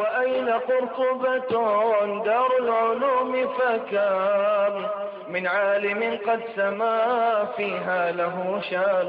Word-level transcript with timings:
وأين 0.00 0.48
قرطبة 0.48 1.52
دار 2.24 2.50
العلوم 2.64 3.32
فكام 3.58 4.74
من 5.34 5.46
عالم 5.46 6.18
قد 6.28 6.40
سما 6.56 6.98
فيها 7.56 8.12
له 8.12 8.60
شان. 8.70 9.08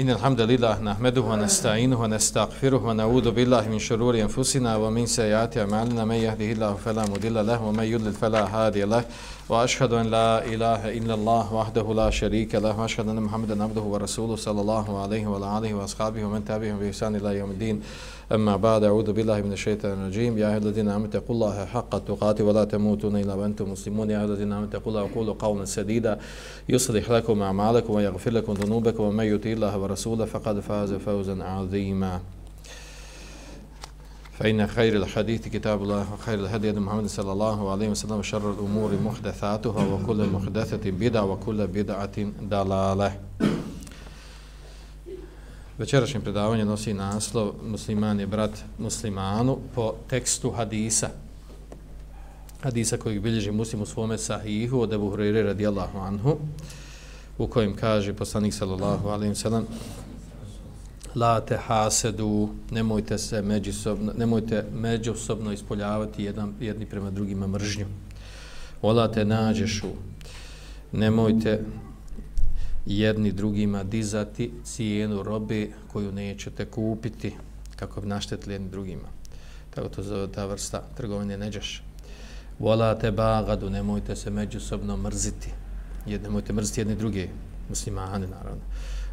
إن 0.00 0.10
الحمد 0.10 0.40
لله 0.40 0.82
نحمده 0.82 1.20
ونستعينه 1.20 2.02
ونستغفره 2.02 2.82
ونعوذ 2.86 3.30
بالله 3.30 3.68
من 3.68 3.78
شرور 3.78 4.14
أنفسنا 4.14 4.76
ومن 4.76 5.06
سيئات 5.06 5.58
أعمالنا. 5.58 6.04
من 6.04 6.14
يهده 6.26 6.50
الله 6.52 6.74
فلا 6.74 7.02
مضل 7.02 7.46
له 7.46 7.64
ومن 7.64 7.84
يضلل 7.84 8.12
فلا 8.12 8.44
هادي 8.44 8.84
له. 8.84 9.04
واشهد 9.48 9.92
ان 9.92 10.06
لا 10.06 10.44
اله 10.44 10.98
الا 10.98 11.14
الله 11.14 11.54
وحده 11.54 11.94
لا 11.94 12.10
شريك 12.10 12.54
له 12.54 12.80
واشهد 12.80 13.08
ان 13.08 13.22
محمدا 13.22 13.64
عبده 13.64 13.80
ورسوله 13.80 14.36
صلى 14.36 14.60
الله 14.60 15.02
عليه 15.02 15.26
وعلى 15.26 15.58
اله 15.58 15.74
واصحابه 15.74 16.24
ومن 16.24 16.44
تبعهم 16.44 16.78
باحسان 16.78 17.16
الى 17.16 17.38
يوم 17.38 17.50
الدين 17.50 17.82
اما 18.32 18.56
بعد 18.56 18.84
اعوذ 18.84 19.12
بالله 19.12 19.40
من 19.40 19.52
الشيطان 19.52 19.92
الرجيم 19.92 20.38
يا 20.38 20.48
ايها 20.48 20.56
الذين 20.56 20.88
امنوا 20.88 21.06
اتقوا 21.06 21.34
الله 21.34 21.64
حق 21.64 21.98
تقاته 21.98 22.44
ولا 22.44 22.64
تموتن 22.64 23.16
الا 23.16 23.34
وانتم 23.34 23.72
مسلمون 23.72 24.10
يا 24.10 24.18
ايها 24.18 24.24
الذين 24.24 24.52
امنوا 24.52 24.68
اتقوا 24.68 24.92
الله 24.92 25.02
وقولوا 25.02 25.34
قولا 25.38 25.64
سديدا 25.64 26.18
يصلح 26.68 27.10
لكم 27.10 27.42
اعمالكم 27.42 27.92
ويغفر 27.94 28.30
لكم 28.30 28.52
ذنوبكم 28.52 29.02
ومن 29.02 29.24
يطع 29.24 29.50
الله 29.50 29.78
ورسوله 29.78 30.24
فقد 30.24 30.60
فاز 30.60 30.92
فوزا 30.92 31.44
عظيما 31.44 32.20
فإن 34.39 34.67
خير 34.67 34.95
الحديث 34.95 35.47
كتاب 35.47 35.83
الله 35.83 36.13
وخير 36.13 36.39
الهدي 36.39 36.71
محمد 36.71 37.07
صلى 37.07 37.31
الله 37.31 37.71
عليه 37.71 37.89
وسلم 37.89 38.19
وشر 38.19 38.51
الأمور 38.51 38.91
محدثاتها 39.03 39.83
وكل 39.93 40.29
محدثة 40.29 40.91
بدعة 40.91 41.25
وكل 41.25 41.67
بدعة 41.67 42.17
ضلالة 42.43 43.11
Večerašnje 45.77 46.19
predavanje 46.19 46.65
nosi 46.65 46.93
naslov 46.93 47.53
Musliman 47.65 48.19
je 48.19 48.27
brat 48.27 48.51
muslimanu 48.77 49.57
po 49.75 49.95
tekstu 50.09 50.51
hadisa. 50.51 51.09
Hadisa 52.61 52.97
kojeg 52.97 53.21
bilježi 53.21 53.51
muslim 53.51 53.81
u 53.81 53.85
svome 53.85 54.17
sahihu 54.17 54.81
od 54.81 54.93
Ebu 54.93 55.09
Hureyre 55.09 55.43
radijallahu 55.43 55.97
anhu 55.97 56.37
u 57.37 57.47
kojem 57.47 57.75
kaže 57.75 58.13
poslanik 58.13 58.53
sallallahu 58.53 59.09
alaihi 59.09 59.33
wa 59.33 59.41
sallam 59.41 59.65
La 61.16 61.40
te 61.40 61.56
hasedu, 61.56 62.48
nemojte 62.70 63.18
se 63.18 63.42
međusobno, 63.42 64.12
nemojte 64.16 64.64
međusobno 64.74 65.52
ispoljavati 65.52 66.24
jedan, 66.24 66.54
jedni 66.60 66.86
prema 66.86 67.10
drugima 67.10 67.46
mržnju. 67.46 67.86
Ola 68.82 69.12
te 69.12 69.24
nađešu, 69.24 69.88
nemojte 70.92 71.60
jedni 72.86 73.32
drugima 73.32 73.84
dizati 73.84 74.52
cijenu 74.64 75.22
robe 75.22 75.68
koju 75.92 76.12
nećete 76.12 76.64
kupiti 76.64 77.34
kako 77.76 78.00
bi 78.00 78.06
naštetili 78.06 78.54
jedni 78.54 78.68
drugima. 78.68 79.08
Tako 79.74 79.88
to 79.88 80.02
zove 80.02 80.32
ta 80.32 80.46
vrsta 80.46 80.82
trgovine 80.96 81.38
neđeš. 81.38 81.82
Vola 82.58 82.98
te 82.98 83.10
bagadu, 83.10 83.70
nemojte 83.70 84.16
se 84.16 84.30
međusobno 84.30 84.96
mrziti. 84.96 85.50
Jed, 86.06 86.22
nemojte 86.22 86.52
mrziti 86.52 86.80
jedni 86.80 86.96
drugi, 86.96 87.30
muslimani 87.68 88.26
naravno. 88.26 88.62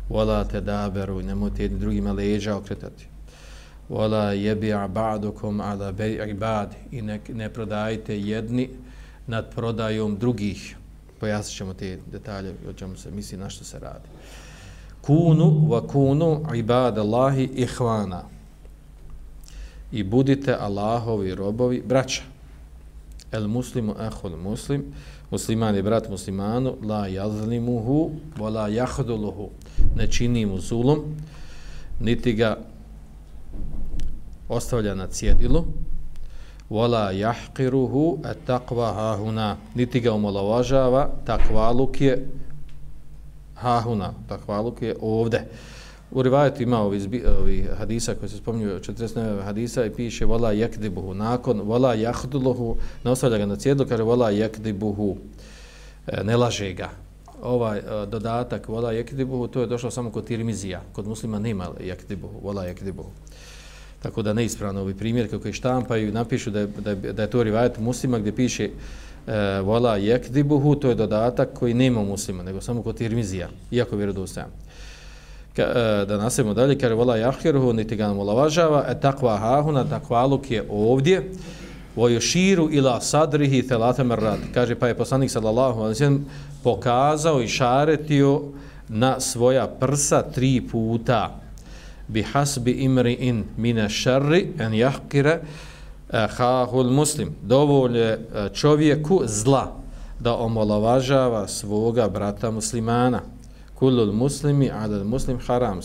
Vola 0.09 0.43
te 0.43 0.61
daberu, 0.61 1.21
nemojte 1.21 1.63
jedni 1.63 1.79
drugima 1.79 2.11
leđa 2.11 2.55
okretati. 2.55 3.07
Vola 3.89 4.33
jebi 4.33 4.67
ba'dukum 4.67 5.61
ala 5.61 5.91
bej 5.91 6.29
ibad 6.29 6.75
i 6.91 7.01
ne, 7.01 7.19
ne 7.33 7.49
prodajte 7.49 8.19
jedni 8.19 8.69
nad 9.27 9.55
prodajom 9.55 10.17
drugih 10.17 10.77
pojasnit 11.23 11.57
ćemo 11.57 11.73
te 11.73 11.99
detalje 12.11 12.53
o 12.69 12.73
čemu 12.73 12.95
se 12.97 13.11
misli 13.11 13.37
na 13.37 13.49
što 13.49 13.63
se 13.63 13.79
radi. 13.79 14.09
Kunu 15.01 15.67
wa 15.69 15.87
kunu 15.87 16.45
ibad 16.55 16.97
Allahi 16.97 17.43
ihvana 17.55 18.23
i 19.91 20.03
budite 20.03 20.55
Allahovi 20.59 21.35
robovi 21.35 21.83
braća. 21.87 22.32
El 23.33 23.47
muslimu 23.47 23.95
ahul 23.97 24.37
muslim, 24.37 24.93
musliman 25.31 25.75
je 25.75 25.81
brat 25.81 26.09
muslimanu, 26.09 26.77
la 26.85 27.07
jazlimuhu, 27.09 28.11
wa 28.37 28.49
la 28.49 28.67
jahduluhu, 28.69 29.49
ne 29.95 30.07
čini 30.07 30.45
mu 30.45 30.59
zulum, 30.61 31.15
niti 31.99 32.33
ga 32.37 32.57
ostavlja 34.49 34.93
na 34.95 35.07
cjedilu, 35.07 35.65
wala 36.69 37.11
yahqiruhu 37.11 38.21
at-taqwa 38.23 38.93
hahuna. 38.93 39.57
Niti 39.75 39.99
ga 39.99 40.13
omalovažava 40.13 41.09
takvaluk 41.25 42.01
je 42.01 42.17
hahuna 43.55 44.13
takvaluk 44.27 44.81
je 44.81 44.95
ovde 45.01 45.45
u 46.13 46.21
rivajetu 46.21 46.63
ima 46.63 46.79
ovi, 46.81 47.23
ovi 47.39 47.67
hadisa 47.77 48.15
koji 48.15 48.29
se 48.29 48.37
spominju 48.37 48.79
49 48.79 49.43
hadisa 49.43 49.85
i 49.85 49.89
piše 49.89 50.25
wala 50.25 50.67
yakdibuhu 50.67 51.13
nakon 51.13 51.61
wala 51.61 51.93
jahduluhu, 51.93 52.75
ne 53.03 53.11
ostavlja 53.11 53.37
ga 53.37 53.45
na 53.45 53.55
cijedlu, 53.55 53.85
kaže 53.89 54.03
wala 54.03 54.47
yakdibuhu 54.47 55.15
e, 56.07 56.23
ne 56.23 56.37
laže 56.37 56.73
ga 56.73 56.89
ovaj 57.41 57.77
e, 57.77 57.81
dodatak 58.05 58.67
wala 58.67 59.03
yakdibuhu 59.03 59.47
to 59.47 59.61
je 59.61 59.67
došlo 59.67 59.91
samo 59.91 60.11
kod 60.11 60.25
tirmizija 60.25 60.81
kod 60.93 61.07
muslima 61.07 61.39
nema 61.39 61.67
yakdibuhu 61.79 62.41
wala 62.43 62.63
jakdibuhu. 62.63 63.09
tako 64.03 64.21
da 64.21 64.33
neispravno 64.33 64.81
ovi 64.81 64.93
primjer 64.93 65.29
kako 65.29 65.47
je 65.47 65.53
štampaju 65.53 66.07
i 66.07 66.11
napišu 66.11 66.51
da 66.51 66.59
je, 66.59 66.67
da 66.67 66.89
je, 66.89 66.95
da 66.95 67.21
je 67.21 67.29
to 67.29 67.43
rivajet 67.43 67.79
muslima 67.79 68.19
gdje 68.19 68.35
piše 68.35 68.69
e, 69.27 69.61
vola 69.61 69.97
jekdibuhu, 69.97 70.75
to 70.75 70.89
je 70.89 70.95
dodatak 70.95 71.49
koji 71.53 71.73
nema 71.73 72.03
muslima, 72.03 72.43
nego 72.43 72.61
samo 72.61 72.83
kod 72.83 72.97
tirmizija, 72.97 73.49
iako 73.71 73.95
vjerodostajan. 73.95 74.49
Ka, 75.55 75.61
e, 75.61 76.05
da 76.05 76.17
nastavimo 76.17 76.53
dalje, 76.53 76.77
kaže 76.77 76.95
vola 76.95 77.17
jahkiruhu, 77.17 77.73
niti 77.73 77.95
ga 77.95 78.07
nam 78.07 78.19
ulavažava, 78.19 78.85
e 78.89 78.99
takva 78.99 79.37
hahuna, 79.37 79.83
takvaluk 79.83 80.51
je 80.51 80.63
ovdje, 80.69 81.31
voju 81.95 82.21
širu 82.21 82.69
ila 82.71 83.01
sadrihi 83.01 83.67
telate 83.67 84.03
rad. 84.03 84.39
Kaže, 84.53 84.75
pa 84.75 84.87
je 84.87 84.97
poslanik 84.97 85.31
sallallahu 85.31 85.81
alaihi 85.81 86.19
pokazao 86.63 87.41
i 87.41 87.47
šaretio 87.47 88.41
na 88.89 89.19
svoja 89.19 89.67
prsa 89.67 90.21
tri 90.21 90.61
puta. 90.71 91.39
Bi 92.07 92.21
hasbi 92.21 92.71
imri'in 92.73 93.43
min 93.57 93.89
sharri 93.89 94.47
an 94.59 94.71
yahqira 94.71 95.39
khahul 96.37 96.87
e, 96.87 96.91
muslim. 96.91 97.35
Dovolje 97.41 98.09
e, 98.11 98.19
čovjeku 98.53 99.21
zla 99.25 99.71
da 100.19 100.35
omalovažava 100.35 101.47
svoga 101.47 102.09
brata 102.09 102.51
muslimana. 102.51 103.21
Kullul 103.83 104.13
muslimi 104.13 104.71
adal 104.71 105.03
muslim 105.03 105.39
haram. 105.47 105.79
E, 105.79 105.83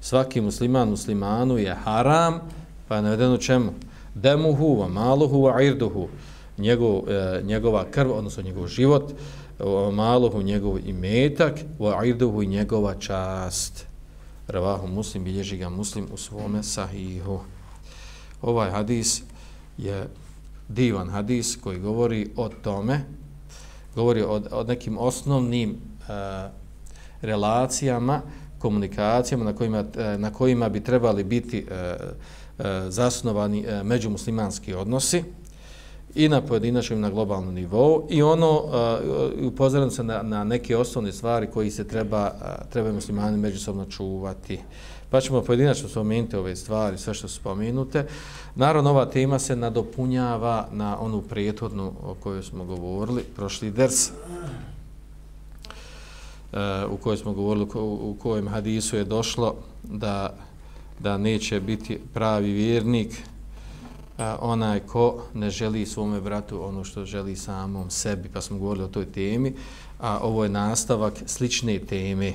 svaki 0.00 0.40
musliman 0.40 0.88
muslimanu 0.88 1.58
je 1.58 1.74
haram 1.74 2.40
pa 2.88 3.00
navedeno 3.00 3.36
čemu? 3.36 3.72
Demuhu 4.14 4.84
wa 4.84 4.88
maluhu 4.88 5.42
wa 5.42 5.62
irduhu. 5.64 6.08
Njegov, 6.58 7.08
e, 7.08 7.42
njegova 7.42 7.84
krv 7.90 8.12
odnosno 8.12 8.42
njegov 8.42 8.66
život 8.66 9.12
maluhu 9.92 10.42
njegov 10.42 10.78
imetak 10.88 11.60
wa 11.78 12.06
irduhu 12.06 12.42
i 12.42 12.46
njegova 12.46 12.94
čast. 12.94 13.86
Ravahu 14.48 14.86
muslim, 14.86 15.24
bilježi 15.24 15.56
ga 15.56 15.68
muslim 15.68 16.06
u 16.12 16.16
svome 16.16 16.62
sahihu. 16.62 17.40
Ovaj 18.42 18.70
hadis 18.70 19.22
je 19.78 20.08
divan 20.68 21.08
hadis 21.08 21.56
koji 21.62 21.78
govori 21.78 22.30
o 22.36 22.48
tome, 22.48 23.04
govori 23.94 24.22
o, 24.22 24.40
o 24.50 24.64
nekim 24.64 24.98
osnovnim 24.98 25.70
uh, 25.70 26.63
relacijama, 27.24 28.20
komunikacijama 28.58 29.44
na 29.44 29.52
kojima, 29.52 29.84
eh, 29.96 30.18
na 30.18 30.32
kojima 30.32 30.68
bi 30.68 30.80
trebali 30.80 31.24
biti 31.24 31.66
eh, 31.70 31.96
eh, 32.58 32.64
zasnovani 32.88 33.66
međumuslimanski 33.82 34.74
odnosi 34.74 35.24
i 36.14 36.28
na 36.28 36.40
pojedinačnom 36.40 36.98
i 36.98 37.02
na 37.02 37.10
globalnom 37.10 37.54
nivou 37.54 38.06
i 38.10 38.22
ono 38.22 38.50
uh, 38.50 39.46
upozoram 39.46 39.90
se 39.90 40.04
na, 40.04 40.22
na 40.22 40.44
neke 40.44 40.76
osnovne 40.76 41.12
stvari 41.12 41.46
koji 41.46 41.70
se 41.70 41.84
treba, 41.84 42.30
treba 42.72 42.92
muslimani 42.92 43.36
međusobno 43.36 43.84
čuvati. 43.84 44.58
Pa 45.10 45.20
ćemo 45.20 45.42
pojedinačno 45.42 45.88
spomenuti 45.88 46.36
ove 46.36 46.56
stvari, 46.56 46.98
sve 46.98 47.14
što 47.14 47.28
su 47.28 47.34
spomenute. 47.34 48.06
Naravno, 48.54 48.90
ova 48.90 49.06
tema 49.06 49.38
se 49.38 49.56
nadopunjava 49.56 50.68
na 50.72 51.00
onu 51.00 51.22
prijetodnu 51.22 51.92
o 52.02 52.14
kojoj 52.14 52.42
smo 52.42 52.64
govorili, 52.64 53.22
prošli 53.36 53.70
ders, 53.70 54.10
Eh, 56.54 56.86
u 56.86 56.96
kojoj 56.96 57.16
smo 57.16 57.32
govorili, 57.32 57.66
u 57.80 58.16
kojem 58.22 58.48
hadisu 58.48 58.96
je 58.96 59.04
došlo 59.04 59.54
da, 59.82 60.34
da 60.98 61.18
neće 61.18 61.60
biti 61.60 61.98
pravi 62.12 62.52
vjernik, 62.52 63.22
a, 64.18 64.36
onaj 64.40 64.80
ko 64.80 65.22
ne 65.34 65.50
želi 65.50 65.86
svome 65.86 66.20
bratu 66.20 66.64
ono 66.64 66.84
što 66.84 67.04
želi 67.04 67.36
samom 67.36 67.90
sebi, 67.90 68.28
pa 68.32 68.40
smo 68.40 68.58
govorili 68.58 68.84
o 68.84 68.88
toj 68.88 69.06
temi, 69.06 69.54
a 70.00 70.18
ovo 70.22 70.44
je 70.44 70.50
nastavak 70.50 71.14
slične 71.26 71.78
teme, 71.78 72.32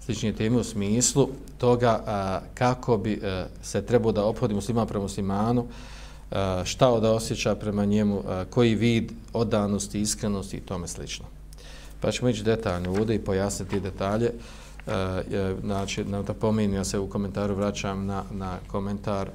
slične 0.00 0.32
teme 0.32 0.56
u 0.56 0.64
smislu 0.64 1.28
toga 1.58 2.02
a, 2.06 2.40
kako 2.54 2.96
bi 2.96 3.20
a, 3.22 3.46
se 3.62 3.82
trebao 3.86 4.12
da 4.12 4.24
ophodi 4.24 4.54
muslima 4.54 4.86
prema 4.86 5.02
muslimanu, 5.02 5.66
a, 6.30 6.62
šta 6.64 7.00
da 7.00 7.12
osjeća 7.12 7.54
prema 7.54 7.84
njemu, 7.84 8.22
a, 8.28 8.44
koji 8.50 8.74
vid 8.74 9.12
odanosti, 9.32 10.00
iskrenosti 10.00 10.56
i 10.56 10.60
tome 10.60 10.88
slično. 10.88 11.35
Pa 12.00 12.12
ćemo 12.12 12.28
ići 12.28 12.42
detaljno 12.42 12.90
ovdje 12.90 13.16
i 13.16 13.24
pojasniti 13.24 13.80
detalje 13.80 14.30
E, 14.86 15.54
znači, 15.64 16.04
na, 16.04 16.22
da 16.22 16.34
pomenim, 16.34 16.74
ja 16.74 16.84
se 16.84 16.98
u 16.98 17.08
komentaru 17.08 17.54
vraćam 17.54 18.06
na, 18.06 18.24
na 18.30 18.58
komentar, 18.66 19.28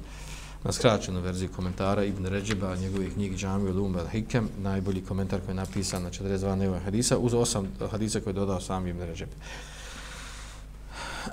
na 0.64 0.72
skraćenu 0.72 1.20
verziju 1.20 1.48
komentara 1.56 2.04
Ibn 2.04 2.26
Ređeba, 2.26 2.76
njegove 2.76 3.10
knjige 3.10 3.36
Džami 3.36 3.70
u 3.70 3.74
Lumba 3.74 4.08
Hikem, 4.08 4.48
najbolji 4.62 5.04
komentar 5.04 5.40
koji 5.40 5.50
je 5.50 5.54
napisan 5.54 6.02
na 6.02 6.10
42 6.10 6.54
neva 6.54 6.78
hadisa, 6.78 7.18
uz 7.18 7.34
osam 7.34 7.68
hadisa 7.90 8.20
koje 8.20 8.30
je 8.30 8.34
dodao 8.34 8.60
sam 8.60 8.86
Ibn 8.86 9.00
Ređeb. 9.02 9.28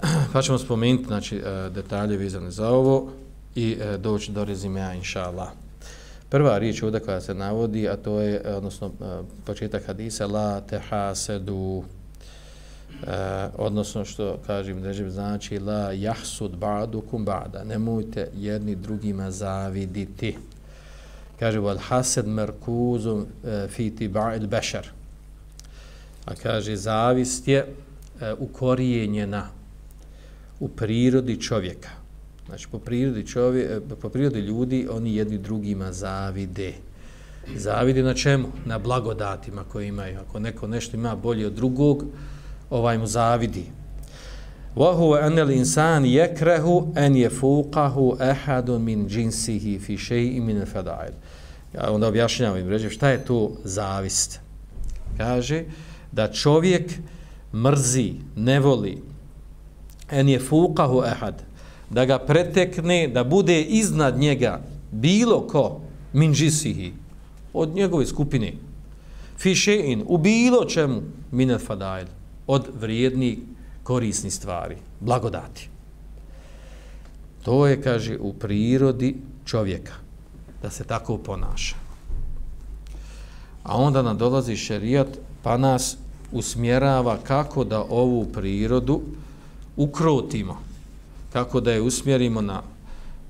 Pa 0.33 0.41
ćemo 0.41 0.57
spomenuti 0.57 1.07
znači, 1.07 1.37
eh, 1.37 1.69
detalje 1.69 2.17
vizane 2.17 2.51
za 2.51 2.69
ovo 2.69 3.11
i 3.55 3.77
eh, 3.79 3.97
doći 3.97 4.31
do 4.31 4.45
rezimea, 4.45 4.93
inša 4.93 5.23
Allah. 5.23 5.49
Prva 6.29 6.57
riječ 6.57 6.83
ovdje 6.83 6.99
koja 6.99 7.21
se 7.21 7.33
navodi, 7.33 7.89
a 7.89 7.97
to 7.97 8.19
je, 8.21 8.41
eh, 8.45 8.55
odnosno, 8.55 8.87
eh, 8.87 9.21
početak 9.45 9.85
hadisa, 9.85 10.27
la 10.27 10.61
te 10.61 10.79
hasedu, 10.79 11.83
e, 13.03 13.47
odnosno 13.57 14.05
što 14.05 14.37
kažem 14.47 14.83
režim 14.83 15.11
znači 15.11 15.59
la 15.59 15.93
yahsud 15.93 16.49
ba'dukum 16.59 17.25
ba'da. 17.25 17.63
Nemojte 17.63 18.27
jedni 18.35 18.75
drugima 18.75 19.31
zaviditi. 19.31 20.37
Kaže 21.39 21.59
wal 21.59 21.77
hasad 21.79 22.27
merkuzum 22.27 23.25
e, 23.45 23.67
fi 23.67 23.95
tiba'il 23.95 24.47
bashar 24.47 24.89
a 26.29 26.35
kaže 26.35 26.75
zavist 26.75 27.47
je 27.47 27.57
e, 27.57 28.33
ukorijenjena 28.33 29.49
u 30.59 30.67
prirodi 30.67 31.41
čovjeka 31.41 31.89
znači 32.49 32.67
po 32.71 32.79
prirodi 32.79 33.27
čovjek 33.27 33.71
e, 33.71 33.95
po 34.01 34.09
prirodi 34.09 34.39
ljudi 34.39 34.87
oni 34.91 35.15
jedni 35.15 35.37
drugima 35.37 35.93
zavide 35.93 36.73
zavide 37.55 38.03
na 38.03 38.13
čemu 38.13 38.47
na 38.65 38.79
blagodatima 38.79 39.63
koje 39.63 39.87
imaju 39.87 40.19
ako 40.19 40.39
neko 40.39 40.67
nešto 40.67 40.97
ima 40.97 41.15
bolje 41.15 41.47
od 41.47 41.53
drugog 41.53 42.05
ovaj 42.69 42.97
mu 42.97 43.07
zavidi. 43.07 43.65
Wa 44.75 44.95
huwa 44.95 45.25
anna 45.25 45.41
al-insan 45.41 46.05
yakrahu 46.05 46.91
an 46.95 47.13
yafuqahu 47.13 48.21
ahadun 48.21 48.83
min 48.83 49.07
jinsihi 49.09 49.79
fi 49.79 49.97
shay'in 49.97 50.41
min 50.45 50.61
al-fada'il. 50.61 51.13
Ja 51.73 51.91
onda 51.91 52.07
objašnjavam 52.07 52.59
im 52.59 52.69
reče 52.69 52.89
šta 52.89 53.09
je 53.09 53.25
to 53.25 53.51
zavist. 53.63 54.39
Kaže 55.17 55.63
da 56.11 56.31
čovjek 56.31 56.91
mrzi, 57.53 58.13
ne 58.35 58.59
voli 58.59 59.01
an 60.09 60.27
yafuqahu 60.27 61.03
ahad 61.11 61.48
da 61.89 62.05
ga 62.05 62.19
pretekne, 62.19 63.07
da 63.07 63.23
bude 63.23 63.61
iznad 63.61 64.19
njega 64.19 64.61
bilo 64.91 65.41
ko 65.47 65.81
minjisih 66.13 66.91
od 67.53 67.75
njegove 67.75 68.05
skupine 68.05 68.53
fi 69.39 69.55
shay'in 69.55 70.03
u 70.07 70.17
bilo 70.17 70.65
čemu 70.65 71.01
min 71.31 71.49
al-fada'il 71.49 72.07
od 72.47 72.67
vrijednih 72.79 73.39
korisnih 73.83 74.33
stvari, 74.33 74.77
blagodati. 74.99 75.69
To 77.43 77.67
je, 77.67 77.81
kaže, 77.81 78.17
u 78.19 78.33
prirodi 78.33 79.15
čovjeka, 79.45 79.93
da 80.61 80.69
se 80.69 80.83
tako 80.83 81.17
ponaša. 81.17 81.75
A 83.63 83.77
onda 83.77 84.01
nam 84.01 84.17
dolazi 84.17 84.55
šerijat, 84.55 85.07
pa 85.43 85.57
nas 85.57 85.97
usmjerava 86.31 87.17
kako 87.23 87.63
da 87.63 87.85
ovu 87.89 88.25
prirodu 88.25 89.01
ukrotimo, 89.77 90.57
kako 91.33 91.59
da 91.59 91.71
je 91.71 91.81
usmjerimo 91.81 92.41
na 92.41 92.61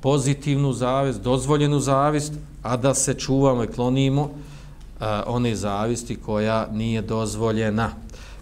pozitivnu 0.01 0.73
zavist, 0.73 1.21
dozvoljenu 1.21 1.79
zavist, 1.79 2.33
a 2.63 2.77
da 2.77 2.93
se 2.93 3.13
čuvamo 3.13 3.63
i 3.63 3.67
klonimo 3.67 4.21
uh, 4.21 4.31
one 5.25 5.55
zavisti 5.55 6.15
koja 6.15 6.67
nije 6.71 7.01
dozvoljena. 7.01 7.91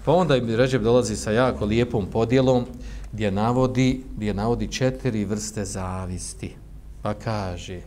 Pa 0.06 0.13
onda 0.13 0.36
im 0.36 0.56
Ređeb 0.56 0.83
dolazi 0.83 1.15
sa 1.15 1.31
jako 1.31 1.65
lijepom 1.65 2.06
podjelom 2.06 2.65
gdje 3.13 3.31
navodi, 3.31 4.04
gdje 4.15 4.33
navodi 4.33 4.68
četiri 4.68 5.25
vrste 5.25 5.65
zavisti. 5.65 6.56
Pa 7.01 7.13
kaže, 7.13 7.81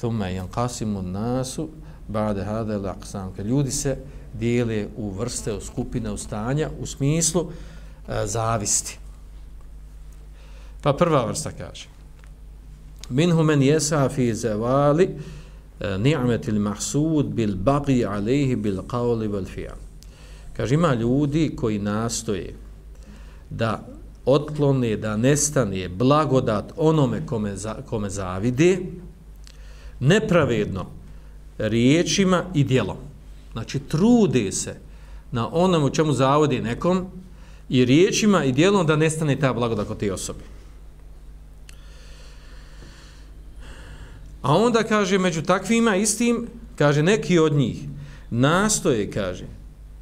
thumme 0.00 0.34
jan 0.34 0.48
kasimu 0.48 1.02
nasu, 1.02 1.68
bade 2.08 2.44
hade 2.44 2.76
laksam. 2.76 3.32
Ljudi 3.44 3.70
se 3.70 3.96
dijele 4.34 4.86
u 4.96 5.10
vrste, 5.10 5.54
u 5.54 5.60
skupine, 5.60 6.10
u 6.10 6.16
stanja, 6.16 6.70
u 6.80 6.86
smislu 6.86 7.46
e, 8.08 8.26
zavisti. 8.26 8.98
Pa 10.82 10.92
prva 10.92 11.26
vrsta 11.26 11.50
kaže, 11.50 11.88
minhu 13.10 13.42
men 13.42 13.62
jesa 13.62 14.08
fi 14.08 14.34
zavali 14.34 15.08
e, 15.80 15.98
ni'metil 15.98 16.60
mahsud 16.60 17.26
bil 17.26 17.56
bagi 17.56 18.04
alejhi 18.04 18.56
bil 18.56 18.82
qavli 18.82 19.28
bil 19.28 19.46
fi'al. 19.46 19.78
Kaže, 20.56 20.74
ima 20.74 20.94
ljudi 20.94 21.52
koji 21.56 21.78
nastoje 21.78 22.54
da 23.50 23.86
otklone, 24.24 24.96
da 24.96 25.16
nestane 25.16 25.88
blagodat 25.88 26.72
onome 26.76 27.26
kome, 27.26 27.56
za, 27.56 27.74
kome 27.86 28.10
zavide, 28.10 28.78
nepravedno 30.00 30.86
riječima 31.58 32.44
i 32.54 32.64
dijelom. 32.64 32.96
Znači, 33.52 33.78
trude 33.78 34.52
se 34.52 34.74
na 35.32 35.54
onom 35.54 35.84
u 35.84 35.90
čemu 35.90 36.12
zavodi 36.12 36.60
nekom 36.60 37.06
i 37.68 37.84
riječima 37.84 38.44
i 38.44 38.52
dijelom 38.52 38.86
da 38.86 38.96
nestane 38.96 39.40
ta 39.40 39.52
blagodat 39.52 39.88
kod 39.88 39.98
te 39.98 40.12
osobe. 40.12 40.51
A 44.42 44.56
onda 44.56 44.82
kaže, 44.82 45.18
među 45.18 45.42
takvima 45.42 45.96
istim, 45.96 46.46
kaže, 46.78 47.02
neki 47.02 47.38
od 47.38 47.52
njih 47.52 47.76
nastoje, 48.30 49.10
kaže, 49.10 49.44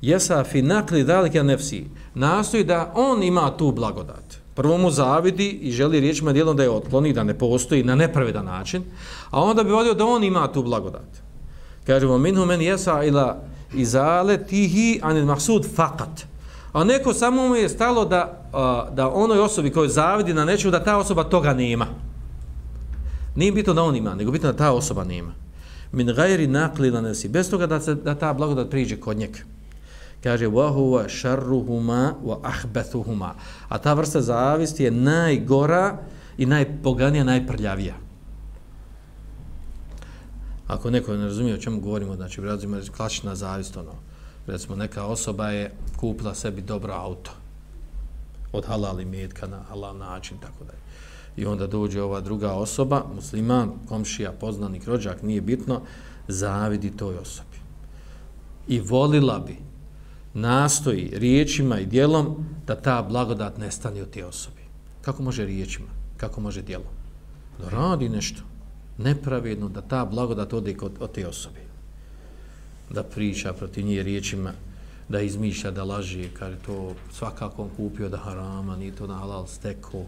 jesa 0.03 0.45
fi 0.45 0.63
nakli 0.63 1.05
dalike 1.05 1.43
nefsi, 1.43 1.85
nastoji 2.15 2.65
da 2.65 2.93
on 2.95 3.23
ima 3.23 3.57
tu 3.57 3.73
blagodat. 3.73 4.41
Prvo 4.55 4.79
mu 4.79 4.91
zavidi 4.91 5.49
i 5.49 5.73
želi 5.73 6.01
riječima 6.01 6.33
dijelom 6.33 6.57
da 6.57 6.63
je 6.63 6.71
otkloni, 6.71 7.13
da 7.13 7.25
ne 7.25 7.39
postoji 7.39 7.85
na 7.85 7.95
nepravedan 7.95 8.45
način, 8.45 8.83
a 9.31 9.43
onda 9.43 9.63
bi 9.65 9.71
volio 9.71 9.95
da 9.95 10.07
on 10.07 10.25
ima 10.25 10.53
tu 10.53 10.63
blagodat. 10.63 11.09
Kažemo, 11.87 12.19
minhu 12.19 12.47
men 12.47 12.61
jesa 12.61 13.05
ila 13.05 13.43
izale 13.75 14.47
tihi 14.47 15.01
anil 15.03 15.25
mahsud 15.25 15.67
fakat. 15.77 16.27
A 16.73 16.85
neko 16.85 17.15
samo 17.15 17.49
mu 17.49 17.57
je 17.57 17.69
stalo 17.69 18.05
da, 18.05 18.51
da 18.93 19.09
onoj 19.09 19.39
osobi 19.39 19.71
koju 19.71 19.89
zavidi 19.89 20.35
na 20.35 20.45
nečemu, 20.45 20.71
da 20.71 20.85
ta 20.85 20.97
osoba 20.97 21.25
toga 21.25 21.55
nema. 21.55 21.87
Nije 23.35 23.53
bitno 23.53 23.75
da 23.75 23.83
on 23.83 23.97
ima, 23.97 24.15
nego 24.15 24.31
bitno 24.31 24.53
da 24.53 24.59
ta 24.59 24.73
osoba 24.73 25.05
nema. 25.05 25.33
Min 25.93 26.07
gajri 26.07 26.47
nakli 26.47 26.91
na 26.91 27.01
nesi, 27.01 27.29
bez 27.29 27.51
toga 27.51 27.67
da, 27.67 27.81
se, 27.81 27.95
da 27.95 28.15
ta 28.15 28.33
blagodat 28.33 28.71
priđe 28.71 28.97
kod 28.97 29.17
njega 29.17 29.39
kaže 30.23 30.49
wa 30.49 30.69
huwa 30.69 31.09
sharruhuma 31.09 32.15
wa 32.25 32.41
ahbathuhuma. 32.43 33.35
A 33.69 33.79
ta 33.79 33.95
vrsta 33.95 34.21
zavisti 34.21 34.85
je 34.85 34.91
najgora 34.91 35.99
i 36.39 36.47
najpoganija 36.47 37.25
najprljavija. 37.25 37.95
Ako 40.67 40.91
neko 40.91 41.17
ne 41.17 41.25
razumije 41.25 41.55
o 41.55 41.59
čemu 41.59 41.81
govorimo 41.81 42.17
znači 42.17 42.41
recimo 42.41 42.81
klasična 42.97 43.35
zavist 43.35 43.77
ono 43.77 43.93
recimo 44.47 44.77
neka 44.77 45.05
osoba 45.05 45.51
je 45.51 45.73
kupila 45.97 46.35
sebi 46.35 46.63
dobro 46.63 46.93
auto. 46.93 47.31
Od 48.53 48.67
halal 48.67 49.01
imetka 49.01 49.47
na 49.47 49.63
halal 49.69 49.97
način 49.97 50.39
tako 50.39 50.65
da 50.65 50.73
i 51.37 51.47
onda 51.47 51.67
dođe 51.67 52.03
ova 52.03 52.21
druga 52.21 52.53
osoba 52.53 53.05
musliman 53.15 53.73
komšija 53.89 54.33
poznanik 54.33 54.87
rođak 54.87 55.23
nije 55.23 55.41
bitno 55.41 55.81
zavidi 56.29 56.97
toj 56.97 57.17
osobi 57.17 57.51
i 58.71 58.81
volila 58.81 59.39
bi 59.39 59.57
nastoji 60.35 61.11
riječima 61.15 61.81
i 61.81 61.87
dijelom 61.87 62.47
da 62.67 62.75
ta 62.77 63.03
blagodat 63.03 63.59
nestane 63.59 64.03
od 64.03 64.11
te 64.11 64.25
osobe. 64.25 64.61
Kako 65.03 65.23
može 65.23 65.45
riječima? 65.45 65.89
Kako 66.17 66.41
može 66.41 66.63
dijelom? 66.63 66.93
Da 67.59 67.69
radi 67.69 68.09
nešto 68.09 68.43
nepravedno 68.99 69.69
da 69.69 69.81
ta 69.81 70.05
blagodat 70.05 70.53
ode 70.53 70.77
od, 70.81 70.93
od 71.01 71.13
te 71.13 71.27
osobe. 71.27 71.61
Da 72.91 73.03
priča 73.03 73.53
protiv 73.53 73.87
nje 73.87 74.03
riječima, 74.03 74.53
da 75.09 75.21
izmišlja, 75.21 75.71
da 75.71 75.85
laži, 75.85 76.29
kada 76.39 76.57
to 76.57 76.95
svakako 77.13 77.69
kupio 77.77 78.09
da 78.09 78.17
harama, 78.17 78.77
nije 78.77 78.95
to 78.95 79.07
na 79.07 79.15
halal 79.15 79.47
steko. 79.47 80.05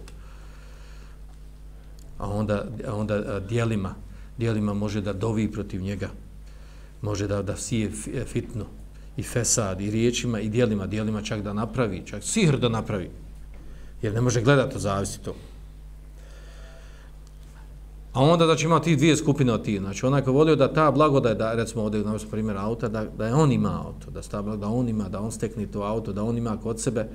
A 2.23 2.31
onda, 2.31 2.65
a 2.89 2.95
onda 2.95 3.41
dijelima, 3.41 3.95
dijelima 4.39 4.75
može 4.75 5.01
da 5.01 5.13
dovi 5.13 5.53
protiv 5.53 5.83
njega, 5.83 6.09
može 7.01 7.27
da, 7.27 7.43
da 7.43 7.57
sije 7.57 7.91
e, 8.15 8.25
fitnu, 8.25 8.65
i 9.17 9.23
fesad 9.23 9.81
i 9.81 9.91
riječima 9.91 10.41
i 10.41 10.49
dijelima, 10.49 10.87
dijelima 10.87 11.23
čak 11.23 11.43
da 11.43 11.53
napravi, 11.53 12.03
čak 12.07 12.23
sihr 12.23 12.59
da 12.59 12.69
napravi. 12.69 13.11
Jer 14.03 14.15
ne 14.15 14.21
može 14.21 14.43
gledati, 14.43 14.73
to 14.73 14.79
zavisi 14.79 15.21
to. 15.21 15.35
A 18.13 18.21
onda 18.21 18.47
znači 18.47 18.67
ima 18.67 18.81
ti 18.81 18.97
dvije 18.97 19.17
skupine 19.17 19.53
od 19.53 19.65
ti, 19.65 19.79
Znači 19.79 20.07
onaj 20.07 20.23
ko 20.23 20.33
volio 20.33 20.57
da 20.57 20.73
ta 20.73 20.91
blagoda, 20.91 21.35
da 21.35 21.55
recimo 21.55 21.83
ovdje 21.83 22.05
na 22.05 22.19
primjer 22.31 22.57
auta, 22.57 22.89
da, 22.89 23.05
da 23.19 23.27
je 23.27 23.35
on 23.35 23.53
ima 23.53 23.83
auto, 23.87 24.11
da, 24.11 24.23
sta, 24.23 24.43
da 24.43 24.69
on 24.69 24.89
ima, 24.89 25.09
da 25.09 25.21
on 25.21 25.33
stekne 25.33 25.67
to 25.67 25.83
auto, 25.83 26.13
da 26.13 26.23
on 26.23 26.39
ima 26.39 26.57
kod 26.63 26.81
sebe. 26.81 27.09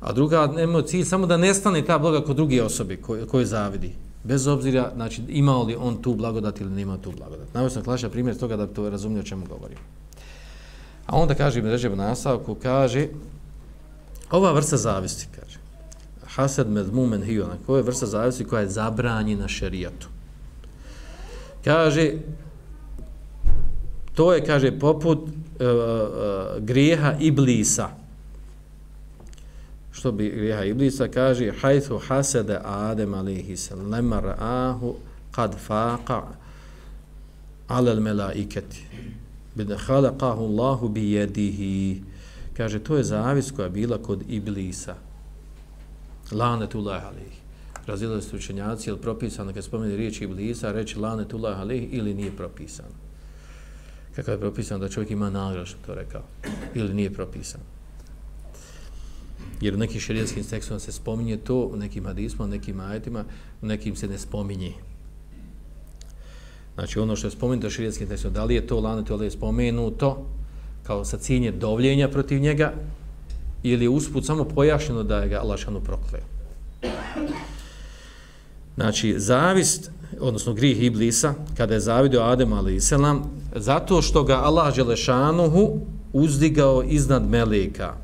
A 0.00 0.12
druga 0.12 0.46
nema 0.46 0.82
cilj 0.82 1.04
samo 1.04 1.26
da 1.26 1.36
nestane 1.36 1.84
ta 1.84 1.98
blaga 1.98 2.24
kod 2.24 2.36
druge 2.36 2.62
osobe 2.62 2.96
koje, 2.96 3.26
koje 3.26 3.46
zavidi. 3.46 3.92
Bez 4.24 4.46
obzira, 4.46 4.92
znači 4.94 5.22
imao 5.28 5.62
li 5.62 5.76
on 5.80 6.02
tu 6.02 6.14
blagodat 6.14 6.60
ili 6.60 6.70
nema 6.70 6.98
tu 6.98 7.12
blagodat. 7.18 7.54
Navio 7.54 7.70
sam 7.70 7.84
klaša 7.84 8.08
primjer 8.08 8.38
toga 8.38 8.56
da 8.56 8.66
to 8.66 8.90
razumio 8.90 9.20
o 9.20 9.22
čemu 9.22 9.46
govorim. 9.46 9.78
A 11.06 11.16
onda 11.16 11.34
kaže 11.34 11.58
Ibn 11.58 11.68
Ređeb 11.68 11.96
nastavku, 11.96 12.54
kaže, 12.54 13.08
ova 14.30 14.52
vrsta 14.52 14.76
zavisti, 14.76 15.26
kaže, 15.40 15.58
hased 16.24 16.70
medmumen 16.70 17.22
hiona, 17.22 17.46
znači, 17.46 17.64
koja 17.66 17.78
je 17.78 17.82
vrsta 17.82 18.06
zavisti 18.06 18.44
koja 18.44 18.60
je 18.60 18.68
zabranjena 18.68 19.48
šerijatu. 19.48 20.08
Kaže, 21.64 22.12
to 24.14 24.32
je, 24.34 24.44
kaže, 24.44 24.78
poput 24.78 25.18
uh, 25.18 25.26
uh, 25.28 26.64
grijeha 26.64 27.14
iblisa. 27.20 28.01
Što 30.02 30.12
bi 30.12 30.30
grijeha 30.30 30.64
iblisa? 30.64 31.08
Kaže, 31.08 31.52
hajthu 31.60 31.98
hasede 32.08 32.58
Adem 32.64 33.14
alihi 33.14 33.56
sallam 33.56 34.10
ra'ahu 34.12 34.94
kad 35.30 35.54
faqa 35.68 36.22
alel 37.68 38.00
melaiketi. 38.00 38.82
Bide 39.54 39.76
halaqahu 39.76 40.42
Allahu 40.50 40.88
bi 40.88 41.12
jedihi. 41.12 42.02
Kaže, 42.56 42.78
to 42.78 42.96
je 42.96 43.04
zavis 43.04 43.50
koja 43.50 43.68
bila 43.68 43.98
kod 43.98 44.24
iblisa. 44.28 44.94
Lanetullah 46.32 47.06
alihi. 47.06 47.38
Razilili 47.86 48.22
su 48.22 48.36
učenjaci, 48.36 48.88
je 48.88 48.94
li 48.94 49.00
propisano 49.00 49.52
kad 49.52 49.64
spomeni 49.64 49.96
riječ 49.96 50.20
iblisa, 50.20 50.72
reći 50.72 50.98
lanetullah 50.98 51.60
alihi 51.60 51.84
ili 51.84 52.14
nije 52.14 52.36
propisano. 52.36 52.94
Kako 54.16 54.30
je 54.30 54.40
propisano 54.40 54.80
da 54.80 54.88
čovjek 54.88 55.10
ima 55.10 55.30
nagrad 55.30 55.66
što 55.66 55.78
to 55.86 55.94
rekao. 55.94 56.22
Ili 56.74 56.94
nije 56.94 57.12
propisano. 57.12 57.81
Jer 59.62 59.74
u 59.74 59.78
nekim 59.78 60.00
širijenskim 60.00 60.44
tekstovima 60.44 60.80
se 60.80 60.92
spominje 60.92 61.36
to, 61.36 61.56
u 61.56 61.76
nekim 61.76 62.04
hadismom, 62.04 62.48
u 62.48 62.50
nekim 62.50 62.80
ajetima, 62.80 63.24
u 63.62 63.66
nekim 63.66 63.96
se 63.96 64.08
ne 64.08 64.18
spominje. 64.18 64.72
Znači 66.74 66.98
ono 66.98 67.16
što 67.16 67.26
je 67.26 67.30
spomenuto 67.30 67.70
širijenskim 67.70 68.08
tekstom, 68.08 68.32
da 68.32 68.44
li 68.44 68.54
je 68.54 68.66
to 68.66 68.80
lanet 68.80 69.10
ili 69.10 69.26
je 69.26 69.30
spomenuto 69.30 70.26
kao 70.82 71.04
sa 71.04 71.18
cijenje 71.18 71.52
dovljenja 71.52 72.08
protiv 72.08 72.40
njega 72.40 72.72
ili 73.62 73.84
je 73.84 73.88
usput 73.88 74.26
samo 74.26 74.44
pojašnjeno 74.44 75.02
da 75.02 75.18
je 75.18 75.28
ga 75.28 75.38
Allah 75.38 75.58
šanu 75.58 75.80
prokleo. 75.80 76.22
Znači, 78.74 79.14
zavist, 79.18 79.90
odnosno 80.20 80.54
grih 80.54 80.82
Iblisa, 80.82 81.34
kada 81.56 81.74
je 81.74 81.80
zavidio 81.80 82.20
Adem 82.20 82.52
ali 82.52 82.80
selam, 82.80 83.30
zato 83.56 84.02
što 84.02 84.24
ga 84.24 84.34
Allah 84.34 84.74
Želešanuhu 84.74 85.80
uzdigao 86.12 86.82
iznad 86.82 87.28
Meleka. 87.28 88.01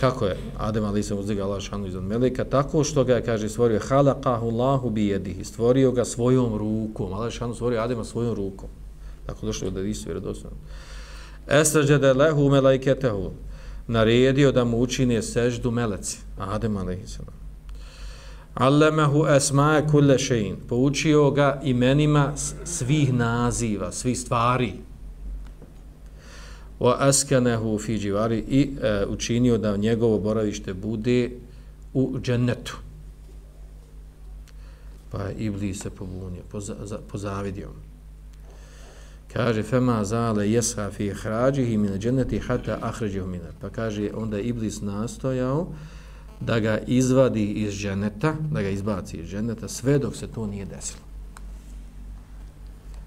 Kako 0.00 0.26
je 0.26 0.36
Adem 0.58 0.84
ali 0.84 1.02
se 1.02 1.14
uzdigao 1.14 1.46
Allah 1.48 1.62
šanu 1.62 1.86
iznad 1.86 2.02
Meleka? 2.02 2.44
Tako 2.44 2.84
što 2.84 3.04
ga 3.04 3.14
je, 3.14 3.24
kaže, 3.24 3.48
stvorio 3.48 3.80
halakahu 3.88 4.46
Allahu 4.46 4.90
bi 4.90 5.06
jedihi, 5.06 5.44
stvorio 5.44 5.92
ga 5.92 6.04
svojom 6.04 6.58
rukom. 6.58 7.12
Allah 7.12 7.32
šanu 7.32 7.54
stvorio 7.54 7.80
Adema 7.80 8.04
svojom 8.04 8.34
rukom. 8.34 8.68
Tako 9.26 9.46
došlo 9.46 9.70
da 9.70 9.82
nisu 9.82 10.04
vjerodostojno. 10.04 10.56
Esrađede 11.48 12.12
lehu 12.12 12.48
melajketehu, 12.48 13.30
naredio 13.86 14.52
da 14.52 14.64
mu 14.64 14.80
učine 14.80 15.22
seždu 15.22 15.70
meleci, 15.70 16.18
Adem 16.38 16.76
ali 16.76 16.98
selam. 17.06 17.44
Allamahu 18.54 19.24
asma'a 19.26 19.90
kulle 19.90 20.18
šein. 20.18 20.56
Poučio 20.68 21.30
ga 21.30 21.60
imenima 21.64 22.32
svih 22.64 23.14
naziva, 23.14 23.92
svih 23.92 24.18
stvari. 24.18 24.72
Wa 26.80 26.96
askanahu 26.98 27.78
fi 27.78 27.98
jiwari 27.98 28.44
i 28.48 28.76
e, 28.82 29.06
učinio 29.06 29.58
da 29.58 29.76
njegovo 29.76 30.18
boravište 30.18 30.74
bude 30.74 31.30
u 31.94 32.18
džennetu. 32.22 32.76
Pa 35.10 35.22
je 35.22 35.34
Iblis 35.34 35.82
se 35.82 35.90
pobunio, 35.90 36.42
pozavidio. 37.08 37.68
Kaže, 39.32 39.62
fema 39.62 40.04
zale 40.04 40.50
jesha 40.50 40.90
fi 40.90 41.10
hrađihi 41.10 41.76
min 41.76 41.98
dženneti 41.98 42.38
hata 42.38 42.78
ahređihu 42.82 43.26
mine. 43.26 43.50
Pa 43.60 43.70
kaže, 43.70 44.10
onda 44.14 44.36
je 44.36 44.42
Iblis 44.42 44.80
nastojao 44.80 45.66
da 46.40 46.60
ga 46.60 46.78
izvadi 46.86 47.44
iz 47.44 47.74
dženeta, 47.74 48.34
da 48.50 48.62
ga 48.62 48.68
izbaci 48.68 49.16
iz 49.16 49.26
dženeta, 49.26 49.68
sve 49.68 49.98
dok 49.98 50.16
se 50.16 50.26
to 50.26 50.46
nije 50.46 50.64
desilo. 50.64 51.02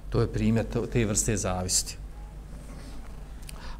To 0.09 0.21
je 0.21 0.27
primjer 0.27 0.65
te 0.91 1.05
vrste 1.05 1.37
zavisti. 1.37 1.97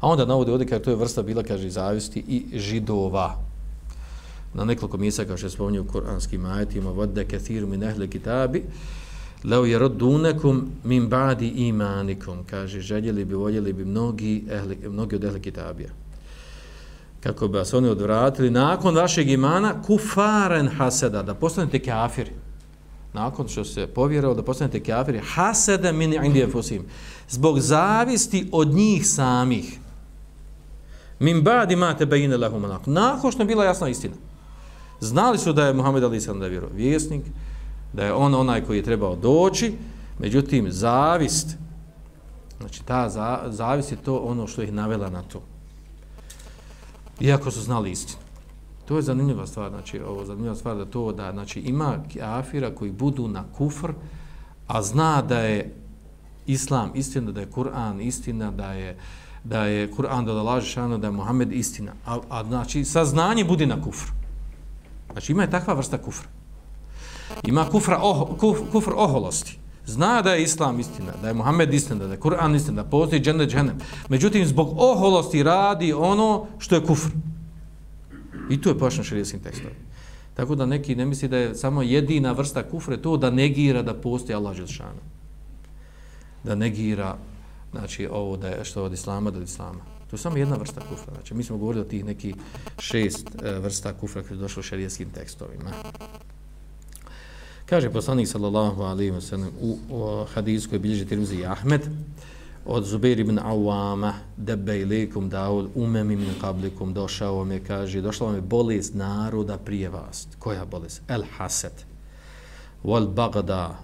A 0.00 0.08
onda 0.08 0.24
navode 0.24 0.52
ovdje 0.52 0.66
kaže, 0.66 0.82
to 0.82 0.90
je 0.90 0.96
vrsta 0.96 1.22
bila, 1.22 1.42
kaže, 1.42 1.70
zavisti 1.70 2.24
i 2.28 2.58
židova. 2.58 3.38
Na 4.54 4.64
nekoliko 4.64 4.96
mjesta, 4.96 5.24
kao 5.24 5.36
što 5.36 5.46
je 5.46 5.50
spominio 5.50 5.82
u 5.82 5.92
kuranskim 5.92 6.44
ajetima, 6.44 6.90
vode 6.90 7.24
kathiru 7.24 7.66
min 7.66 7.82
ehle 7.82 8.06
kitabi, 8.06 8.64
leo 9.44 9.64
je 9.64 9.78
rodunekum 9.78 10.70
min 10.84 11.08
badi 11.08 11.48
imanikum, 11.48 12.44
kaže, 12.50 12.80
željeli 12.80 13.24
bi, 13.24 13.34
voljeli 13.34 13.72
bi 13.72 13.84
mnogi, 13.84 14.44
ehli, 14.50 14.78
mnogi 14.88 15.16
od 15.16 15.24
ehle 15.24 15.40
kitabija 15.40 15.90
kako 17.20 17.48
bi 17.48 17.58
vas 17.58 17.74
oni 17.74 17.88
odvratili, 17.88 18.50
nakon 18.50 18.96
vašeg 18.96 19.30
imana, 19.30 19.82
kufaren 19.82 20.68
haseda, 20.68 21.22
da 21.22 21.34
postanete 21.34 21.78
kafiri. 21.78 22.30
Nakon 23.12 23.48
što 23.48 23.64
se 23.64 23.86
povjerao 23.86 24.34
da 24.34 24.42
postanete 24.42 24.82
kafiri, 24.82 25.20
haseda 25.34 25.92
min 25.92 26.14
indije 26.24 26.48
fusim. 26.48 26.84
Zbog 27.28 27.60
zavisti 27.60 28.48
od 28.52 28.68
njih 28.68 29.06
samih. 29.08 29.78
Min 31.18 31.42
badi 31.42 31.76
ma 31.76 31.94
bejine 32.06 32.36
lahum 32.36 32.62
nakon. 32.62 32.92
Nakon 32.92 33.32
što 33.32 33.42
je 33.42 33.46
bila 33.46 33.64
jasna 33.64 33.88
istina. 33.88 34.14
Znali 35.00 35.38
su 35.38 35.52
da 35.52 35.66
je 35.66 35.74
Muhammed 35.74 36.04
Ali 36.04 36.16
Islam 36.16 36.38
da 36.38 36.44
je 36.44 36.50
vjerovjesnik, 36.50 37.22
da 37.92 38.04
je 38.04 38.12
on 38.12 38.34
onaj 38.34 38.64
koji 38.64 38.76
je 38.76 38.82
trebao 38.82 39.16
doći, 39.16 39.74
međutim, 40.18 40.66
zavist, 40.70 41.56
znači 42.60 42.84
ta 42.84 43.08
zavist 43.48 43.92
je 43.92 43.98
to 44.04 44.16
ono 44.16 44.46
što 44.46 44.62
ih 44.62 44.72
navela 44.72 45.10
na 45.10 45.22
to 45.22 45.42
iako 47.20 47.50
su 47.50 47.60
znali 47.60 47.90
istinu. 47.90 48.22
To 48.84 48.96
je 48.96 49.02
zanimljiva 49.02 49.46
stvar, 49.46 49.70
znači, 49.70 50.00
ovo 50.00 50.24
zanimljiva 50.24 50.54
stvar 50.54 50.76
da 50.76 50.84
to 50.84 51.12
da, 51.12 51.32
znači, 51.32 51.60
ima 51.60 51.98
kafira 52.18 52.74
koji 52.74 52.92
budu 52.92 53.28
na 53.28 53.44
kufr, 53.56 53.92
a 54.66 54.82
zna 54.82 55.22
da 55.22 55.38
je 55.38 55.74
islam 56.46 56.90
istina, 56.94 57.32
da 57.32 57.40
je 57.40 57.50
Kur'an 57.50 58.00
istina, 58.00 58.50
da 58.50 58.72
je 58.72 58.96
da 59.44 59.64
je 59.64 59.90
Kur'an 59.90 60.24
da 60.24 60.32
laže 60.32 60.66
šano, 60.66 60.98
da 60.98 61.06
je 61.06 61.12
Muhammed 61.12 61.52
istina. 61.52 61.92
A, 62.06 62.18
a 62.28 62.44
znači, 62.44 62.84
saznanje 62.84 63.44
budi 63.44 63.66
na 63.66 63.82
kufr. 63.82 64.10
Znači, 65.12 65.32
ima 65.32 65.42
je 65.42 65.50
takva 65.50 65.74
vrsta 65.74 65.98
kufra. 65.98 66.28
Ima 67.44 67.64
kufra 67.70 67.98
oh, 68.02 68.36
kuf, 68.38 68.58
kufr 68.72 68.92
oholosti. 68.96 69.58
Zna 69.86 70.22
da 70.22 70.34
je 70.34 70.42
islam 70.42 70.80
istina, 70.80 71.12
da 71.22 71.28
je 71.28 71.34
Muhammed 71.34 71.74
istina, 71.74 72.06
da 72.06 72.12
je 72.12 72.20
Kur'an 72.20 72.56
istina, 72.56 72.82
da 72.82 72.88
postoji 72.88 73.22
džene 73.22 73.46
džene. 73.46 73.74
Međutim, 74.08 74.46
zbog 74.46 74.74
oholosti 74.76 75.42
radi 75.42 75.92
ono 75.92 76.46
što 76.58 76.74
je 76.74 76.86
kufr. 76.86 77.10
I 78.50 78.60
tu 78.60 78.68
je 78.68 78.78
pošlo 78.78 79.04
širijskim 79.04 79.40
tekstom. 79.40 79.70
Tako 80.34 80.54
da 80.54 80.66
neki 80.66 80.94
ne 80.96 81.04
misli 81.04 81.28
da 81.28 81.36
je 81.36 81.54
samo 81.54 81.82
jedina 81.82 82.32
vrsta 82.32 82.62
kufre 82.62 82.96
to 82.96 83.16
da 83.16 83.30
negira 83.30 83.82
da 83.82 83.94
postoji 83.94 84.36
Allah 84.36 84.56
Želšana. 84.56 85.02
Da 86.44 86.54
negira 86.54 87.16
znači, 87.70 88.06
ovo 88.06 88.36
da 88.36 88.48
je 88.48 88.64
što 88.64 88.84
od 88.84 88.92
islama 88.92 89.30
do 89.30 89.42
islama. 89.42 89.80
To 90.10 90.16
je 90.16 90.18
samo 90.18 90.36
jedna 90.36 90.56
vrsta 90.56 90.80
kufra. 90.80 91.14
Znači, 91.14 91.34
mi 91.34 91.44
smo 91.44 91.56
govorili 91.56 91.82
o 91.82 91.88
tih 91.88 92.04
neki 92.04 92.34
šest 92.78 93.28
e, 93.42 93.58
vrsta 93.58 93.92
kufra 93.92 94.22
koji 94.22 94.36
je 94.36 94.40
došlo 94.40 94.60
u 94.60 94.62
šarijetskim 94.62 95.10
tekstovima. 95.10 95.70
Kaže 97.66 97.90
poslanik 97.90 98.28
sallallahu 98.28 98.82
alaihi 98.82 99.12
wa 99.12 99.20
sallam 99.20 99.50
u, 99.60 99.78
u 99.90 100.24
hadisu 100.34 100.68
koji 100.68 100.78
bilježi 100.78 101.06
Tirmizi 101.06 101.44
Ahmed 101.44 101.82
od 102.68 102.84
Zubair 102.84 103.20
ibn 103.20 103.38
Awama 103.38 104.12
dabbe 104.36 104.80
ilikum 104.80 105.28
daul 105.28 105.68
umam 105.74 106.06
min 106.06 106.34
qablikum 106.40 106.92
došao 106.92 107.36
vam 107.38 107.52
je 107.52 107.64
kaže 107.64 108.00
došla 108.00 108.26
vam 108.26 108.34
je 108.34 108.40
bolest 108.40 108.94
naroda 108.94 109.58
prije 109.58 109.88
vas 109.88 110.28
koja 110.38 110.64
bolest 110.64 111.02
el 111.08 111.22
hased 111.36 111.72
wal 112.84 113.08
bagda 113.14 113.78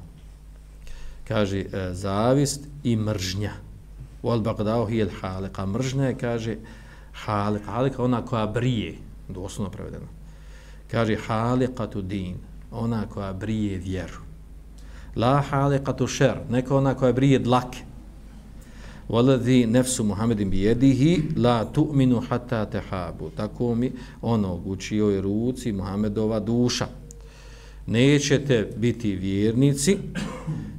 kaže 1.29 1.59
e, 1.61 1.95
zavist 1.95 2.61
i 2.83 2.97
mržnja 2.97 3.53
wal 4.25 4.40
bagda 4.40 4.81
hi 4.88 5.02
al 5.02 5.12
haliqa 5.21 5.66
mržnja 5.66 6.14
kaže 6.21 6.57
halika, 7.12 7.71
halika 7.71 8.02
ona 8.02 8.25
koja 8.25 8.47
brije 8.47 8.95
doslovno 9.28 9.71
prevedeno 9.71 10.07
kaže 10.90 11.16
halikatu 11.16 12.02
din 12.02 12.37
ona 12.71 13.07
koja 13.07 13.33
brije 13.33 13.78
vjeru. 13.78 14.19
La 15.16 15.40
halikatu 15.40 16.07
šer, 16.07 16.38
neka 16.50 16.76
ona 16.76 16.95
koja 16.95 17.12
brije 17.12 17.38
dlake. 17.38 17.78
Waladhi 19.09 19.66
nefsu 19.66 20.04
Muhammedin 20.04 20.50
bijedihi 20.50 21.23
la 21.37 21.64
tu'minu 21.75 22.23
hatta 22.28 22.64
tehabu. 22.64 23.31
Tako 23.37 23.75
mi 23.75 23.93
ono 24.23 24.54
u 24.64 24.76
čijoj 24.76 25.21
ruci 25.21 25.73
Muhammedova 25.73 26.40
duša. 26.40 26.87
Nećete 27.87 28.71
biti 28.76 29.16
vjernici 29.16 29.99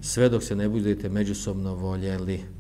sve 0.02 0.30
dok 0.30 0.44
se 0.44 0.56
ne 0.56 0.70
budete 0.70 1.10
međusobno 1.10 1.76
voljeli. 1.76 2.55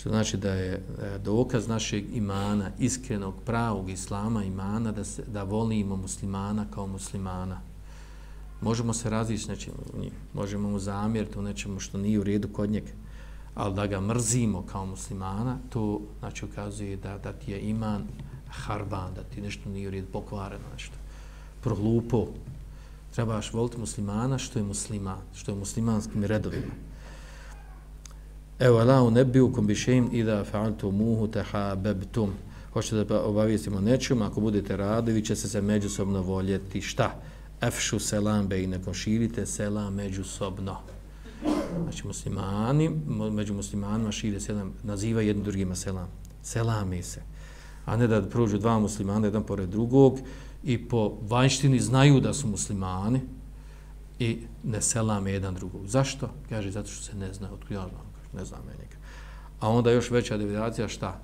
Što 0.00 0.08
znači 0.08 0.36
da 0.36 0.52
je 0.52 0.72
e, 0.72 1.18
dokaz 1.18 1.68
našeg 1.68 2.16
imana, 2.16 2.70
iskrenog, 2.78 3.34
pravog 3.46 3.90
islama 3.90 4.44
imana, 4.44 4.92
da, 4.92 5.04
se, 5.04 5.22
da 5.26 5.42
volimo 5.42 5.96
muslimana 5.96 6.64
kao 6.74 6.86
muslimana. 6.86 7.60
Možemo 8.60 8.92
se 8.92 9.10
razlići 9.10 9.48
nečim 9.48 9.72
u 9.72 10.04
možemo 10.34 10.70
mu 10.70 10.78
zamjeriti 10.78 11.38
u 11.38 11.42
nečemu 11.42 11.80
što 11.80 11.98
nije 11.98 12.20
u 12.20 12.24
redu 12.24 12.48
kod 12.48 12.70
njega, 12.70 12.92
ali 13.54 13.74
da 13.74 13.86
ga 13.86 14.00
mrzimo 14.00 14.62
kao 14.62 14.86
muslimana, 14.86 15.58
to 15.68 16.00
znači 16.18 16.44
ukazuje 16.44 16.96
da, 16.96 17.18
da 17.18 17.32
ti 17.32 17.52
je 17.52 17.60
iman 17.60 18.02
harban, 18.48 19.14
da 19.14 19.22
ti 19.22 19.40
nešto 19.40 19.68
nije 19.68 19.88
u 19.88 19.90
redu, 19.90 20.06
pokvareno 20.12 20.64
nešto, 20.72 20.96
prohlupo. 21.62 22.26
Trebaš 23.14 23.52
voliti 23.52 23.78
muslimana 23.78 24.38
što 24.38 24.58
je 24.58 24.62
musliman, 24.62 25.18
što 25.34 25.52
je 25.52 25.58
muslimanskim 25.58 26.24
redovima. 26.24 26.89
Evo, 28.60 28.84
la 28.84 29.10
ne 29.10 29.40
u 29.40 29.52
kombišeim 29.52 30.08
i 30.12 30.22
da 30.22 30.44
muhu 30.92 31.28
teha 31.28 31.74
bebtum. 31.74 32.30
Hoćete 32.72 33.04
da 33.04 33.22
obavijestimo 33.22 33.80
nečim, 33.80 34.22
ako 34.22 34.40
budete 34.40 34.76
radi, 34.76 35.12
vi 35.12 35.22
ćete 35.22 35.40
se 35.40 35.48
se 35.48 35.60
međusobno 35.60 36.22
voljeti. 36.22 36.80
Šta? 36.80 37.20
Efšu 37.60 37.98
selam 37.98 38.48
be 38.48 38.62
i 38.62 38.66
nekom 38.66 38.94
širite 38.94 39.46
selam 39.46 39.94
međusobno. 39.94 40.76
Znači, 41.82 42.06
muslimani, 42.06 42.90
među 43.32 43.54
muslimanima 43.54 44.12
šire 44.12 44.40
selam, 44.40 44.72
naziva 44.82 45.22
jednim 45.22 45.44
drugima 45.44 45.74
selam. 45.74 46.08
Selami 46.42 47.02
se. 47.02 47.22
A 47.84 47.96
ne 47.96 48.06
da 48.06 48.22
prođu 48.22 48.58
dva 48.58 48.78
muslimana, 48.78 49.26
jedan 49.26 49.42
pored 49.42 49.68
drugog, 49.68 50.18
i 50.64 50.88
po 50.88 51.18
vanjštini 51.22 51.80
znaju 51.80 52.20
da 52.20 52.34
su 52.34 52.48
muslimani 52.48 53.20
i 54.18 54.38
ne 54.64 54.82
selame 54.82 55.32
jedan 55.32 55.54
drugog. 55.54 55.86
Zašto? 55.86 56.28
Kaže, 56.48 56.70
zato 56.70 56.88
što 56.88 57.04
se 57.04 57.16
ne 57.16 57.32
zna, 57.32 57.48
otkud 57.52 57.70
ja 57.70 57.88
znam, 57.88 58.09
ne 58.32 58.44
znam 58.44 58.60
ja 58.68 58.74
njega. 58.82 58.96
A 59.60 59.68
onda 59.68 59.90
još 59.90 60.10
veća 60.10 60.36
devijacija 60.36 60.88
šta? 60.88 61.20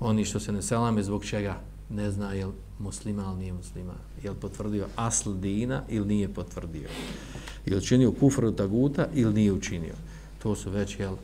Oni 0.00 0.24
što 0.24 0.40
se 0.40 0.52
ne 0.52 0.62
selame, 0.62 1.02
zbog 1.02 1.24
čega 1.24 1.56
ne 1.90 2.10
zna 2.10 2.32
je 2.32 2.46
li 2.46 2.52
musliman 2.78 3.26
ili 3.26 3.38
nije 3.38 3.52
musliman. 3.52 3.96
Je 4.22 4.30
li 4.30 4.36
potvrdio 4.36 4.86
asl 4.96 5.32
dina 5.32 5.82
ili 5.88 6.06
nije 6.06 6.34
potvrdio. 6.34 6.88
Je 7.66 7.76
li 7.76 7.84
činio 7.84 8.12
kufru 8.12 8.52
taguta 8.52 9.06
ili 9.14 9.34
nije 9.34 9.52
učinio. 9.52 9.94
To 10.42 10.56
su 10.56 10.70
već, 10.70 10.98
jel, 10.98 11.16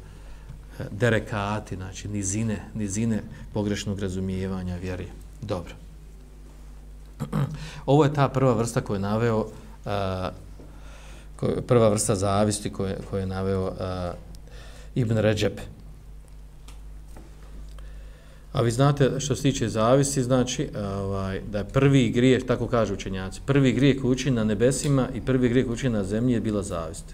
derekati, 0.91 1.77
znači 1.77 2.09
nizine, 2.09 2.65
nizine 2.75 3.23
pogrešnog 3.53 3.99
razumijevanja 3.99 4.77
vjeri. 4.77 5.07
Dobro. 5.43 5.75
Ovo 7.87 8.05
je 8.05 8.15
ta 8.15 8.29
prva 8.29 8.53
vrsta 8.53 8.81
koju 8.81 8.95
je 8.95 9.00
naveo 9.00 9.39
uh, 9.39 9.50
prva 11.67 11.89
vrsta 11.89 12.15
zavisti 12.15 12.73
koje, 12.73 12.99
koje 13.11 13.21
je 13.21 13.27
naveo 13.27 13.67
uh, 13.67 13.75
Ibn 14.94 15.18
Ređeb. 15.18 15.52
A 18.52 18.62
vi 18.62 18.70
znate 18.70 19.20
što 19.20 19.37
se 19.37 19.42
tiče 19.42 19.68
zavisi, 19.68 20.23
znači 20.23 20.68
ovaj, 20.76 21.40
da 21.40 21.59
je 21.59 21.68
prvi 21.68 22.11
grijeh, 22.11 22.42
tako 22.47 22.66
kažu 22.66 22.94
učenjaci, 22.94 23.40
prvi 23.47 23.73
grijeh 23.73 24.00
koji 24.00 24.12
učin 24.12 24.35
na 24.35 24.44
nebesima 24.44 25.09
i 25.14 25.20
prvi 25.20 25.49
grijeh 25.49 25.66
koji 25.66 25.75
učin 25.75 25.92
na 25.92 26.04
zemlji 26.04 26.32
je 26.32 26.40
bila 26.40 26.62
zavist. 26.62 27.04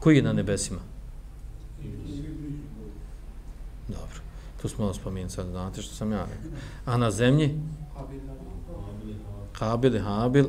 Koji 0.00 0.16
je 0.16 0.22
na 0.22 0.32
nebesima? 0.32 0.80
Dobro, 3.88 4.20
tu 4.62 4.68
smo 4.68 4.84
ono 4.84 4.94
spominjeni 4.94 5.30
sad 5.30 5.46
znate 5.46 5.82
što 5.82 5.94
sam 5.94 6.12
ja 6.12 6.26
rekao. 6.30 6.58
A 6.84 6.96
na 6.96 7.10
zemlji? 7.10 7.60
Habil 9.52 9.94
i 9.94 9.98
Habil. 9.98 10.46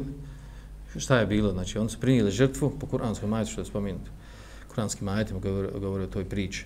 Šta 0.97 1.19
je 1.19 1.25
bilo? 1.25 1.51
Znači, 1.51 1.77
oni 1.77 1.89
su 1.89 1.99
prinijeli 1.99 2.31
žrtvu 2.31 2.73
po 2.79 2.87
kuranskom 2.87 3.29
majetu, 3.29 3.51
što 3.51 3.61
je 3.61 3.65
spomenuto. 3.65 4.11
Kuranskim 4.67 5.05
majetima 5.05 5.39
govore, 5.39 5.69
govore 5.79 6.03
o 6.03 6.07
toj 6.07 6.25
priči. 6.25 6.65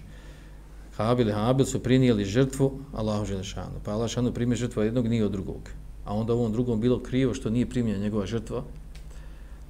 Habil 0.99 1.29
i 1.29 1.31
Habil 1.31 1.65
su 1.65 1.79
prinijeli 1.79 2.25
žrtvu 2.25 2.79
Allahu 2.93 3.25
Želešanu. 3.25 3.79
Pa 3.83 3.91
Allah 3.91 4.07
Želešanu 4.07 4.33
primi 4.33 4.55
žrtvu 4.55 4.83
jednog, 4.83 5.07
nije 5.07 5.25
od 5.25 5.31
drugog. 5.31 5.69
A 6.05 6.15
onda 6.15 6.33
ovom 6.33 6.51
drugom 6.51 6.81
bilo 6.81 6.99
krivo 6.99 7.33
što 7.33 7.49
nije 7.49 7.69
primio 7.69 7.97
njegova 7.97 8.25
žrtva. 8.25 8.63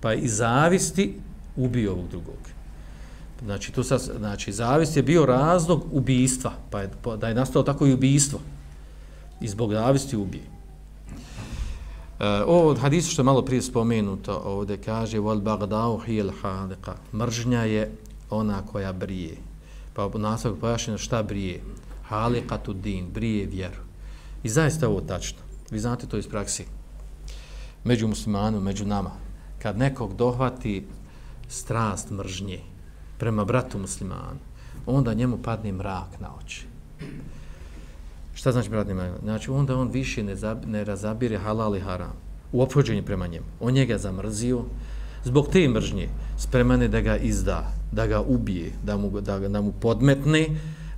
Pa 0.01 0.13
i 0.13 0.27
zavisti 0.27 1.13
ubio 1.55 1.91
ovog 1.91 2.07
drugog. 2.09 2.39
Znači, 3.45 3.71
tu 3.71 3.83
sad, 3.83 3.99
znači, 4.17 4.51
zavist 4.51 4.97
je 4.97 5.03
bio 5.03 5.25
razlog 5.25 5.85
ubijstva. 5.91 6.53
Pa 6.69 6.81
je, 6.81 6.91
pa 7.01 7.15
da 7.15 7.27
je 7.27 7.35
nastalo 7.35 7.63
tako 7.63 7.87
i 7.87 7.93
ubijstvo. 7.93 8.39
I 9.41 9.47
zbog 9.47 9.73
zavisti 9.73 10.17
ubije. 10.17 10.43
Uh, 12.19 12.25
ovo 12.47 12.69
od 12.69 12.77
hadisa 12.77 13.09
što 13.11 13.21
je 13.21 13.25
malo 13.25 13.45
prije 13.45 13.61
spomenuto 13.61 14.41
ovdje 14.45 14.77
kaže 14.77 15.17
wal 15.17 15.41
bagdau 15.41 15.97
hil 15.97 16.31
haliqa 16.41 16.93
mržnja 17.13 17.63
je 17.63 17.91
ona 18.29 18.61
koja 18.65 18.93
brije 18.93 19.48
pa 20.09 20.17
nastavak 20.17 20.59
pojašnjeno 20.59 20.97
šta 20.97 21.23
brije 21.23 21.61
halikatu 22.09 22.73
din, 22.73 23.11
brije 23.13 23.45
vjeru. 23.45 23.81
I 24.43 24.49
zaista 24.49 24.89
ovo 24.89 25.01
tačno. 25.01 25.39
Vi 25.71 25.79
znate 25.79 26.07
to 26.07 26.17
iz 26.17 26.27
praksi. 26.27 26.65
Među 27.83 28.07
muslimanom, 28.07 28.63
među 28.63 28.85
nama. 28.85 29.11
Kad 29.61 29.77
nekog 29.77 30.15
dohvati 30.15 30.87
strast 31.47 32.11
mržnje 32.11 32.59
prema 33.17 33.45
bratu 33.45 33.79
muslimanu, 33.79 34.39
onda 34.85 35.13
njemu 35.13 35.37
padne 35.37 35.71
mrak 35.71 36.19
na 36.19 36.29
oči. 36.43 36.65
Šta 38.33 38.51
znači 38.51 38.69
brat 38.69 38.87
nema? 38.87 39.11
Znači 39.23 39.51
onda 39.51 39.77
on 39.77 39.89
više 39.89 40.23
ne, 40.23 40.35
zab, 40.35 40.65
ne 40.65 40.83
razabire 40.83 41.37
halal 41.37 41.75
i 41.75 41.79
haram 41.79 42.13
u 42.51 42.61
ophođenju 42.61 43.03
prema 43.03 43.27
njemu. 43.27 43.45
On 43.59 43.73
njega 43.73 43.97
zamrzio, 43.97 44.63
zbog 45.23 45.47
te 45.51 45.67
mržnje 45.69 46.09
spremane 46.37 46.87
da 46.87 47.01
ga 47.01 47.17
izda, 47.17 47.71
da 47.91 48.07
ga 48.07 48.21
ubije, 48.21 48.71
da 48.83 48.97
mu, 48.97 49.21
da, 49.21 49.39
da 49.39 49.61
mu 49.61 49.71
podmetne, 49.71 50.47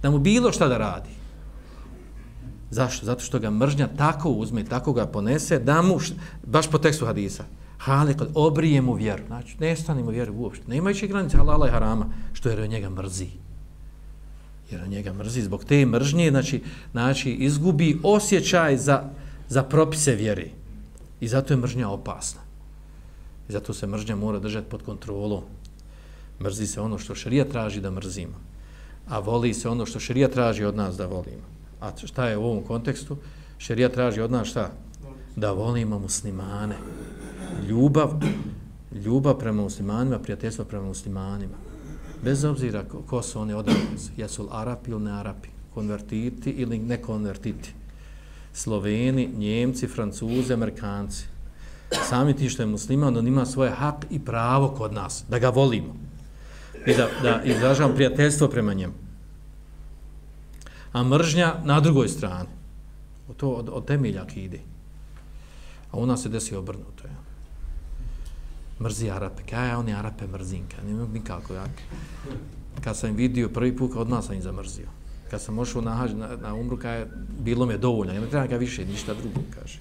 da 0.02 0.12
mu 0.12 0.20
bilo 0.20 0.52
šta 0.52 0.68
da 0.68 0.78
radi. 0.78 1.10
Zašto? 2.70 3.06
Zato 3.06 3.24
što 3.24 3.40
ga 3.40 3.50
mržnja 3.50 3.88
tako 3.98 4.30
uzme, 4.30 4.64
tako 4.64 4.94
ga 4.94 5.06
ponese, 5.08 5.60
da 5.60 5.82
mu, 5.82 6.00
baš 6.44 6.72
po 6.72 6.78
tekstu 6.78 7.06
hadisa, 7.06 7.44
Hale, 7.82 8.14
kod 8.18 8.30
obrije 8.36 8.82
mu 8.82 8.94
vjeru. 8.94 9.24
Znači, 9.28 9.56
ne 9.60 9.76
stane 9.76 10.04
mu 10.04 10.10
vjeru 10.10 10.34
uopšte. 10.34 10.68
Ne 10.68 10.78
imajući 10.78 11.08
granice 11.08 11.38
halala 11.38 11.68
i 11.68 11.72
harama, 11.72 12.06
što 12.34 12.50
jer 12.50 12.70
njega 12.70 12.90
mrzi. 12.90 13.28
Jer 14.72 14.82
on 14.82 14.90
njega 14.90 15.14
mrzi. 15.14 15.42
Zbog 15.42 15.64
te 15.66 15.86
mržnje, 15.86 16.30
znači, 16.30 16.62
znači 16.92 17.32
izgubi 17.32 18.00
osjećaj 18.04 18.78
za, 18.78 19.10
za 19.50 19.64
propise 19.64 20.16
vjere. 20.16 20.48
I 21.20 21.28
zato 21.28 21.54
je 21.54 21.58
mržnja 21.58 21.90
opasna. 21.90 22.42
I 23.52 23.54
zato 23.54 23.74
se 23.74 23.88
mržnja 23.88 24.16
mora 24.16 24.40
držati 24.40 24.70
pod 24.70 24.84
kontrolom. 24.84 25.44
Mrzi 26.42 26.68
se 26.68 26.82
ono 26.82 26.98
što 26.98 27.16
šarija 27.16 27.46
traži 27.46 27.82
da 27.82 27.92
mrzimo. 27.92 28.40
A 29.08 29.20
voli 29.20 29.54
se 29.54 29.70
ono 29.70 29.86
što 29.86 30.00
šarija 30.00 30.30
traži 30.32 30.64
od 30.64 30.76
nas 30.76 30.96
da 30.98 31.06
volimo. 31.06 31.44
A 31.82 31.92
šta 31.98 32.28
je 32.30 32.38
u 32.38 32.46
ovom 32.46 32.64
kontekstu? 32.64 33.18
Šarija 33.58 33.90
traži 33.90 34.22
od 34.22 34.32
nas 34.32 34.48
šta? 34.48 34.72
Da 35.36 35.52
volimo 35.52 36.00
muslimane. 36.00 36.78
Ljubav, 37.68 38.14
ljubav 39.06 39.36
prema 39.40 39.62
muslimanima, 39.62 40.20
prijateljstvo 40.20 40.66
prema 40.66 40.86
muslimanima. 40.86 41.58
Bez 42.24 42.46
obzira 42.46 42.84
ko, 42.84 43.02
ko 43.02 43.22
su 43.22 43.40
oni 43.40 43.54
odrednici. 43.54 44.12
Jesu 44.18 44.44
li 44.44 44.50
Arapi 44.52 44.92
ili 44.92 45.02
ne 45.02 45.12
Arapi? 45.12 45.50
Konvertiti 45.74 46.52
ili 46.52 46.80
ne 46.80 47.02
konvertiti? 47.02 47.74
Sloveni, 48.54 49.30
Njemci, 49.38 49.88
Francuzi, 49.88 50.54
Amerikanci 50.54 51.32
sami 52.10 52.36
ti 52.36 52.50
što 52.50 52.64
je 52.64 52.68
musliman, 52.68 53.18
on 53.18 53.28
ima 53.28 53.46
svoje 53.46 53.72
hak 53.72 54.06
i 54.10 54.20
pravo 54.20 54.70
kod 54.70 54.94
nas, 54.94 55.24
da 55.30 55.40
ga 55.40 55.50
volimo 55.50 55.96
i 56.86 56.94
da, 56.94 57.10
da 57.24 57.42
izražavamo 57.44 57.96
prijateljstvo 57.96 58.48
prema 58.48 58.74
njemu. 58.74 58.94
A 60.94 61.04
mržnja 61.04 61.56
na 61.64 61.80
drugoj 61.80 62.08
strani. 62.08 62.50
To 63.38 63.50
od, 63.50 63.70
od 63.70 63.86
temeljak 63.86 64.38
ide. 64.38 64.60
A 65.92 65.98
u 65.98 66.06
nas 66.06 66.22
se 66.22 66.30
desi 66.30 66.56
obrnuto. 66.56 67.08
Ja. 67.08 67.16
Mrzi 68.80 69.10
Arape. 69.10 69.44
Kaj 69.50 69.70
ja 69.70 69.80
oni 69.80 69.94
Arape 69.94 70.28
mrzinka? 70.28 70.78
mogu 70.84 71.14
nikako 71.14 71.54
Ja. 71.54 71.66
Kad 72.84 72.98
sam 72.98 73.16
vidio 73.16 73.50
prvi 73.50 73.78
put, 73.78 73.92
od 73.96 74.10
nas 74.10 74.26
sam 74.26 74.36
ih 74.36 74.44
zamrzio. 74.44 74.88
Kad 75.30 75.42
sam 75.42 75.60
ošao 75.60 75.82
na, 75.82 76.08
na, 76.14 76.36
na 76.42 76.54
umru, 76.54 76.78
kaj, 76.78 77.06
bilo 77.40 77.66
mi 77.66 77.78
dovoljno. 77.78 78.14
Nema 78.14 78.28
treba 78.28 78.48
ga 78.48 78.58
više, 78.58 78.86
ništa 78.86 79.14
drugo, 79.14 79.40
kaže. 79.60 79.80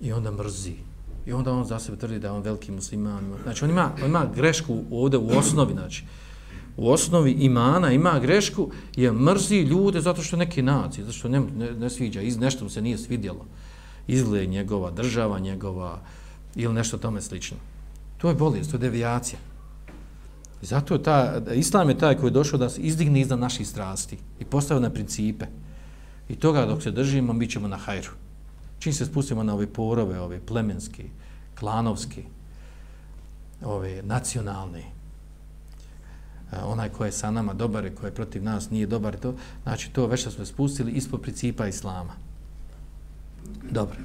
I 0.00 0.12
onda 0.12 0.30
mrzi. 0.30 0.74
I 1.26 1.32
onda 1.32 1.52
on 1.52 1.64
za 1.64 1.78
sebe 1.78 1.98
tvrdi 1.98 2.18
da 2.18 2.26
je 2.26 2.32
on 2.32 2.42
veliki 2.42 2.72
musliman. 2.72 3.34
Znači, 3.42 3.64
on 3.64 3.70
ima, 3.70 3.90
on 4.02 4.10
ima 4.10 4.26
grešku 4.34 4.78
ovdje 4.90 5.18
u 5.18 5.28
osnovi, 5.28 5.72
znači, 5.72 6.04
u 6.76 6.90
osnovi 6.90 7.32
imana 7.32 7.92
ima 7.92 8.18
grešku, 8.18 8.70
je 8.96 9.12
mrzi 9.12 9.56
ljude 9.56 10.00
zato 10.00 10.22
što 10.22 10.36
neki 10.36 10.62
naci, 10.62 11.02
zato 11.02 11.12
što 11.12 11.28
ne, 11.28 11.40
ne, 11.40 11.72
ne 11.72 11.90
sviđa, 11.90 12.20
iz, 12.20 12.38
nešto 12.38 12.64
mu 12.64 12.70
se 12.70 12.82
nije 12.82 12.98
svidjelo. 12.98 13.46
Izgled 14.06 14.50
njegova, 14.50 14.90
država 14.90 15.38
njegova 15.38 16.00
ili 16.54 16.74
nešto 16.74 16.98
tome 16.98 17.20
slično. 17.20 17.56
To 18.18 18.28
je 18.28 18.34
bolest, 18.34 18.70
to 18.70 18.76
je 18.76 18.80
devijacija. 18.80 19.38
I 20.62 20.66
zato 20.66 20.94
je 20.94 21.02
ta, 21.02 21.42
Islam 21.54 21.88
je 21.88 21.98
taj 21.98 22.16
koji 22.16 22.28
je 22.28 22.38
došao 22.40 22.58
da 22.58 22.68
se 22.68 22.80
izdigne 22.80 23.20
iznad 23.20 23.38
naših 23.38 23.68
strasti 23.68 24.18
i 24.40 24.44
postavio 24.44 24.80
na 24.80 24.90
principe. 24.90 25.46
I 26.28 26.36
toga 26.36 26.66
dok 26.66 26.82
se 26.82 26.90
držimo, 26.90 27.32
mi 27.32 27.50
ćemo 27.50 27.68
na 27.68 27.76
hajru 27.76 28.10
čim 28.78 28.92
se 28.92 29.06
spustimo 29.06 29.42
na 29.42 29.54
ove 29.54 29.66
porove, 29.66 30.20
ove 30.20 30.40
plemenski, 30.40 31.04
klanovski, 31.54 32.22
ove 33.64 34.02
nacionalne, 34.02 34.82
e, 36.52 36.62
onaj 36.64 36.88
ko 36.88 37.04
je 37.04 37.12
sa 37.12 37.30
nama 37.30 37.54
dobar 37.54 37.86
i 37.86 37.94
ko 37.94 38.06
je 38.06 38.14
protiv 38.14 38.42
nas 38.42 38.70
nije 38.70 38.86
dobar, 38.86 39.16
to, 39.16 39.34
znači 39.62 39.90
to 39.90 40.06
već 40.06 40.28
smo 40.28 40.44
spustili 40.44 40.92
ispod 40.92 41.20
principa 41.20 41.66
Islama. 41.66 42.12
Dobro. 43.70 43.96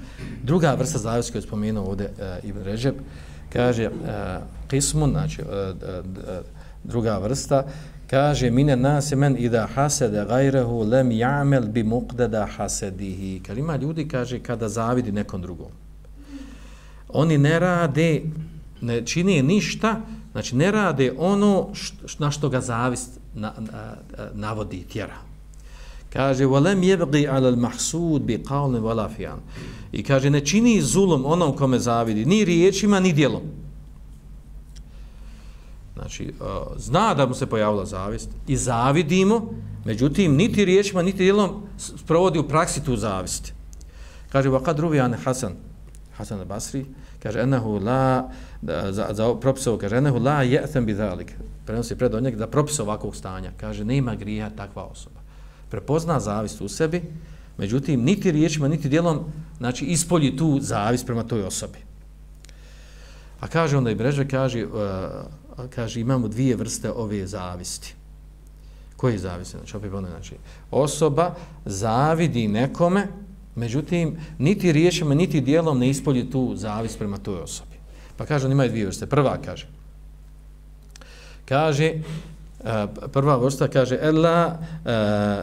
Druga 0.44 0.74
vrsta 0.74 0.98
zavisnosti 0.98 1.32
koju 1.32 1.40
je 1.40 1.48
spomenuo 1.48 1.86
ovdje 1.86 2.06
uh, 2.06 2.50
Ibn 2.50 2.64
Režeb, 2.64 2.96
kaže 3.54 3.84
e, 3.84 3.90
uh, 3.90 4.44
Kismun, 4.70 5.12
znači 5.12 5.42
uh, 5.42 5.48
druga 6.84 7.18
vrsta, 7.18 7.64
kaže 8.14 8.52
mine 8.52 8.76
nas 8.76 9.12
men 9.12 9.36
ida 9.40 9.68
hasede 9.76 10.26
gajrehu 10.30 10.84
lem 10.84 11.12
jamel 11.12 11.66
bi 11.68 11.84
muqdada 11.84 12.46
hasedihi. 12.58 13.42
Kad 13.46 13.58
ima 13.58 13.76
ljudi, 13.76 14.08
kaže, 14.08 14.40
kada 14.40 14.70
zavidi 14.70 15.12
nekom 15.12 15.42
drugom. 15.42 15.72
Oni 17.10 17.38
ne 17.38 17.60
rade, 17.60 18.22
ne 18.82 19.06
čini 19.06 19.42
ništa, 19.42 20.02
znači 20.32 20.56
ne 20.56 20.72
rade 20.72 21.14
ono 21.18 21.70
što, 21.74 22.24
na 22.24 22.32
što 22.32 22.50
ga 22.50 22.62
zavist 22.62 23.20
na, 23.36 23.54
na, 23.60 23.96
navodi 24.34 24.78
i 24.78 24.84
tjera. 24.84 25.18
Kaže, 26.14 26.46
volem 26.46 26.84
jebgi 26.84 27.28
ala 27.28 27.56
mahsud 27.56 28.22
bi 28.22 28.38
qawlin 28.38 28.82
wala 28.82 29.10
fi'an. 29.18 29.42
I 29.92 30.04
kaže, 30.04 30.30
ne 30.30 30.46
čini 30.46 30.82
zulum 30.82 31.26
onom 31.26 31.56
kome 31.58 31.80
zavidi, 31.80 32.26
ni 32.26 32.46
riječima, 32.46 33.00
ni 33.00 33.14
djelom. 33.14 33.63
Znači, 36.04 36.24
e, 36.24 36.32
zna 36.78 37.14
da 37.14 37.26
mu 37.26 37.34
se 37.34 37.46
pojavila 37.46 37.86
zavist 37.86 38.30
i 38.48 38.58
zavidimo, 38.58 39.54
međutim, 39.86 40.36
niti 40.36 40.66
riječima, 40.66 41.02
niti 41.02 41.18
djelom 41.24 41.64
sprovodi 41.78 42.40
u 42.40 42.48
praksi 42.48 42.84
tu 42.84 42.96
zavist. 42.96 43.54
Kaže, 44.32 44.50
va 44.50 44.64
kad 44.64 44.80
ruvi 44.80 45.00
Hasan, 45.24 45.54
Hasan 46.18 46.40
al-Basri, 46.40 46.84
kaže, 47.24 47.40
enahu 47.40 47.80
la, 47.80 48.30
za, 48.90 49.08
za 49.12 49.36
propisovo, 49.36 49.78
kaže, 49.78 49.98
enahu 49.98 50.20
la 50.20 50.44
je'tem 50.44 50.86
bi 50.86 50.94
zalik. 50.94 51.32
Prenosi 51.66 51.96
pred 51.96 52.14
od 52.14 52.24
da 52.24 52.48
propis 52.48 52.80
ovakvog 52.80 53.16
stanja. 53.16 53.52
Kaže, 53.58 53.86
nema 53.86 54.16
grija 54.16 54.50
takva 54.50 54.84
osoba. 54.84 55.20
Prepozna 55.70 56.20
zavist 56.20 56.62
u 56.62 56.68
sebi, 56.68 57.02
međutim, 57.58 58.04
niti 58.04 58.32
riječima, 58.32 58.68
niti 58.68 58.90
djelom, 58.90 59.20
znači, 59.58 59.86
ispolji 59.86 60.38
tu 60.38 60.60
zavist 60.62 61.06
prema 61.06 61.24
toj 61.24 61.44
osobi. 61.44 61.80
A 63.40 63.48
kaže 63.48 63.78
onda 63.78 63.92
i 63.92 63.96
Breže, 63.96 64.28
kaže, 64.28 64.66
uh, 64.66 64.72
kaže, 65.70 66.02
imamo 66.02 66.28
dvije 66.28 66.56
vrste 66.56 66.92
ove 66.92 67.28
zavisti. 67.28 67.96
Koje 68.98 69.18
zavisti? 69.18 69.58
Znači, 69.58 69.78
opet 69.78 69.94
ono, 69.94 70.10
znači, 70.10 70.36
osoba 70.72 71.36
zavidi 71.66 72.48
nekome, 72.48 73.08
međutim, 73.56 74.18
niti 74.38 74.72
riječima, 74.72 75.16
niti 75.16 75.42
dijelom 75.42 75.80
ne 75.80 75.90
ispolji 75.90 76.30
tu 76.32 76.56
zavist 76.56 76.98
prema 76.98 77.18
toj 77.18 77.42
osobi. 77.42 77.78
Pa 78.18 78.26
kaže, 78.26 78.46
on 78.46 78.52
imaju 78.52 78.70
dvije 78.70 78.86
vrste. 78.86 79.06
Prva 79.06 79.38
kaže, 79.46 79.68
kaže, 81.46 81.86
e, 81.86 82.88
prva 83.12 83.38
vrsta 83.38 83.68
kaže, 83.68 83.98
Ela 84.02 84.58
e, 84.86 84.90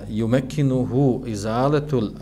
yumekinuhu 0.09 1.27
izaletul 1.27 2.07
e, 2.07 2.13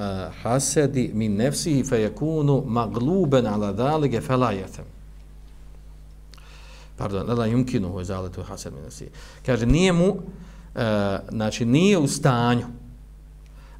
hasedi 0.42 1.10
min 1.14 1.36
nefsihi 1.36 1.84
fe 1.84 2.02
magluban 2.02 2.64
magluben 2.66 3.46
ala 3.46 3.72
dalige 3.72 4.20
felajetem 4.20 4.97
pardon, 6.98 7.38
la 7.38 7.46
yumkinu 7.46 7.92
hu 7.92 8.00
izalatu 8.00 8.42
hasad 8.42 8.72
min 8.74 8.82
nasi. 8.84 9.08
Kaže 9.46 9.66
nije 9.66 9.92
mu 9.92 10.16
e, 10.74 11.18
znači 11.30 11.64
nije 11.64 11.98
u 11.98 12.08
stanju 12.08 12.66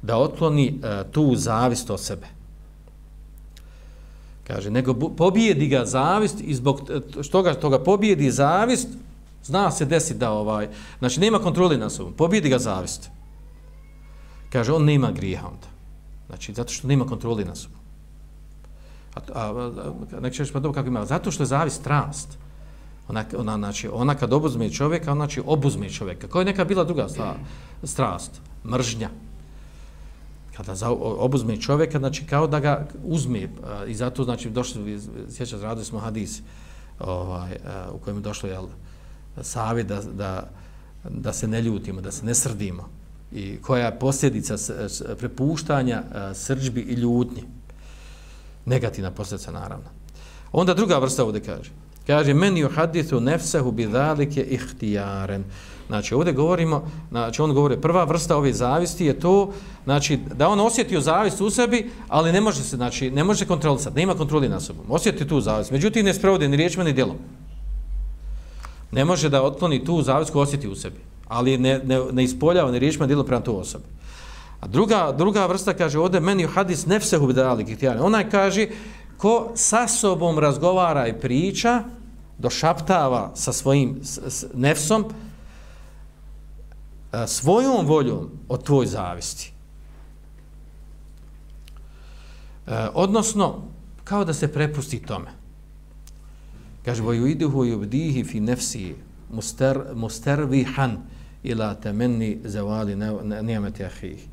da 0.01 0.17
otkloni 0.17 0.79
e, 0.83 1.03
tu 1.11 1.35
zavist 1.35 1.89
od 1.89 1.99
sebe. 1.99 2.27
Kaže 4.47 4.71
nego 4.71 4.93
pobijedi 4.93 5.67
ga 5.67 5.85
zavist 5.85 6.41
i 6.41 6.55
zbog 6.55 6.89
što 7.21 7.41
ga 7.41 7.53
toga 7.53 7.79
pobijedi 7.79 8.31
zavist 8.31 8.87
zna 9.43 9.71
se 9.71 9.85
desi 9.85 10.13
da 10.13 10.31
ovaj 10.31 10.69
znači 10.99 11.19
nema 11.19 11.39
kontrole 11.39 11.77
nad 11.77 11.91
sobom. 11.91 12.13
Pobijedi 12.13 12.49
ga 12.49 12.59
zavist. 12.59 13.09
Kaže 14.51 14.73
on 14.73 14.85
nema 14.85 15.11
grijeha 15.11 15.47
onda. 15.47 15.67
Znači 16.27 16.53
zato 16.53 16.73
što 16.73 16.87
nema 16.87 17.05
kontrole 17.05 17.45
nad 17.45 17.57
sobom. 17.57 17.79
A, 19.15 19.19
a, 19.33 19.71
a 20.17 20.19
nek 20.19 20.33
ćeš 20.33 20.51
pa 20.51 20.59
dobro 20.59 20.73
kako 20.73 20.87
ima. 20.87 21.05
Zato 21.05 21.31
što 21.31 21.43
je 21.43 21.47
zavist 21.47 21.79
strast. 21.79 22.37
Ona, 23.09 23.25
ona, 23.37 23.57
znači, 23.57 23.89
ona 23.93 24.15
kad 24.15 24.33
obuzme 24.33 24.69
čovjeka, 24.69 25.11
ona 25.11 25.25
znači 25.25 25.41
obuzme 25.45 25.89
čovjeka. 25.89 26.27
Kao 26.27 26.41
je 26.41 26.45
neka 26.45 26.65
bila 26.65 26.83
druga 26.83 27.07
strast? 27.83 28.41
Mržnja. 28.65 29.09
Kada 30.57 30.75
za, 30.75 30.89
obuzme 30.99 31.57
čovjeka, 31.57 31.99
znači 31.99 32.25
kao 32.25 32.47
da 32.47 32.59
ga 32.59 32.87
uzme. 33.03 33.39
E, 33.39 33.49
I 33.87 33.95
zato, 33.95 34.23
znači, 34.23 34.49
došli, 34.49 34.99
sjećate, 35.29 35.63
radili 35.63 35.85
smo 35.85 35.99
hadis 35.99 36.41
ovaj, 36.99 37.51
e, 37.51 37.57
u 37.93 37.97
kojem 37.97 38.17
je 38.17 38.21
došlo 38.21 38.49
jel, 38.49 38.67
savjet 39.41 39.87
da, 39.87 40.01
da, 40.01 40.49
da 41.09 41.33
se 41.33 41.47
ne 41.47 41.61
ljutimo, 41.61 42.01
da 42.01 42.11
se 42.11 42.25
ne 42.25 42.35
srdimo. 42.35 42.89
I 43.31 43.57
koja 43.61 43.85
je 43.85 43.99
posljedica 43.99 44.55
prepuštanja 45.17 46.03
e, 46.03 46.33
srđbi 46.33 46.81
i 46.81 46.93
ljutnji. 46.93 47.43
Negativna 48.65 49.11
posljedica, 49.11 49.51
naravno. 49.51 49.89
Onda 50.51 50.73
druga 50.73 50.97
vrsta 50.97 51.23
ovdje 51.23 51.41
kaže. 51.41 51.71
Kaže, 52.09 52.33
men 52.33 52.57
ju 52.57 52.69
hadithu 52.69 53.19
nefsehu 53.19 53.71
bi 53.71 53.85
zalike 53.85 54.41
ihtijaren. 54.41 55.43
Znači, 55.87 56.13
ovdje 56.13 56.33
govorimo, 56.33 56.91
znači, 57.09 57.41
on 57.41 57.53
govori, 57.53 57.81
prva 57.81 58.03
vrsta 58.03 58.37
ove 58.37 58.53
zavisti 58.53 59.05
je 59.05 59.19
to, 59.19 59.51
znači, 59.83 60.19
da 60.35 60.47
on 60.49 60.59
osjetio 60.59 61.01
zavist 61.01 61.41
u 61.41 61.49
sebi, 61.49 61.89
ali 62.07 62.31
ne 62.31 62.41
može 62.41 62.63
se, 62.63 62.75
znači, 62.75 63.11
ne 63.11 63.23
može 63.23 63.45
kontrolisati, 63.45 63.95
nema 63.95 64.15
kontroli 64.15 64.49
na 64.49 64.59
sobom. 64.59 64.85
Osjeti 64.89 65.27
tu 65.27 65.41
zavist. 65.41 65.71
Međutim, 65.71 66.05
ne 66.05 66.13
sprovodi 66.13 66.47
ni 66.47 66.57
riječima, 66.57 66.83
ni 66.83 66.93
djelom. 66.93 67.17
Ne 68.91 69.05
može 69.05 69.29
da 69.29 69.43
otkloni 69.43 69.85
tu 69.85 70.01
zavist 70.01 70.31
koju 70.31 70.41
osjeti 70.41 70.67
u 70.67 70.75
sebi, 70.75 70.97
ali 71.27 71.57
ne, 71.57 71.79
ne, 71.83 71.99
ne 72.11 72.23
ispoljava 72.23 72.71
ni 72.71 72.79
riječima, 72.79 73.05
ni 73.05 73.07
djelom 73.07 73.25
prema 73.25 73.43
tu 73.43 73.59
osobi. 73.59 73.85
A 74.59 74.67
druga, 74.67 75.13
druga 75.17 75.45
vrsta 75.45 75.73
kaže 75.73 75.99
ovdje, 75.99 76.19
meni 76.19 76.43
ju 76.43 76.49
hadis 76.49 76.85
nefsehu 76.85 77.27
bi 77.27 77.33
zalike 77.33 77.71
ihtijaren. 77.71 78.01
Onaj 78.01 78.29
kaže, 78.29 78.67
ko 79.17 79.51
sa 79.55 79.87
sobom 79.87 80.39
razgovara 80.39 81.07
i 81.07 81.19
priča, 81.19 81.83
došaptava 82.39 83.31
sa 83.35 83.53
svojim 83.53 84.01
nefsom 84.53 85.05
e, 87.13 87.27
svojom 87.27 87.85
voljom 87.85 88.29
od 88.47 88.63
tvoj 88.63 88.85
zavisti. 88.85 89.51
E, 92.67 92.87
odnosno, 92.93 93.61
kao 94.03 94.25
da 94.25 94.33
se 94.33 94.53
prepusti 94.53 94.99
tome. 94.99 95.31
Kaže, 96.85 97.03
voju 97.03 97.27
iduhu 97.27 97.65
i 97.91 98.23
fi 98.23 98.39
nefsi 98.39 98.95
muster, 99.31 99.79
mustervihan 99.95 100.97
ila 101.43 101.73
temenni 101.73 102.39
zavali 102.43 102.95
nijemeti 103.41 103.83
ahih. 103.83 104.25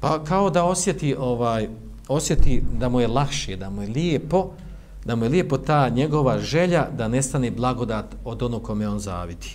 Pa 0.00 0.24
kao 0.24 0.50
da 0.50 0.64
osjeti 0.64 1.14
ovaj 1.14 1.68
osjeti 2.08 2.62
da 2.78 2.88
mu 2.88 3.00
je 3.00 3.08
lakše, 3.08 3.56
da 3.56 3.70
mu 3.70 3.82
je 3.82 3.88
lijepo, 3.88 4.50
da 5.04 5.16
mu 5.16 5.24
je 5.24 5.28
lijepo 5.28 5.58
ta 5.58 5.88
njegova 5.88 6.38
želja 6.38 6.88
da 6.96 7.08
nestane 7.08 7.50
blagodat 7.50 8.16
od 8.24 8.42
onog 8.42 8.62
kome 8.62 8.88
on 8.88 8.98
zavidi, 8.98 9.50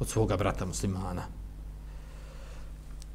od 0.00 0.08
svoga 0.08 0.36
brata 0.36 0.66
muslimana. 0.66 1.22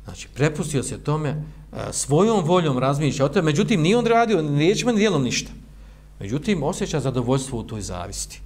Znači, 0.06 0.28
prepustio 0.34 0.84
se 0.84 1.04
tome, 1.04 1.30
e, 1.30 1.78
svojom 1.91 2.45
voljom 2.45 2.78
razmišlja 2.78 3.25
o 3.25 3.30
tome, 3.30 3.45
međutim, 3.45 3.82
nije 3.82 3.97
on 3.97 4.06
radio 4.06 4.41
ni 4.41 4.60
riječima, 4.60 4.91
ni 4.91 4.97
dijelom 4.97 5.23
ništa. 5.23 5.51
Međutim, 6.19 6.63
osjeća 6.63 6.99
zadovoljstvo 6.99 7.60
u 7.60 7.63
toj 7.63 7.82
zavisti. 7.82 8.41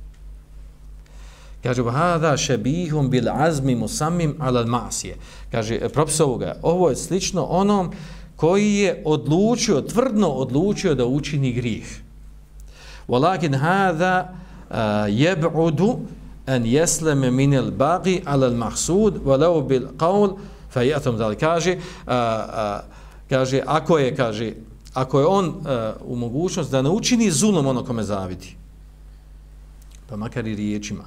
Kaže, 1.64 1.82
vahada 1.82 2.38
šebihum 2.38 3.10
bil 3.10 3.30
azmi 3.30 3.76
musamim 3.76 4.36
alal 4.40 4.66
masije. 4.66 5.18
Kaže, 5.52 5.76
e, 5.76 5.90
propis 5.90 6.20
ovoga, 6.20 6.60
ovo 6.62 6.90
je 6.90 6.96
slično 6.96 7.44
onom 7.44 7.92
koji 8.36 8.74
je 8.74 9.02
odlučio, 9.06 9.82
tvrdno 9.82 10.28
odlučio 10.30 10.96
da 10.96 11.06
učini 11.06 11.52
grijeh. 11.54 11.88
Walakin 13.10 13.56
hadha 13.58 14.30
yab'udu 15.10 16.00
an 16.46 16.64
yaslama 16.64 17.32
min 17.32 17.54
al-baqi 17.54 18.22
ala 18.26 18.48
al-mahsud 18.48 19.22
walau 19.26 19.68
bil 19.68 19.88
qawl 19.98 20.38
fayatum 20.74 21.18
kaže 21.40 21.78
kaže 23.30 23.62
ako 23.66 23.98
je 23.98 24.16
kaže 24.16 24.54
ako 24.94 25.20
je 25.20 25.26
on 25.26 25.54
u 26.06 26.16
mogućnost 26.16 26.72
da 26.72 26.82
naučini 26.82 27.32
zulum 27.32 27.68
ono 27.68 27.84
kome 27.84 28.04
zavidi 28.04 28.56
pa 30.10 30.16
makar 30.16 30.48
i 30.48 30.56
riječima. 30.56 31.04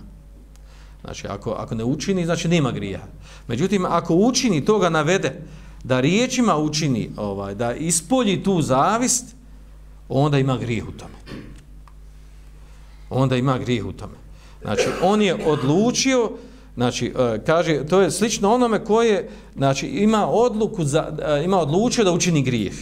Znači 1.04 1.26
ako 1.26 1.50
ako 1.50 1.74
ne 1.74 1.84
učini 1.84 2.24
znači 2.24 2.48
nema 2.48 2.70
grijeha. 2.72 3.06
Međutim 3.48 3.84
ako 3.84 4.14
učini 4.14 4.64
toga 4.64 4.90
navede 4.90 5.42
da 5.84 6.00
riječima 6.00 6.56
učini 6.56 7.10
ovaj 7.16 7.54
da 7.54 7.74
ispolji 7.74 8.42
tu 8.42 8.62
zavist 8.62 9.34
onda 10.08 10.38
ima 10.38 10.56
grijeh 10.56 10.88
u 10.88 10.92
tome 10.92 11.42
onda 13.12 13.36
ima 13.36 13.58
grijeh 13.58 13.86
u 13.86 13.92
tome. 13.92 14.14
Znači, 14.62 14.88
on 15.02 15.22
je 15.22 15.46
odlučio, 15.46 16.30
znači, 16.74 17.06
e, 17.18 17.44
kaže, 17.46 17.86
to 17.86 18.00
je 18.00 18.10
slično 18.10 18.54
onome 18.54 18.84
koje, 18.84 19.28
znači, 19.56 19.86
ima 19.86 20.26
odluku, 20.28 20.84
za, 20.84 21.16
e, 21.22 21.44
ima 21.44 21.60
odlučio 21.60 22.04
da 22.04 22.12
učini 22.12 22.42
grijeh. 22.42 22.74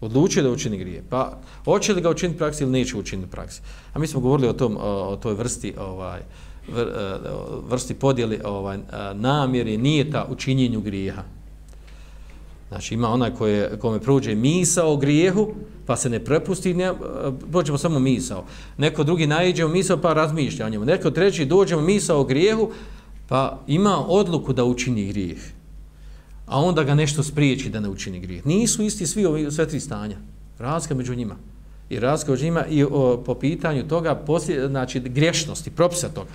Odlučio 0.00 0.42
da 0.42 0.50
učini 0.50 0.78
grijeh. 0.78 1.02
Pa, 1.10 1.38
hoće 1.64 1.92
li 1.92 2.00
ga 2.00 2.10
učiniti 2.10 2.38
praksi 2.38 2.64
ili 2.64 2.72
neće 2.72 2.96
učiniti 2.96 3.30
praksi? 3.30 3.60
A 3.92 3.98
mi 3.98 4.06
smo 4.06 4.20
govorili 4.20 4.48
o, 4.48 4.52
tom, 4.52 4.72
e, 4.72 4.76
o, 4.80 5.16
toj 5.16 5.34
vrsti, 5.34 5.74
ovaj, 5.78 6.20
vrsti 7.68 7.94
podjeli 7.94 8.40
ovaj, 8.44 8.78
namjeri, 9.14 9.76
nije 9.76 10.10
ta 10.10 10.26
učinjenju 10.30 10.80
grijeha. 10.80 11.22
Znači 12.72 12.94
ima 12.94 13.08
onaj 13.08 13.34
koje, 13.34 13.78
kome 13.78 14.00
prođe 14.00 14.34
misao 14.34 14.92
o 14.92 14.96
grijehu, 14.96 15.48
pa 15.86 15.96
se 15.96 16.10
ne 16.10 16.24
prepusti, 16.24 16.74
ne, 16.74 16.84
e, 16.84 16.94
prođemo 17.50 17.78
samo 17.78 17.98
misao. 17.98 18.44
Neko 18.78 19.04
drugi 19.04 19.26
najiđe 19.26 19.64
u 19.64 19.68
misao 19.68 19.96
pa 19.96 20.12
razmišlja 20.12 20.66
o 20.66 20.68
njemu. 20.68 20.84
Neko 20.84 21.10
treći 21.10 21.44
dođe 21.44 21.76
u 21.76 21.82
misao 21.82 22.20
o 22.20 22.24
grijehu, 22.24 22.70
pa 23.28 23.60
ima 23.66 24.06
odluku 24.08 24.52
da 24.52 24.64
učini 24.64 25.06
grijeh, 25.06 25.38
a 26.46 26.60
onda 26.60 26.84
ga 26.84 26.94
nešto 26.94 27.22
spriječi 27.22 27.68
da 27.68 27.80
ne 27.80 27.88
učini 27.88 28.20
grijeh. 28.20 28.46
Nisu 28.46 28.82
isti 28.82 29.06
svi 29.06 29.26
ovi 29.26 29.50
sve 29.52 29.68
tri 29.68 29.80
stanja. 29.80 30.16
Razlika 30.58 30.94
među 30.94 31.14
njima. 31.14 31.36
I 31.90 32.00
razlika 32.00 32.32
među 32.32 32.44
njima 32.44 32.66
i 32.66 32.84
o, 32.84 33.22
po 33.26 33.34
pitanju 33.34 33.88
toga, 33.88 34.14
poslije, 34.14 34.68
znači 34.68 35.00
griješnosti, 35.00 35.70
propisa 35.70 36.08
toga. 36.08 36.30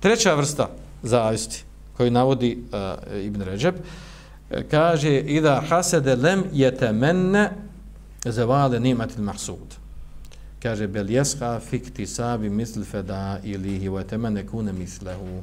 Treća 0.00 0.34
vrsta 0.34 0.68
zavisti 1.02 1.64
koju 1.96 2.10
navodi 2.10 2.58
uh, 2.58 3.24
Ibn 3.24 3.42
Ređeb, 3.42 3.74
E, 4.54 4.62
kaže 4.62 5.20
ida 5.20 5.60
hasede 5.68 6.14
lem 6.14 6.44
yetemenne 6.52 7.50
zavale 8.24 8.80
nimatil 8.80 9.22
mahsud. 9.22 9.74
Kaže 10.62 10.86
bel 10.86 11.10
jesha 11.10 11.60
fikti 11.60 12.06
sabi 12.06 12.50
misl 12.50 12.84
feda 12.84 13.40
ili 13.42 13.78
hi 13.78 13.86
jetemenne 13.86 14.46
kune 14.46 14.72
mislehu. 14.72 15.42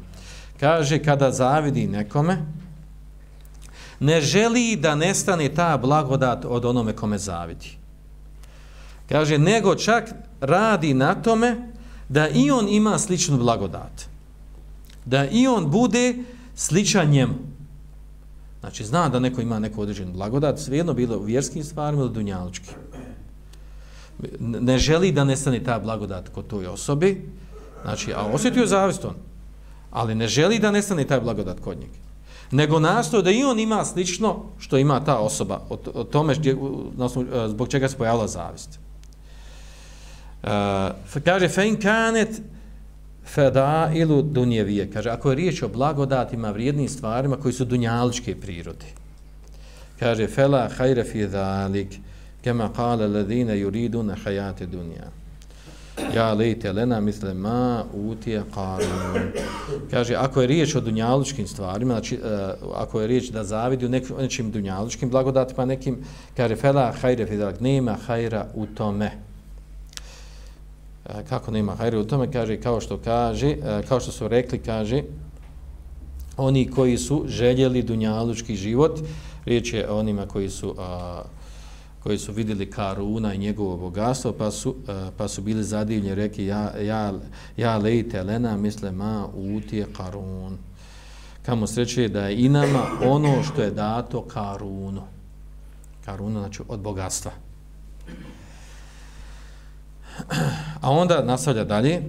Kaže 0.60 1.04
kada 1.04 1.32
zavidi 1.32 1.88
nekome, 1.88 2.38
ne 4.00 4.21
želi 4.21 4.76
da 4.76 4.95
nestane 4.95 5.50
ta 5.50 5.78
blagodat 5.78 6.45
od 6.45 6.65
onome 6.65 6.93
kome 6.93 7.17
zavidi. 7.17 7.78
Kaže, 9.10 9.38
nego 9.38 9.76
čak 9.76 10.13
radi 10.41 10.93
na 10.93 11.15
tome 11.15 11.56
da 12.10 12.28
i 12.30 12.52
on 12.52 12.69
ima 12.69 13.00
sličnu 13.00 13.38
blagodat. 13.38 14.08
Da 15.06 15.26
i 15.26 15.47
on 15.47 15.71
bude 15.71 16.15
sličan 16.56 17.10
njemu. 17.10 17.51
Znači, 18.62 18.86
zna 18.86 19.10
da 19.10 19.19
neko 19.19 19.41
ima 19.41 19.60
neku 19.60 19.82
određenu 19.82 20.13
blagodat, 20.13 20.60
svejedno 20.60 20.93
bilo 20.93 21.17
u 21.17 21.24
vjerskim 21.24 21.63
stvarima 21.63 22.02
ili 22.02 22.13
dunjalučkim. 22.13 22.74
Ne 24.39 24.78
želi 24.78 25.12
da 25.12 25.24
nestane 25.24 25.63
ta 25.63 25.80
blagodat 25.80 26.30
kod 26.30 26.47
toj 26.47 26.67
osobi, 26.67 27.30
znači, 27.84 28.13
a 28.13 28.26
osjetio 28.34 28.65
zavist 28.65 29.06
on, 29.06 29.15
ali 29.91 30.15
ne 30.15 30.28
želi 30.28 30.60
da 30.60 30.71
nestane 30.71 31.08
ta 31.08 31.19
blagodat 31.19 31.60
kod 31.60 31.80
njega. 31.80 32.02
Nego 32.52 32.80
nastoje 32.80 33.24
da 33.24 33.32
i 33.32 33.43
on 33.43 33.60
ima 33.60 33.86
slično 33.86 34.45
što 34.60 34.78
ima 34.78 35.04
ta 35.04 35.17
osoba, 35.17 35.62
o, 35.69 35.78
o 35.93 36.04
tome 36.04 36.36
gdje, 36.36 36.52
e, 36.52 36.56
zbog 37.47 37.67
čega 37.67 37.89
se 37.89 37.97
pojavila 37.97 38.28
zavist. 38.28 38.80
Uh, 40.43 40.50
e, 41.15 41.21
kaže, 41.26 41.50
fein 41.50 41.80
kanet, 41.82 42.41
feda 43.25 43.91
ilu 43.93 44.21
dunjevije. 44.21 44.91
Kaže, 44.91 45.10
ako 45.10 45.29
je 45.29 45.36
riječ 45.36 45.63
o 45.63 45.67
blagodatima, 45.67 46.51
vrijednim 46.51 46.89
stvarima 46.89 47.38
koji 47.38 47.53
su 47.53 47.65
dunjaličke 47.65 48.36
prirode. 48.36 48.86
Kaže, 49.99 50.27
fela 50.27 50.69
hajre 50.77 51.03
fi 51.03 51.27
dhalik, 51.27 51.88
kema 52.43 52.69
kale 52.73 53.07
ledine 53.07 53.55
yuridu 53.55 54.01
na 54.03 54.15
hajate 54.23 54.65
dunja. 54.65 55.12
Ja 56.15 56.34
lejte 56.34 56.71
lena 56.71 56.99
misle 56.99 57.34
ma 57.34 57.84
utije 57.93 58.43
karun. 58.53 59.31
Kaže, 59.91 60.15
ako 60.15 60.41
je 60.41 60.47
riječ 60.47 60.75
o 60.75 60.81
dunjaličkim 60.81 61.47
stvarima, 61.47 61.93
znači, 61.93 62.19
uh, 62.23 62.71
ako 62.75 63.01
je 63.01 63.07
riječ 63.07 63.29
da 63.29 63.43
zavidi 63.43 63.86
u 63.86 63.89
nekim, 63.89 64.15
nekim 64.17 64.51
dunjaličkim 64.51 65.10
blagodatima, 65.10 65.65
nekim, 65.65 65.97
kaže, 66.38 66.55
fela 66.55 66.93
hajre 67.01 67.25
fi 67.25 67.38
dhalik, 67.38 67.60
nema 67.60 67.97
hajra 68.07 68.47
u 68.53 68.65
tome 68.65 69.12
E, 71.06 71.24
kako 71.30 71.52
nema 71.52 71.76
hajri 71.76 71.98
u 71.98 72.08
tome, 72.08 72.32
kaže, 72.32 72.62
kao 72.62 72.82
što 72.82 72.98
kaže, 72.98 73.50
e, 73.50 73.84
kao 73.88 74.00
što 74.00 74.12
su 74.12 74.28
rekli, 74.28 74.60
kaže, 74.60 75.04
oni 76.38 76.72
koji 76.72 76.98
su 76.98 77.24
željeli 77.28 77.84
dunjalučki 77.84 78.56
život, 78.56 79.00
riječ 79.46 79.74
je 79.74 79.90
o 79.90 80.00
onima 80.00 80.26
koji 80.26 80.50
su, 80.50 80.76
a, 80.80 81.22
koji 82.04 82.18
su 82.18 82.32
vidjeli 82.32 82.70
Karuna 82.70 83.34
i 83.34 83.38
njegovo 83.38 83.78
bogatstvo, 83.78 84.34
pa 84.34 84.52
su, 84.52 84.76
a, 84.88 85.10
pa 85.18 85.28
su 85.28 85.42
bili 85.42 85.64
zadivljeni, 85.64 86.16
reki, 86.16 86.46
ja, 86.46 86.74
ja, 86.82 87.14
ja 87.58 87.78
lejte 87.78 88.24
Lena, 88.24 88.58
misle, 88.58 88.92
ma, 88.92 89.28
utije 89.36 89.88
Karun. 89.98 90.58
Kamo 91.46 91.68
sreće 91.68 92.08
da 92.08 92.28
je 92.28 92.46
i 92.46 92.50
nama 92.50 92.84
ono 93.04 93.44
što 93.44 93.62
je 93.62 93.72
dato 93.72 94.22
Karunu. 94.22 95.02
Karuna, 96.06 96.40
znači, 96.40 96.62
od 96.68 96.80
bogatstva. 96.80 97.32
A 100.82 100.91
onda 100.91 101.24
nastavlja 101.24 101.63
dalje, 101.63 102.02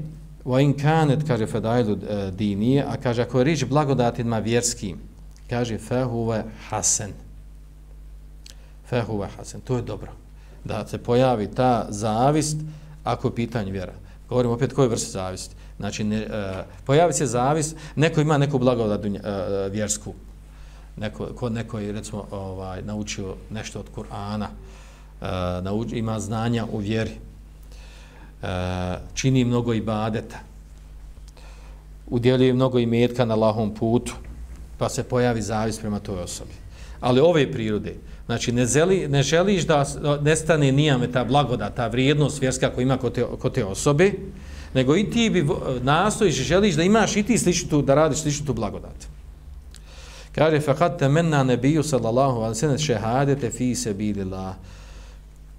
wa 0.45 0.63
in 0.63 0.75
kanet, 0.79 1.27
kaže 1.27 1.47
Fedailu 1.47 1.97
e, 1.97 2.31
dinije, 2.31 2.85
a 2.89 2.97
kaže, 2.97 3.23
ako 3.23 3.39
je 3.39 3.45
riječ 3.45 3.65
blagodatima 3.65 4.39
vjerskim, 4.39 4.99
kaže, 5.51 5.79
fehuve 5.79 6.45
hasen. 6.69 7.13
Fehuve 8.89 9.29
hasen, 9.37 9.61
to 9.61 9.77
je 9.77 9.83
dobro. 9.83 10.13
Da 10.65 10.87
se 10.87 10.99
pojavi 10.99 11.47
ta 11.55 11.87
zavist, 11.89 12.57
ako 13.05 13.29
je 13.29 13.35
pitanje 13.35 13.73
vjera. 13.73 13.93
Govorimo 14.29 14.55
opet 14.55 14.73
koje 14.73 14.89
vrste 14.89 15.11
zavist. 15.11 15.57
Znači, 15.79 16.05
ne, 16.05 16.27
uh, 16.27 16.31
pojavi 16.85 17.13
se 17.13 17.27
zavist, 17.27 17.77
neko 17.97 18.21
ima 18.21 18.39
neku 18.39 18.59
blagodat 18.59 19.05
uh, 19.05 19.13
vjersku. 19.71 20.15
Neko, 20.97 21.27
ko 21.27 21.49
neko 21.49 21.79
je, 21.79 21.93
recimo, 21.93 22.27
ovaj, 22.31 22.83
naučio 22.83 23.35
nešto 23.51 23.81
od 23.81 23.87
Kur'ana, 23.97 24.47
uh, 24.47 25.65
nauč, 25.65 25.93
ima 25.93 26.21
znanja 26.21 26.67
u 26.73 26.79
vjeri, 26.79 27.11
Eh, 28.43 28.99
čini 29.15 29.45
mnogo 29.45 29.75
ibadeta, 29.75 30.37
udjeljuje 32.07 32.55
mnogo 32.55 32.79
imetka 32.79 33.25
na 33.25 33.35
lahom 33.35 33.75
putu, 33.75 34.13
pa 34.79 34.89
se 34.89 35.03
pojavi 35.03 35.43
zavis 35.43 35.79
prema 35.79 35.99
toj 35.99 36.23
osobi. 36.23 36.51
Ali 37.01 37.21
ove 37.21 37.53
prirode, 37.53 37.95
znači 38.27 38.53
ne, 38.53 38.67
zeli, 38.67 39.09
ne 39.09 39.23
želiš 39.23 39.67
da 39.67 39.85
nestane 40.23 40.73
nijame 40.73 41.13
ta 41.13 41.25
blagoda, 41.25 41.71
ta 41.71 41.87
vrijednost 41.87 42.41
vjerska 42.41 42.71
koju 42.71 42.83
ima 42.83 42.97
kod 42.97 43.15
te, 43.15 43.25
kod 43.39 43.55
te 43.55 43.65
osobe, 43.65 44.13
nego 44.75 44.97
i 44.97 45.11
ti 45.11 45.31
bi 45.31 45.47
nastojiš 45.83 46.41
i 46.41 46.45
želiš 46.45 46.75
da 46.75 46.83
imaš 46.83 47.17
i 47.17 47.23
ti 47.23 47.39
sličnu 47.39 47.71
tu, 47.71 47.83
da 47.83 47.95
radiš 47.95 48.19
sličnu 48.19 48.47
tu 48.47 48.55
blagodat. 48.55 49.07
Kaže, 50.35 50.61
fakat 50.61 50.99
temenna 50.99 51.45
nebiju 51.45 51.83
sallallahu 51.83 52.39
alaihi 52.41 52.55
sallam 52.55 52.79
šehadete 52.79 53.51
fi 53.51 53.75
se 53.75 53.95
bilillah 53.95 54.55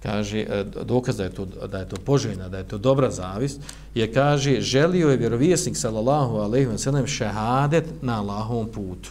kaže 0.04 0.38
e, 0.40 0.64
dokaz 0.84 1.16
da 1.16 1.24
je 1.24 1.30
to 1.30 1.44
da 1.44 1.78
je 1.78 1.88
to 1.88 1.96
poželjna, 1.96 2.48
da 2.48 2.58
je 2.58 2.68
to 2.68 2.78
dobra 2.78 3.10
zavist, 3.10 3.60
je 3.94 4.12
kaže 4.12 4.60
želio 4.60 5.08
je 5.10 5.16
vjerovjesnik 5.16 5.76
sallallahu 5.76 6.36
alejhi 6.36 6.66
ve 6.66 6.78
sellem 6.78 7.06
šehadet 7.06 8.02
na 8.02 8.20
Allahovom 8.20 8.68
putu. 8.68 9.10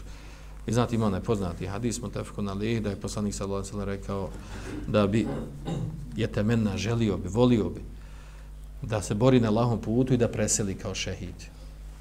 I 0.67 0.73
znate 0.73 0.95
ima 0.95 1.09
nepoznati 1.09 1.67
hadis 1.67 2.01
mutafek 2.01 2.37
na 2.37 2.53
lih, 2.53 2.83
da 2.83 2.89
je 2.89 2.95
poslanik 2.95 3.33
sallallahu 3.33 3.57
alejhi 3.57 3.71
ve 3.71 3.71
sellem 3.71 3.89
rekao 3.89 4.29
da 4.87 5.07
bi 5.07 5.27
je 6.15 6.27
temenna 6.27 6.77
želio 6.77 7.17
bi, 7.17 7.29
volio 7.29 7.69
bi 7.69 7.81
da 8.81 9.01
se 9.01 9.15
bori 9.15 9.39
na 9.39 9.47
Allahovom 9.47 9.81
putu 9.81 10.13
i 10.13 10.17
da 10.17 10.27
preseli 10.27 10.75
kao 10.75 10.95
šehid. 10.95 11.49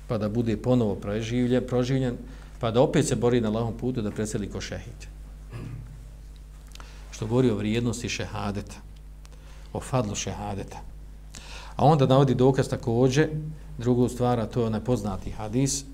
Pa 0.09 0.19
da 0.19 0.29
bude 0.29 0.57
ponovo 0.57 0.95
preživljen, 0.95 1.65
proživljen, 1.67 2.17
pa 2.61 2.71
da 2.71 2.81
opet 2.81 3.09
se 3.09 3.17
bori 3.17 3.41
na 3.41 3.49
Allahovom 3.49 3.79
putu 3.79 4.03
da 4.03 4.11
preseli 4.11 4.51
kao 4.51 4.61
šehid 4.61 5.09
što 7.23 7.29
govori 7.29 7.51
o 7.51 7.57
vrijednosti 7.57 8.09
šehadeta, 8.09 8.82
o 9.73 9.81
fadlu 9.81 10.15
šehadeta. 10.15 10.79
A 11.77 11.85
onda 11.85 12.07
navodi 12.07 12.35
dokaz 12.35 12.69
također, 12.69 13.29
drugu 13.79 14.09
stvar, 14.09 14.41
a 14.41 14.47
to 14.47 14.61
je 14.61 14.67
onaj 14.67 14.81
poznati 14.81 15.31
hadis, 15.31 15.85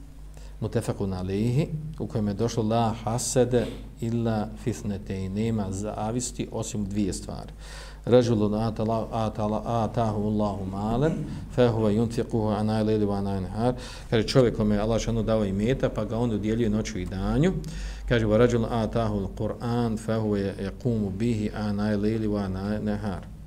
mutefeku 0.60 1.06
na 1.06 1.22
lihi, 1.22 1.68
u 1.98 2.06
kojem 2.06 2.28
je 2.28 2.34
došlo 2.34 2.62
la 2.62 2.94
hasede 3.04 3.66
illa 4.00 4.48
fitnete 4.64 5.24
i 5.24 5.28
nema 5.28 5.66
zavisti 5.70 6.48
osim 6.52 6.84
dvije 6.84 7.12
stvari. 7.12 7.52
Režulu 8.04 8.54
atahu 9.64 10.26
Allahu 10.26 10.64
malen, 10.70 11.12
fehuva 11.54 11.90
juntiquhu 11.90 12.48
anaj 12.48 12.82
lili 12.82 13.06
wa 13.06 13.18
anaj 13.18 13.40
nehar. 13.40 13.74
Kaže 14.10 14.28
čovjek 14.28 14.56
kome 14.56 14.74
je 14.74 14.80
Allah 14.80 15.00
šanu 15.00 15.22
dao 15.22 15.44
imeta, 15.44 15.88
pa 15.88 16.04
ga 16.04 16.18
on 16.18 16.30
udjeljuje 16.30 16.70
noću 16.70 16.98
i 16.98 17.04
danju. 17.04 17.52
Kaže, 18.08 18.26
va 18.26 18.36
rajul 18.36 18.64
atahu 18.64 19.16
al-Qur'an, 19.16 19.98
fa 19.98 20.16
huwa 20.16 20.38
yaqumu 20.38 21.10
bihi 21.10 21.50
ana 21.54 21.96
layli 21.96 22.26
wa 22.26 22.48
nahar. 22.82 23.37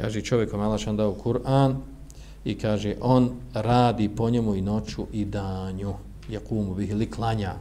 Kaže, 0.00 0.22
čovjek 0.22 0.50
kome 0.50 0.64
Allah 0.64 0.80
dao 0.94 1.14
Kur'an 1.14 1.76
i 2.44 2.58
kaže, 2.58 2.94
on 3.00 3.30
radi 3.54 4.08
po 4.08 4.30
njemu 4.30 4.54
i 4.54 4.62
noću 4.62 5.06
i 5.12 5.24
danju. 5.24 5.94
Yaqumu 6.30 6.74
bih 6.74 6.90
ili 6.90 7.10
klanja 7.10 7.54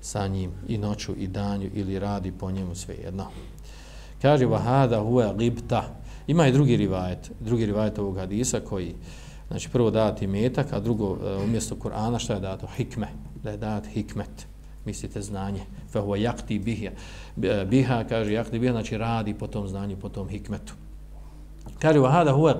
sa 0.00 0.26
njim 0.26 0.50
i 0.68 0.78
noću 0.78 1.14
i 1.18 1.26
danju 1.26 1.70
ili 1.74 1.98
radi 1.98 2.32
po 2.32 2.50
njemu 2.50 2.74
svejedno. 2.74 3.26
Kaže, 4.22 4.46
vahada 4.46 5.00
huwa 5.00 5.36
ghibta. 5.36 5.82
Ima 6.26 6.46
i 6.46 6.52
drugi 6.52 6.76
rivajet, 6.76 7.30
drugi 7.40 7.66
rivajet 7.66 7.98
ovog 7.98 8.16
hadisa 8.16 8.60
koji, 8.60 8.94
znači 9.48 9.68
prvo 9.68 9.90
dati 9.90 10.26
metak, 10.26 10.72
a 10.72 10.80
drugo 10.80 11.18
e, 11.24 11.36
umjesto 11.44 11.76
Kur'ana 11.76 12.18
šta 12.18 12.34
je 12.34 12.40
dato? 12.40 12.66
Hikme, 12.76 13.08
da 13.42 13.50
je 13.50 13.56
dat 13.56 13.86
hikmet 13.86 14.46
mislite 14.84 15.22
znanje 15.22 15.60
fa 15.92 16.00
huwa 16.00 16.18
yaqti 16.18 16.58
biha 16.58 16.90
e, 17.42 17.64
biha 17.64 18.04
kaže 18.04 18.30
yaqti 18.30 18.58
biha 18.58 18.72
znači 18.72 18.98
radi 18.98 19.34
po 19.34 19.46
tom 19.46 19.68
znanju 19.68 19.96
po 19.96 20.08
tom 20.08 20.28
hikmetu 20.28 20.74
kaže 21.78 21.98
wa 21.98 22.10
hada 22.10 22.32
huwa 22.32 22.54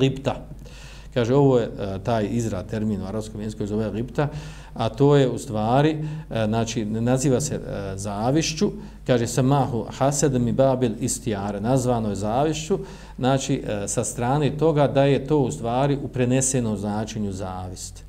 kaže 1.15 1.35
ovo 1.35 1.59
je 1.59 1.71
a, 1.79 1.99
taj 1.99 2.29
izraz 2.31 2.65
termin 2.71 3.03
u 3.03 3.07
arabskom 3.07 3.41
jeziku 3.41 3.67
zove 3.67 3.93
gipta, 3.93 4.29
a 4.75 4.89
to 4.89 5.17
je 5.17 5.31
u 5.31 5.39
stvari 5.39 6.05
a, 6.31 6.47
znači 6.47 6.85
naziva 6.85 7.41
se 7.41 7.55
a, 7.55 7.97
zavišću 7.97 8.71
kaže 9.07 9.27
samahu 9.27 9.87
hasad 9.99 10.41
mi 10.41 10.53
babil 10.53 10.93
istijare, 11.01 11.61
nazvano 11.61 12.09
je 12.09 12.15
zavišću 12.15 12.79
znači 13.19 13.65
a, 13.69 13.89
sa 13.89 14.05
strane 14.05 14.59
toga 14.59 14.89
da 14.89 15.05
je 15.05 15.27
to 15.27 15.39
u 15.39 15.51
stvari 15.51 15.99
u 16.03 16.09
prenesenom 16.09 16.77
značenju 16.77 17.33
zavist 17.33 18.05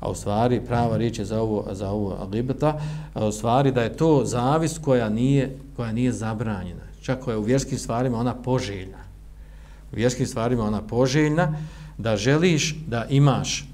a 0.00 0.10
u 0.10 0.14
stvari 0.14 0.60
prava 0.60 0.96
riječ 0.96 1.18
je 1.18 1.24
za 1.24 1.40
ovo, 1.42 1.66
za 1.72 1.90
ovo 1.90 2.26
gibta, 2.32 2.80
a 3.14 3.26
u 3.26 3.32
stvari 3.32 3.72
da 3.72 3.82
je 3.82 3.96
to 3.96 4.24
zavist 4.24 4.78
koja 4.78 5.08
nije, 5.08 5.56
koja 5.76 5.92
nije 5.92 6.12
zabranjena. 6.12 6.82
Čak 7.02 7.20
koja 7.20 7.34
je 7.34 7.38
u 7.38 7.42
vjerskim 7.42 7.78
stvarima 7.78 8.18
ona 8.18 8.34
poželjna. 8.34 9.09
U 9.92 9.96
vjerskim 9.96 10.26
stvarima 10.26 10.64
ona 10.64 10.82
poželjna 10.82 11.54
da 11.98 12.16
želiš 12.16 12.76
da 12.86 13.06
imaš 13.10 13.70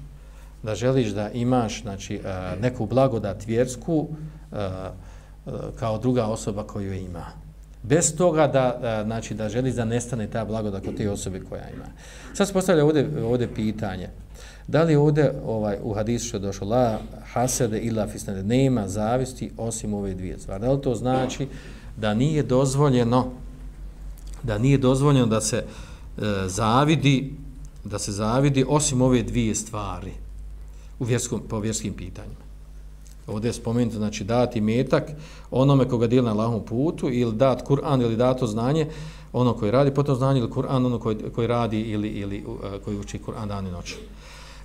da 0.63 0.75
želiš 0.75 1.07
da 1.07 1.29
imaš 1.29 1.81
znači, 1.81 2.15
e, 2.15 2.19
neku 2.61 2.85
blagodat 2.85 3.45
vjersku 3.47 4.07
e, 4.51 4.57
e, 4.57 4.89
kao 5.79 5.97
druga 5.97 6.25
osoba 6.25 6.63
koju 6.63 6.93
ima. 6.93 7.25
Bez 7.83 8.15
toga 8.15 8.47
da, 8.47 9.01
znači, 9.05 9.33
da 9.33 9.49
želiš 9.49 9.75
da 9.75 9.85
nestane 9.85 10.27
ta 10.27 10.45
blagodat 10.45 10.85
kod 10.85 10.97
te 10.97 11.09
osobe 11.11 11.39
koja 11.49 11.69
ima. 11.69 11.85
Sad 12.33 12.47
se 12.47 12.53
postavlja 12.53 12.85
ovdje, 12.85 13.09
ovdje 13.23 13.53
pitanje. 13.53 14.09
Da 14.67 14.83
li 14.83 14.95
ovdje 14.95 15.33
ovaj, 15.45 15.77
u 15.83 15.93
hadisu 15.93 16.27
što 16.27 16.37
je 16.37 16.41
došlo 16.41 16.67
la 16.67 16.99
hasede 17.33 17.79
ila 17.79 18.07
fisnade, 18.07 18.43
nema 18.43 18.87
zavisti 18.87 19.51
osim 19.57 19.93
ove 19.93 20.13
dvije 20.13 20.39
stvari. 20.39 20.61
Da 20.61 20.71
li 20.71 20.81
to 20.81 20.95
znači 20.95 21.47
da 21.97 22.13
nije 22.13 22.43
dozvoljeno 22.43 23.31
da 24.43 24.57
nije 24.57 24.77
dozvoljeno 24.77 25.25
da 25.25 25.41
se 25.41 25.57
uh, 25.57 25.86
E, 26.17 26.47
zavidi 26.47 27.33
da 27.83 27.99
se 27.99 28.11
zavidi 28.11 28.65
osim 28.67 29.01
ove 29.01 29.23
dvije 29.23 29.55
stvari 29.55 30.11
u 30.99 31.03
vjerskom, 31.03 31.41
po 31.49 31.59
vjerskim 31.59 31.93
pitanjima. 31.93 32.47
Ovdje 33.27 33.49
je 33.49 33.53
spomenuto, 33.53 33.97
znači, 33.97 34.23
dati 34.23 34.61
metak 34.61 35.03
onome 35.51 35.89
koga 35.89 36.07
dijeli 36.07 36.27
na 36.27 36.33
lahom 36.33 36.65
putu 36.65 37.09
ili 37.11 37.35
dat 37.35 37.67
Kur'an 37.67 38.01
ili 38.01 38.15
dato 38.15 38.47
znanje 38.47 38.87
ono 39.33 39.53
koji 39.53 39.71
radi 39.71 39.93
potom 39.93 40.15
znanje 40.15 40.39
ili 40.39 40.49
Kur'an 40.49 40.85
ono 40.85 40.99
koji, 40.99 41.17
koji 41.35 41.47
radi 41.47 41.81
ili, 41.81 42.07
ili 42.07 42.45
uh, 42.47 42.83
koji 42.85 42.99
uči 42.99 43.19
Kur'an 43.19 43.47
dan 43.47 43.67
i 43.67 43.71
noć. 43.71 43.95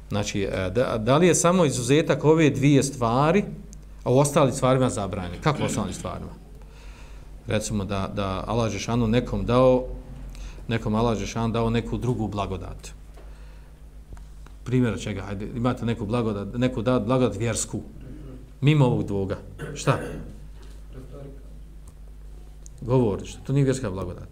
Znači, 0.08 0.42
e, 0.42 0.70
da, 0.70 0.98
da 0.98 1.16
li 1.16 1.26
je 1.26 1.34
samo 1.34 1.64
izuzetak 1.64 2.24
ove 2.24 2.50
dvije 2.50 2.82
stvari, 2.82 3.44
a 4.04 4.10
u 4.12 4.18
ostali 4.18 4.52
stvarima 4.52 4.90
zabranjeni? 4.90 5.38
Kako 5.42 5.62
u 5.62 5.66
ostali 5.66 5.92
stvarima? 5.92 6.30
Recimo 7.46 7.84
da, 7.84 8.10
da 8.14 8.44
Allah 8.46 8.70
Žešanu 8.70 9.06
nekom 9.06 9.46
dao, 9.46 9.84
nekom 10.68 10.94
Allah 10.94 11.18
Žešan 11.18 11.53
dao 11.53 11.70
neku 11.70 11.98
drugu 11.98 12.29
blagodat. 12.29 12.92
primjera 14.64 14.96
čega, 14.96 15.22
hajde, 15.22 15.48
imate 15.57 15.87
neku 15.87 16.07
blagodat, 16.07 16.55
neku 16.55 16.83
da, 16.83 17.01
blagodat 17.01 17.37
vjersku, 17.37 17.81
mimo 18.61 18.87
ovog 18.87 19.07
dvoga. 19.07 19.38
Šta? 19.75 19.98
Govori, 22.81 23.27
što 23.27 23.40
to 23.46 23.53
nije 23.53 23.64
vjerska 23.64 23.90
blagodat. 23.90 24.29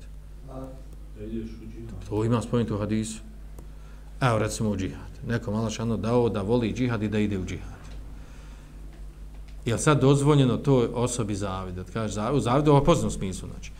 To 2.08 2.24
ima 2.24 2.42
spomenuti 2.42 2.74
u 2.74 2.78
hadisu. 2.78 3.20
Evo, 4.20 4.38
recimo 4.38 4.70
u 4.70 4.76
džihad. 4.76 5.10
Nekom 5.26 5.54
Allah 5.54 5.72
šano 5.72 5.96
dao 5.96 6.28
da 6.28 6.42
voli 6.42 6.72
džihad 6.72 7.02
i 7.02 7.08
da 7.08 7.18
ide 7.18 7.38
u 7.38 7.44
džihad. 7.44 7.80
Je 9.64 9.78
sad 9.78 10.00
dozvoljeno 10.00 10.56
toj 10.56 10.88
osobi 10.94 11.34
zavidat? 11.34 11.90
Kaže 11.90 12.14
zavid, 12.14 12.42
zavid 12.42 12.68
u 12.68 12.74
opoznom 12.74 13.10
smislu, 13.10 13.48
znači. 13.48 13.72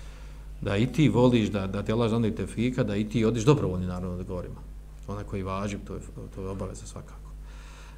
Da 0.60 0.76
i 0.76 0.86
ti 0.86 1.08
voliš, 1.08 1.48
da, 1.48 1.66
da 1.66 1.82
te 1.82 1.92
Allah 1.92 2.36
te 2.36 2.46
fika, 2.46 2.84
da 2.84 2.96
i 2.96 3.08
ti 3.08 3.24
odiš 3.24 3.44
dobrovoljni, 3.44 3.86
naravno, 3.86 4.16
da 4.16 4.22
govorimo 4.22 4.62
Ona 5.08 5.24
koji 5.24 5.42
važi, 5.42 5.78
to 5.86 5.94
je, 5.94 6.00
to 6.34 6.42
je 6.42 6.48
obaveza 6.48 6.86
svakako. 6.86 7.30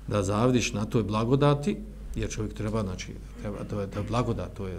Da 0.09 0.23
zavidiš 0.23 0.73
na 0.73 0.85
toj 0.85 1.03
blagodati, 1.03 1.77
jer 2.15 2.31
čovjek 2.31 2.55
treba, 2.55 2.83
znači, 2.83 3.13
treba, 3.41 3.65
to 3.71 3.81
je 3.81 3.87
da 3.87 4.03
blagodat, 4.03 4.55
to 4.57 4.67
je 4.67 4.79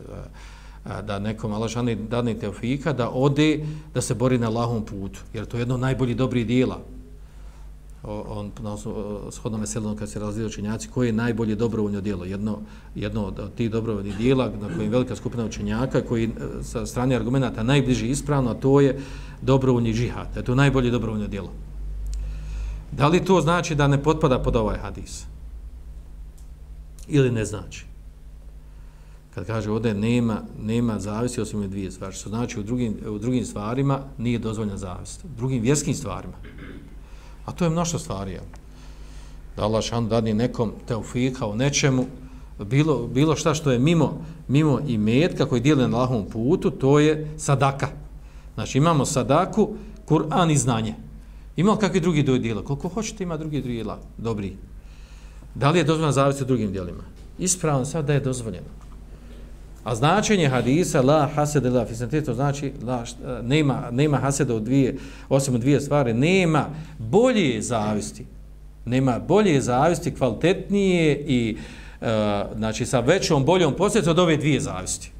a, 0.85 1.01
da 1.01 1.19
nekom 1.19 1.53
Allahšani 1.53 1.95
dadne 1.95 2.33
teofika, 2.39 2.93
da 2.93 3.09
ode, 3.09 3.65
da 3.93 4.01
se 4.01 4.15
bori 4.15 4.37
na 4.37 4.49
lahom 4.49 4.85
putu, 4.85 5.19
jer 5.33 5.45
to 5.45 5.57
je 5.57 5.61
jedno 5.61 5.77
najbolji 5.77 6.15
dobri 6.15 6.43
dijela. 6.43 6.79
O, 8.03 8.23
on, 8.27 8.51
na 8.61 8.77
shodno 9.31 9.57
veselom, 9.57 9.97
kad 9.97 10.09
se 10.09 10.19
razlije 10.19 10.47
učenjaci, 10.47 10.89
koje 10.89 11.07
je 11.07 11.13
najbolje 11.13 11.55
dobrovoljno 11.55 12.01
djelo. 12.01 12.25
Jedno, 12.25 12.59
jedno 12.95 13.25
od 13.25 13.53
tih 13.55 13.71
dobrovoljnih 13.71 14.17
dijela, 14.17 14.51
na 14.61 14.75
kojim 14.75 14.91
velika 14.91 15.15
skupina 15.15 15.45
učenjaka, 15.45 16.01
koji 16.01 16.25
e, 16.25 16.29
sa 16.63 16.85
strane 16.85 17.15
argumenta 17.15 17.63
najbliži 17.63 18.07
ispravno, 18.07 18.51
a 18.51 18.53
to 18.53 18.81
je 18.81 18.99
dobrovoljni 19.41 19.93
džihad. 19.93 20.43
To 20.45 20.51
je 20.51 20.55
najbolje 20.55 20.91
dobrovoljno 20.91 21.27
djelo. 21.27 21.51
Da 22.91 23.07
li 23.07 23.25
to 23.25 23.41
znači 23.41 23.75
da 23.75 23.87
ne 23.87 24.03
potpada 24.03 24.39
pod 24.39 24.55
ovaj 24.55 24.77
hadis? 24.77 25.25
Ili 27.07 27.31
ne 27.31 27.45
znači? 27.45 27.85
Kad 29.35 29.45
kaže 29.45 29.71
ovdje 29.71 29.93
nema, 29.93 30.41
nema 30.59 30.99
zavisi 30.99 31.41
osim 31.41 31.61
je 31.61 31.67
dvije 31.67 31.91
stvari. 31.91 32.15
Što 32.15 32.29
znači 32.29 32.59
u 32.59 32.63
drugim, 32.63 32.97
u 33.07 33.19
drugim 33.19 33.45
stvarima 33.45 33.99
nije 34.17 34.39
dozvoljena 34.39 34.77
zavist. 34.77 35.23
U 35.23 35.27
drugim 35.37 35.61
vjerskim 35.61 35.93
stvarima. 35.93 36.33
A 37.45 37.51
to 37.51 37.63
je 37.65 37.69
mnošto 37.69 37.99
stvari. 37.99 38.31
Jel? 38.31 38.43
Da 39.57 39.63
Allah 39.63 39.83
šan 39.83 40.09
dani 40.09 40.33
nekom 40.33 40.71
teufika 40.87 41.47
u 41.47 41.55
nečemu, 41.55 42.05
bilo, 42.59 43.07
bilo 43.07 43.35
šta 43.35 43.53
što 43.53 43.71
je 43.71 43.79
mimo, 43.79 44.25
mimo 44.47 44.79
i 44.87 44.97
metka 44.97 45.45
koji 45.45 45.61
dijeli 45.61 45.87
na 45.87 45.97
lahom 45.97 46.25
putu, 46.29 46.71
to 46.71 46.99
je 46.99 47.31
sadaka. 47.37 47.87
Znači 48.53 48.77
imamo 48.77 49.05
sadaku, 49.05 49.69
Kur'an 50.09 50.51
i 50.51 50.57
znanje. 50.57 50.95
Ima 51.55 51.71
li 51.71 51.79
kakvi 51.79 51.99
drugi 51.99 52.23
doj 52.23 52.39
dijela? 52.39 52.63
Koliko 52.63 52.87
hoćete 52.87 53.23
ima 53.23 53.37
drugi 53.37 53.61
dijela? 53.61 53.99
Dobri. 54.17 54.57
Da 55.55 55.69
li 55.69 55.79
je 55.79 55.83
dozvoljeno 55.83 56.11
zavisiti 56.11 56.45
drugim 56.45 56.71
dijelima? 56.71 57.03
Ispravno 57.39 57.85
sad 57.85 58.05
da 58.05 58.13
je 58.13 58.19
dozvoljeno. 58.19 58.82
A 59.83 59.95
značenje 59.95 60.47
hadisa 60.47 61.01
la 61.01 61.29
hasede 61.35 61.69
la 61.69 61.85
fisanteto 61.85 62.33
znači 62.33 62.73
la, 62.83 63.03
nema, 63.41 63.87
nema 63.91 64.17
haseda 64.17 64.55
u 64.55 64.59
dvije, 64.59 64.97
osim 65.29 65.55
u 65.55 65.57
dvije 65.57 65.81
stvari, 65.81 66.13
nema 66.13 66.69
bolje 66.97 67.61
zavisti. 67.61 68.25
Nema 68.85 69.19
bolje 69.19 69.61
zavisti, 69.61 70.15
kvalitetnije 70.15 71.23
i 71.27 71.57
uh, 72.01 72.07
znači 72.55 72.85
sa 72.85 72.99
većom, 72.99 73.45
boljom 73.45 73.73
posljedicu 73.73 74.11
od 74.11 74.19
ove 74.19 74.37
dvije 74.37 74.59
zavisti. 74.59 75.11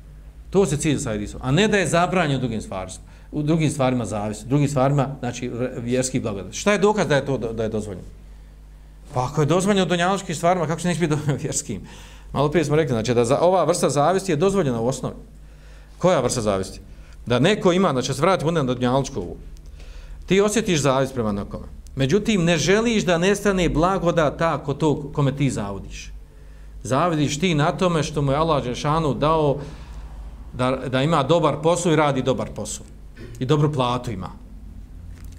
To 0.50 0.66
se 0.66 0.78
cilj 0.78 0.98
sa 0.98 1.12
hadisom. 1.12 1.40
A 1.44 1.52
ne 1.52 1.68
da 1.68 1.78
je 1.78 1.88
zabranjeno 1.88 2.40
drugim 2.40 2.62
stvarima 2.62 3.14
u 3.34 3.42
drugim 3.42 3.70
stvarima 3.70 4.06
zavisti. 4.06 4.46
u 4.46 4.50
drugim 4.50 4.68
stvarima, 4.68 5.16
znači 5.20 5.52
vjerski 5.78 6.20
blagodat. 6.20 6.54
Šta 6.54 6.72
je 6.72 6.78
dokaz 6.78 7.08
da 7.08 7.16
je 7.16 7.26
to 7.26 7.38
da 7.38 7.64
je 7.64 7.70
dozvoljeno? 7.70 8.08
Pa 9.14 9.26
ako 9.26 9.42
je 9.42 9.46
dozvoljeno 9.46 9.86
u 9.86 9.90
donjaloškim 9.90 10.36
stvarima, 10.36 10.68
kako 10.68 10.82
će 10.82 10.88
neće 10.88 11.00
biti 11.00 11.10
dozvoljeno 11.10 11.42
vjerskim? 11.44 11.82
Malo 12.34 12.50
prije 12.50 12.66
smo 12.66 12.76
rekli, 12.76 12.94
znači 12.94 13.14
da 13.14 13.26
za 13.26 13.40
ova 13.42 13.64
vrsta 13.64 13.90
zavisti 13.90 14.32
je 14.32 14.36
dozvoljena 14.36 14.82
u 14.82 14.88
osnovi. 14.88 15.16
Koja 15.98 16.20
vrsta 16.20 16.42
zavisti? 16.42 16.80
Da 17.26 17.40
neko 17.40 17.72
ima, 17.72 17.92
znači 17.92 18.14
se 18.14 18.22
vrati 18.22 18.52
na 18.52 18.64
donjaločkovu, 18.64 19.38
ti 20.26 20.42
osjetiš 20.42 20.82
zavist 20.82 21.14
prema 21.14 21.32
nekome. 21.32 21.66
Međutim, 21.96 22.44
ne 22.44 22.58
želiš 22.58 23.06
da 23.06 23.18
nestane 23.18 23.70
blagoda 23.70 24.38
ta 24.38 24.58
ko 24.64 24.74
to 24.74 25.12
kome 25.14 25.36
ti 25.36 25.50
zavidiš. 25.50 26.12
Zavidiš 26.84 27.40
ti 27.40 27.56
na 27.56 27.72
tome 27.72 28.04
što 28.04 28.22
mu 28.22 28.32
je 28.32 28.38
Allah 28.38 28.64
Žešanu 28.64 29.14
dao 29.14 29.58
da, 30.54 30.72
da 30.72 31.02
ima 31.02 31.24
dobar 31.24 31.56
posao 31.64 31.92
i 31.92 31.96
radi 31.96 32.22
dobar 32.22 32.50
posao 32.56 32.86
i 33.40 33.46
dobru 33.46 33.74
platu 33.74 34.12
ima. 34.12 34.30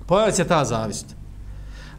Pojavi 0.06 0.32
se 0.32 0.44
ta 0.44 0.64
zavist. 0.64 1.06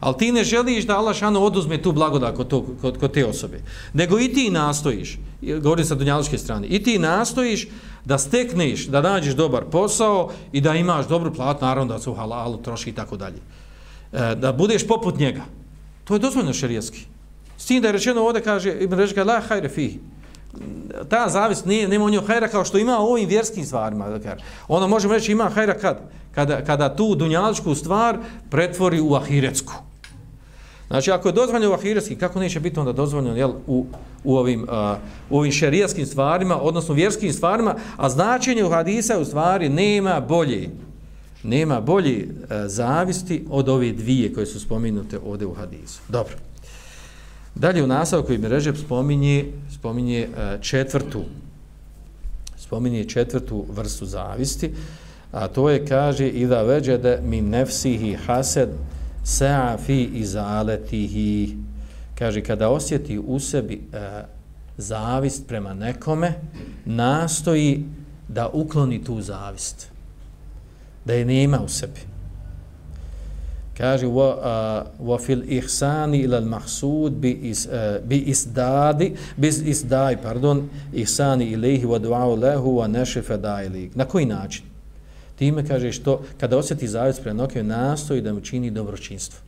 Ali 0.00 0.16
ti 0.18 0.32
ne 0.32 0.44
želiš 0.44 0.86
da 0.86 0.98
Allah 0.98 1.16
šano 1.16 1.40
oduzme 1.40 1.82
tu 1.82 1.92
blagodat 1.92 2.36
kod, 2.36 2.48
to, 2.48 2.66
kod, 2.80 2.98
kod 2.98 3.12
te 3.12 3.26
osobe. 3.26 3.60
Nego 3.92 4.20
i 4.20 4.32
ti 4.32 4.50
nastojiš, 4.50 5.18
govorim 5.60 5.84
sa 5.84 5.94
dunjaličke 5.94 6.38
strane, 6.38 6.66
i 6.66 6.82
ti 6.82 6.98
nastojiš 6.98 7.68
da 8.04 8.18
stekneš, 8.18 8.86
da 8.86 9.00
nađeš 9.00 9.34
dobar 9.34 9.64
posao 9.64 10.30
i 10.52 10.60
da 10.60 10.74
imaš 10.74 11.08
dobru 11.08 11.34
platu, 11.34 11.64
naravno 11.64 11.94
da 11.94 12.00
su 12.00 12.14
halalu 12.14 12.56
troši 12.56 12.90
i 12.90 12.92
tako 12.92 13.16
dalje. 13.16 13.40
E, 14.12 14.34
da 14.34 14.52
budeš 14.52 14.86
poput 14.86 15.18
njega. 15.18 15.42
To 16.04 16.14
je 16.14 16.18
dozvoljno 16.18 16.52
šerijetski. 16.52 17.06
S 17.58 17.66
tim 17.66 17.82
da 17.82 17.88
je 17.88 17.92
rečeno 17.92 18.22
ovdje, 18.22 18.42
kaže 18.42 18.72
Ibn 18.80 18.94
Režika, 18.94 19.24
la 19.24 19.40
hajre 19.40 19.68
fihi 19.68 20.00
ta 21.08 21.28
zavist 21.28 21.64
nije, 21.64 21.88
nema 21.88 22.04
u 22.04 22.10
njoj 22.10 22.22
hajra 22.26 22.48
kao 22.48 22.64
što 22.64 22.78
ima 22.78 22.98
u 22.98 23.06
ovim 23.06 23.28
vjerskim 23.28 23.64
stvarima. 23.64 24.08
Da 24.08 24.36
Ono 24.68 24.88
možemo 24.88 25.14
reći 25.14 25.32
ima 25.32 25.48
hajra 25.48 25.74
kad? 25.74 25.98
Kada, 26.34 26.64
kada 26.64 26.96
tu 26.96 27.14
dunjaličku 27.14 27.74
stvar 27.74 28.18
pretvori 28.50 29.00
u 29.00 29.14
ahiretsku. 29.14 29.72
Znači, 30.86 31.10
ako 31.10 31.28
je 31.28 31.32
dozvoljeno 31.32 31.70
u 31.70 31.74
ahiretski, 31.74 32.16
kako 32.16 32.40
neće 32.40 32.60
biti 32.60 32.80
onda 32.80 32.92
dozvoljeno 32.92 33.36
jel, 33.36 33.52
u, 33.66 33.86
u, 34.24 34.36
ovim, 34.36 34.62
uh, 34.62 34.68
u 35.30 35.38
ovim 35.38 35.52
šerijatskim 35.52 36.06
stvarima, 36.06 36.60
odnosno 36.60 36.94
vjerskim 36.94 37.32
stvarima, 37.32 37.74
a 37.96 38.08
značenje 38.08 38.64
u 38.64 38.70
hadisa 38.70 39.18
u 39.18 39.24
stvari 39.24 39.68
nema 39.68 40.20
bolje 40.20 40.70
nema 41.42 41.80
bolje 41.80 42.28
uh, 42.28 42.48
zavisti 42.66 43.44
od 43.50 43.68
ove 43.68 43.92
dvije 43.92 44.32
koje 44.34 44.46
su 44.46 44.60
spomenute 44.60 45.18
ovdje 45.26 45.46
u 45.46 45.54
hadisu. 45.54 46.00
Dobro. 46.08 46.34
Dalje 47.56 47.84
u 47.84 47.86
nastavku 47.86 48.32
Ibn 48.32 48.46
Režep 48.46 48.76
spominje, 48.76 49.44
spominje 49.70 50.20
e, 50.20 50.58
četvrtu 50.60 51.24
spominje 52.66 53.04
četvrtu 53.04 53.64
vrstu 53.70 54.06
zavisti, 54.06 54.72
a 55.32 55.48
to 55.48 55.70
je, 55.70 55.86
kaže, 55.86 56.28
i 56.28 56.46
da 56.46 56.62
veđede 56.62 57.20
mi 57.22 57.40
nefsihi 57.40 58.14
hased 58.26 58.68
sa'a 59.24 59.76
fi 59.78 60.02
izaletihi. 60.02 61.56
Kaže, 62.18 62.42
kada 62.42 62.68
osjeti 62.68 63.18
u 63.18 63.38
sebi 63.40 63.74
e, 63.74 64.22
zavist 64.76 65.46
prema 65.48 65.74
nekome, 65.74 66.32
nastoji 66.84 67.84
da 68.28 68.48
ukloni 68.48 69.04
tu 69.04 69.20
zavist. 69.20 69.88
Da 71.04 71.14
je 71.14 71.24
nema 71.24 71.60
u 71.60 71.68
sebi 71.68 72.00
kaže 73.76 74.06
wa 74.06 74.86
wa 75.00 75.18
fil 75.18 75.42
ihsani 75.52 76.18
ila 76.18 76.36
al 76.36 76.46
mahsud 76.46 77.12
bi 77.12 77.30
is 77.30 77.66
e, 77.66 78.00
bi 78.04 78.16
isdadi 78.16 79.12
bi 79.36 79.48
isdai 79.48 80.16
pardon 80.22 80.68
ihsani 80.92 81.44
ilayhi 81.44 81.84
wa 81.84 81.98
du'a 81.98 82.40
lahu 82.40 82.76
wa 82.78 82.86
nashfa 82.86 83.36
da'ilik 83.36 83.94
na 83.94 84.04
koji 84.04 84.26
način? 84.26 84.64
Time 85.38 85.66
kaže 85.66 85.92
što 85.92 86.22
kada 86.40 86.58
osjeti 86.58 86.88
zavist 86.88 87.22
prema 87.22 87.42
nekom 87.42 87.66
nastoji 87.66 88.22
da 88.22 88.32
mu 88.32 88.40
čini 88.40 88.70
dobročinstvo. 88.70 89.40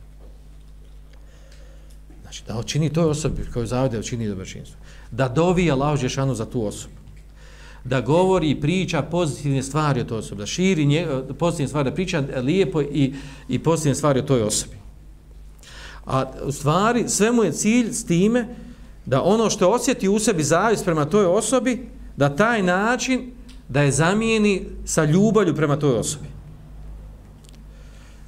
Znači 2.21 2.43
da 2.47 2.59
učini 2.59 2.93
toj 2.93 3.09
osobi 3.09 3.45
koju 3.53 3.65
zavide 3.65 3.95
da 3.95 3.99
učini 3.99 4.27
dobročinstvo. 4.27 4.77
Da 5.11 5.27
dovi 5.27 5.71
Allah 5.71 5.99
džeshanu 5.99 6.35
za 6.35 6.45
tu 6.45 6.65
osobu 6.65 6.98
da 7.83 8.01
govori 8.01 8.49
i 8.49 8.61
priča 8.61 9.01
pozitivne 9.01 9.63
stvari 9.63 10.01
o 10.01 10.03
toj 10.03 10.17
osobi, 10.17 10.39
da 10.39 10.45
širi 10.45 10.85
nje, 10.85 10.99
eh, 10.99 11.33
pozitivne 11.39 11.67
stvari, 11.67 11.89
da 11.89 11.95
priča 11.95 12.23
lijepo 12.41 12.81
i, 12.81 13.13
i 13.47 13.59
pozitivne 13.59 13.95
stvari 13.95 14.19
o 14.19 14.23
toj 14.23 14.41
osobi. 14.41 14.75
A 16.05 16.25
u 16.43 16.51
stvari, 16.51 17.09
sve 17.09 17.31
mu 17.31 17.43
je 17.43 17.51
cilj 17.51 17.91
s 17.91 18.05
time 18.05 18.47
da 19.05 19.21
ono 19.21 19.49
što 19.49 19.69
osjeti 19.69 20.09
u 20.09 20.19
sebi 20.19 20.43
zavis 20.43 20.83
prema 20.83 21.05
toj 21.05 21.25
osobi, 21.25 21.89
da 22.17 22.35
taj 22.35 22.63
način 22.63 23.31
da 23.69 23.81
je 23.81 23.91
zamijeni 23.91 24.65
sa 24.85 25.05
ljubavlju 25.05 25.55
prema 25.55 25.79
toj 25.79 25.97
osobi. 25.97 26.27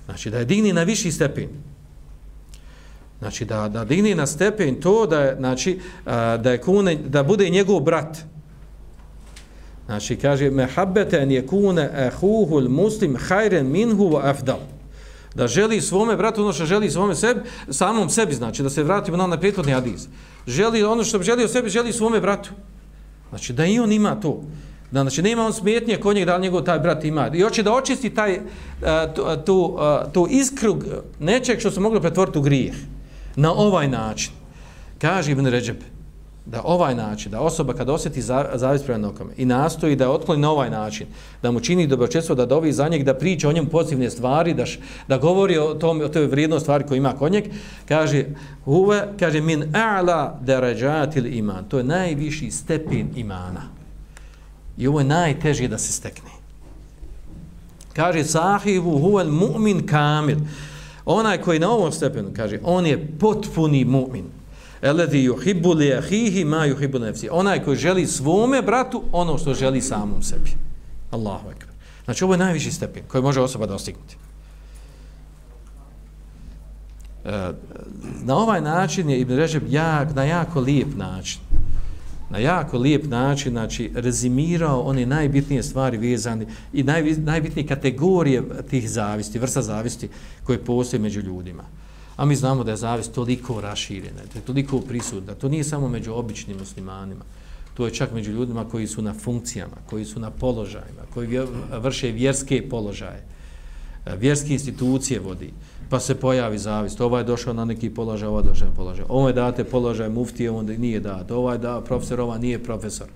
Znači, 0.06 0.30
da 0.30 0.38
je 0.38 0.46
digni 0.46 0.74
na 0.74 0.84
viši 0.84 1.12
stepen. 1.12 1.50
Znači, 3.20 3.46
da, 3.46 3.70
da 3.70 3.86
digni 3.86 4.16
na 4.16 4.28
stepen 4.28 4.82
to 4.82 5.06
da 5.08 5.20
je, 5.20 5.36
znači, 5.36 5.72
eh, 6.06 6.38
da, 6.38 6.52
je 6.52 6.62
kune, 6.62 6.96
da 6.96 7.24
bude 7.24 7.50
njegov 7.50 7.80
brat. 7.80 8.18
Znači, 9.86 10.16
kaže, 10.16 10.50
mehabbeten 10.50 11.32
je 11.32 11.48
kune 11.48 11.90
ehuhul 11.98 12.70
muslim 12.70 13.18
hajren 13.28 13.72
minhu 13.72 14.10
wa 14.10 14.30
afdal. 14.30 14.60
Da 15.36 15.48
želi 15.48 15.82
svome 15.82 16.16
bratu 16.16 16.42
ono 16.42 16.54
što 16.54 16.66
želi 16.66 16.92
svome 16.92 17.16
sebi, 17.16 17.40
samom 17.70 18.10
sebi, 18.10 18.34
znači, 18.34 18.64
da 18.64 18.70
se 18.70 18.84
vratimo 18.84 19.18
na 19.18 19.24
onaj 19.24 19.40
prethodni 19.40 19.72
hadis. 19.72 20.08
Želi 20.48 20.84
ono 20.84 21.04
što 21.04 21.24
želi 21.24 21.44
o 21.44 21.48
sebi, 21.48 21.70
želi 21.70 21.94
svome 21.94 22.20
bratu. 22.20 22.50
Znači, 23.30 23.54
da 23.54 23.66
i 23.66 23.80
on 23.80 23.92
ima 23.92 24.16
to. 24.20 24.44
Da, 24.92 25.02
znači, 25.02 25.22
nema 25.22 25.46
on 25.46 25.54
smetnje 25.54 25.98
kod 25.98 26.16
njeg 26.16 26.26
da 26.26 26.36
li 26.36 26.42
njegov 26.42 26.62
taj 26.62 26.80
brat 26.80 27.04
ima. 27.04 27.30
I 27.34 27.42
hoće 27.42 27.64
da 27.64 27.74
očisti 27.74 28.10
taj, 28.10 28.34
e, 28.34 28.40
e, 28.84 29.14
tu, 29.16 29.22
e, 29.32 29.46
tu, 29.46 29.78
tu 30.14 30.28
iskru 30.30 30.78
nečeg 31.20 31.60
što 31.60 31.72
se 31.72 31.80
moglo 31.80 32.02
pretvoriti 32.02 32.40
u 32.40 32.42
grijeh. 32.42 32.74
Na 33.36 33.54
ovaj 33.54 33.88
način. 33.88 34.32
Kaže 35.00 35.32
Ibn 35.32 35.46
Ređeb, 35.46 35.78
da 36.46 36.62
ovaj 36.64 36.96
način, 36.96 37.32
da 37.32 37.42
osoba 37.42 37.74
kada 37.74 37.94
osjeti 37.94 38.22
zavis 38.54 38.84
prema 38.84 38.98
nokome 38.98 39.34
i 39.38 39.46
nastoji 39.46 39.96
da 39.96 40.12
otkloni 40.12 40.42
na 40.42 40.52
ovaj 40.52 40.70
način, 40.70 41.08
da 41.42 41.52
mu 41.52 41.60
čini 41.60 41.88
dobročestvo, 41.88 42.36
da 42.36 42.46
dovi 42.46 42.74
za 42.74 42.88
njeg, 42.88 43.04
da 43.04 43.14
priča 43.14 43.50
o 43.50 43.52
njemu 43.52 43.70
pozitivne 43.70 44.10
stvari, 44.10 44.54
da, 44.54 44.66
š, 44.66 44.80
da 45.08 45.18
govori 45.18 45.58
o, 45.58 45.74
tom, 45.74 46.02
o 46.02 46.08
toj 46.08 46.26
vrijednoj 46.26 46.60
stvari 46.60 46.84
koju 46.88 46.98
ima 46.98 47.14
kod 47.14 47.32
njeg, 47.32 47.46
kaže, 47.88 48.26
uve, 48.66 49.08
kaže, 49.20 49.42
min 49.42 49.64
a'la 49.74 50.40
darajatil 50.42 51.26
iman. 51.26 51.66
To 51.70 51.78
je 51.78 51.84
najviši 51.84 52.52
stepen 52.52 53.10
imana. 53.16 53.62
I 54.78 54.88
ovo 54.88 55.00
je 55.00 55.06
najtežije 55.06 55.68
da 55.68 55.78
se 55.78 55.92
stekne. 55.94 56.30
Kaže, 57.94 58.24
sahivu 58.24 59.00
huvel 59.00 59.28
mu'min 59.28 59.86
kamil. 59.88 60.38
Onaj 61.06 61.42
koji 61.42 61.60
na 61.60 61.70
ovom 61.70 61.92
stepenu, 61.92 62.30
kaže, 62.36 62.60
on 62.64 62.86
je 62.86 63.08
potpuni 63.20 63.86
mu'min. 63.86 64.41
Eledi 64.82 65.30
yuhibbu 65.30 65.76
li 65.76 65.94
ahihi 65.94 66.46
ma 66.46 66.66
yuhibbu 66.66 67.00
nafsi. 67.00 67.30
Onaj 67.32 67.64
koji 67.64 67.78
želi 67.78 68.08
svome 68.08 68.62
bratu 68.62 69.04
ono 69.12 69.38
što 69.38 69.54
želi 69.54 69.82
samom 69.82 70.24
sebi. 70.24 70.52
Allahu 71.12 71.50
ekber. 71.50 71.70
Znači 72.06 72.24
ovo 72.24 72.34
je 72.34 72.38
najviši 72.38 72.72
stepen 72.72 73.04
koji 73.08 73.24
može 73.24 73.42
osoba 73.42 73.66
dostignuti. 73.66 74.16
E, 77.26 77.52
na 78.24 78.36
ovaj 78.36 78.62
način 78.62 79.10
je 79.10 79.20
Ibn 79.20 79.36
Režeb 79.36 79.64
jak, 79.70 80.16
na 80.16 80.24
jako 80.24 80.60
lijep 80.60 80.96
način 80.96 81.42
na 82.32 82.38
jako 82.38 82.78
lijep 82.78 83.06
način 83.06 83.52
znači 83.52 83.92
rezimirao 83.96 84.82
one 84.82 85.06
najbitnije 85.06 85.64
stvari 85.64 85.98
vezane 85.98 86.46
i 86.74 86.84
naj, 86.84 87.04
najbitnije 87.04 87.68
kategorije 87.68 88.44
tih 88.70 88.90
zavisti, 88.90 89.40
vrsta 89.40 89.62
zavisti 89.62 90.10
koje 90.44 90.66
postoje 90.66 91.00
među 91.00 91.22
ljudima. 91.22 91.64
A 92.16 92.26
mi 92.26 92.36
znamo 92.36 92.64
da 92.64 92.72
je 92.72 92.78
zavist 92.78 93.14
toliko 93.14 93.62
raširena, 93.62 94.22
da 94.34 94.40
je 94.40 94.46
toliko 94.46 94.80
prisutna. 94.82 95.36
To 95.36 95.50
nije 95.50 95.64
samo 95.64 95.90
među 95.90 96.14
običnim 96.14 96.58
muslimanima. 96.58 97.24
To 97.74 97.86
je 97.86 97.94
čak 97.94 98.12
među 98.14 98.32
ljudima 98.32 98.66
koji 98.70 98.88
su 98.88 99.02
na 99.02 99.14
funkcijama, 99.14 99.76
koji 99.86 100.06
su 100.06 100.20
na 100.20 100.32
položajima, 100.32 101.02
koji 101.14 101.40
vrše 101.72 102.12
vjerske 102.12 102.70
položaje, 102.70 103.24
e, 104.06 104.16
vjerske 104.16 104.54
institucije 104.54 105.20
vodi. 105.20 105.54
Pa 105.90 106.00
se 106.00 106.16
pojavi 106.16 106.58
zavist. 106.58 107.02
Ovo 107.02 107.18
je 107.18 107.24
došao 107.24 107.54
na 107.54 107.66
neki 107.66 107.90
položaj, 107.90 108.28
ovo 108.28 108.40
je 108.40 108.44
došao 108.44 108.68
na 108.68 108.76
položaj. 108.76 109.06
Ovo 109.10 109.28
je 109.28 109.34
date 109.34 109.64
položaj 109.64 110.10
muftije, 110.10 110.52
onda 110.52 110.78
nije 110.78 111.00
dat. 111.00 111.32
Ovaj 111.32 111.58
da 111.58 111.82
profesor, 111.82 112.20
ovaj 112.20 112.40
nije 112.40 112.64
profesor. 112.64 113.08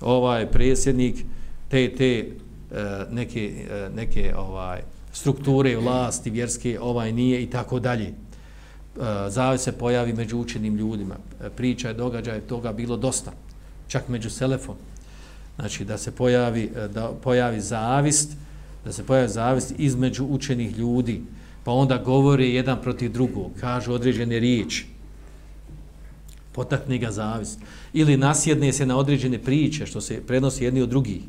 Ovaj 0.00 0.50
predsjednik 0.50 1.24
te, 1.68 1.94
te 1.96 2.18
e, 2.18 3.04
neke, 3.10 3.66
e, 3.70 3.90
neke 3.94 4.34
ovaj, 4.36 4.80
strukture 5.18 5.76
vlasti 5.76 6.30
vjerske, 6.30 6.78
ovaj 6.80 7.12
nije 7.12 7.42
i 7.42 7.46
tako 7.50 7.80
dalje. 7.80 8.06
E, 8.06 8.14
Zavis 9.28 9.62
se 9.62 9.72
pojavi 9.72 10.12
među 10.12 10.38
učenim 10.38 10.76
ljudima. 10.76 11.16
E, 11.40 11.50
priča 11.50 11.88
je, 11.88 11.94
događaj 11.94 12.40
toga 12.40 12.72
bilo 12.72 12.96
dosta. 12.96 13.32
Čak 13.88 14.08
među 14.08 14.30
selefom. 14.30 14.76
Znači 15.56 15.84
da 15.84 15.98
se 15.98 16.10
pojavi, 16.10 16.70
e, 16.76 16.88
da 16.88 17.10
pojavi 17.22 17.60
zavist, 17.60 18.36
da 18.84 18.92
se 18.92 19.04
pojavi 19.06 19.28
zavist 19.28 19.74
između 19.78 20.24
učenih 20.24 20.78
ljudi, 20.78 21.22
pa 21.64 21.72
onda 21.72 21.98
govore 21.98 22.46
jedan 22.48 22.78
protiv 22.82 23.12
drugog, 23.12 23.50
kažu 23.60 23.92
određene 23.92 24.38
riječi, 24.38 24.86
potakne 26.52 26.98
ga 26.98 27.10
zavist. 27.10 27.58
Ili 27.92 28.16
nasjedne 28.16 28.72
se 28.72 28.86
na 28.86 28.96
određene 28.96 29.38
priče 29.38 29.86
što 29.86 30.00
se 30.00 30.22
prenosi 30.26 30.64
jedni 30.64 30.82
od 30.82 30.88
drugih 30.88 31.22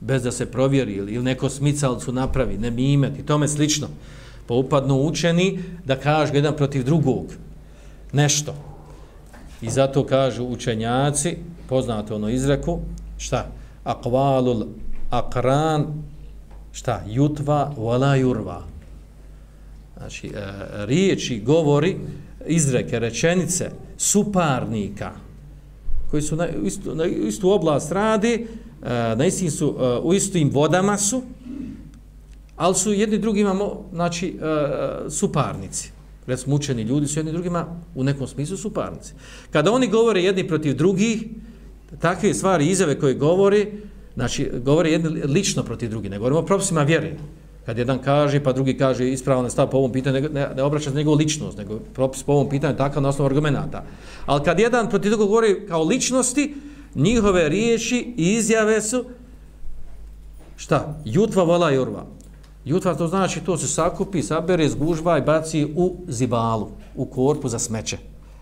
bez 0.00 0.22
da 0.22 0.32
se 0.32 0.50
provjeri 0.50 0.92
ili 0.92 1.22
neko 1.22 1.48
smicalcu 1.48 2.12
napravi, 2.12 2.58
ne 2.58 2.70
mimet 2.70 3.18
i 3.18 3.26
tome 3.26 3.48
slično. 3.48 3.88
Pa 4.46 4.54
upadnu 4.54 5.02
učeni 5.02 5.58
da 5.84 5.96
kažu 5.96 6.34
jedan 6.34 6.56
protiv 6.56 6.84
drugog 6.84 7.26
nešto. 8.12 8.54
I 9.62 9.70
zato 9.70 10.06
kažu 10.06 10.44
učenjaci, 10.44 11.36
poznate 11.68 12.14
ono 12.14 12.28
izreku, 12.28 12.78
šta? 13.18 13.46
Akvalul 13.84 14.66
akran, 15.10 15.86
šta? 16.72 17.02
Jutva 17.06 17.74
vala 17.76 18.14
jurva. 18.16 18.62
Znači, 19.96 20.26
e, 20.26 20.30
riječi, 20.86 21.42
govori, 21.46 21.96
izreke, 22.46 22.98
rečenice, 22.98 23.70
suparnika, 23.96 25.10
koji 26.10 26.22
su 26.22 26.36
na 26.36 26.48
istu, 26.48 26.94
na 26.94 27.04
istu 27.04 27.50
oblast 27.50 27.92
radi, 27.92 28.46
E, 28.82 29.16
na 29.16 29.26
istim 29.26 29.50
su, 29.50 29.76
e, 29.80 29.98
u 30.02 30.14
istim 30.14 30.50
vodama 30.50 30.98
su, 30.98 31.22
ali 32.56 32.74
su 32.74 32.92
jedni 32.92 33.18
drugima, 33.18 33.54
znači, 33.92 34.38
e, 35.06 35.10
suparnici. 35.10 35.90
Recimo, 36.26 36.56
učeni 36.56 36.82
ljudi 36.82 37.06
su 37.06 37.18
jedni 37.18 37.32
drugima 37.32 37.66
u 37.94 38.04
nekom 38.04 38.26
smislu 38.26 38.56
suparnici. 38.56 39.12
Kada 39.50 39.72
oni 39.72 39.88
govore 39.88 40.22
jedni 40.22 40.48
protiv 40.48 40.76
drugih, 40.76 41.24
takve 42.00 42.34
stvari, 42.34 42.66
izjave 42.66 42.98
koje 42.98 43.14
govore, 43.14 43.66
znači, 44.14 44.50
govore 44.64 44.90
jedni 44.90 45.08
lično 45.24 45.62
protiv 45.62 45.90
drugih, 45.90 46.10
ne 46.10 46.18
govorimo 46.18 46.40
o 46.40 46.46
propisima 46.46 46.82
vjere. 46.82 47.16
Kad 47.66 47.78
jedan 47.78 47.98
kaže, 47.98 48.42
pa 48.42 48.52
drugi 48.52 48.78
kaže 48.78 49.10
ispravno 49.10 49.42
ne 49.42 49.50
stav 49.50 49.70
po 49.70 49.76
ovom 49.76 49.92
pitanju, 49.92 50.20
ne, 50.20 50.28
ne, 50.28 50.48
ne 50.56 50.62
obraća 50.62 50.90
se 50.90 50.96
njegovu 50.96 51.16
ličnost, 51.16 51.58
nego 51.58 51.78
propis 51.78 52.22
po 52.22 52.32
ovom 52.32 52.48
pitanju 52.48 52.76
takav 52.76 53.02
na 53.02 53.08
osnovu 53.08 53.26
argumenta. 53.26 53.84
Ali 54.26 54.44
kad 54.44 54.60
jedan 54.60 54.88
protiv 54.88 55.10
drugog 55.10 55.28
govori 55.28 55.66
kao 55.68 55.84
ličnosti, 55.84 56.54
njihove 56.94 57.48
riječi 57.48 58.14
i 58.16 58.32
izjave 58.32 58.82
su 58.82 59.04
šta? 60.56 60.96
Jutva 61.04 61.42
vola 61.42 61.70
jurva. 61.70 62.06
Jutva 62.64 62.94
to 62.94 63.06
znači 63.08 63.40
to 63.40 63.56
se 63.56 63.68
sakupi, 63.68 64.22
sabere, 64.22 64.68
zgužva 64.68 65.18
i 65.18 65.22
baci 65.22 65.66
u 65.76 65.96
zibalu, 66.08 66.68
u 66.96 67.06
korpu 67.06 67.48
za 67.48 67.58
smeće. 67.58 67.98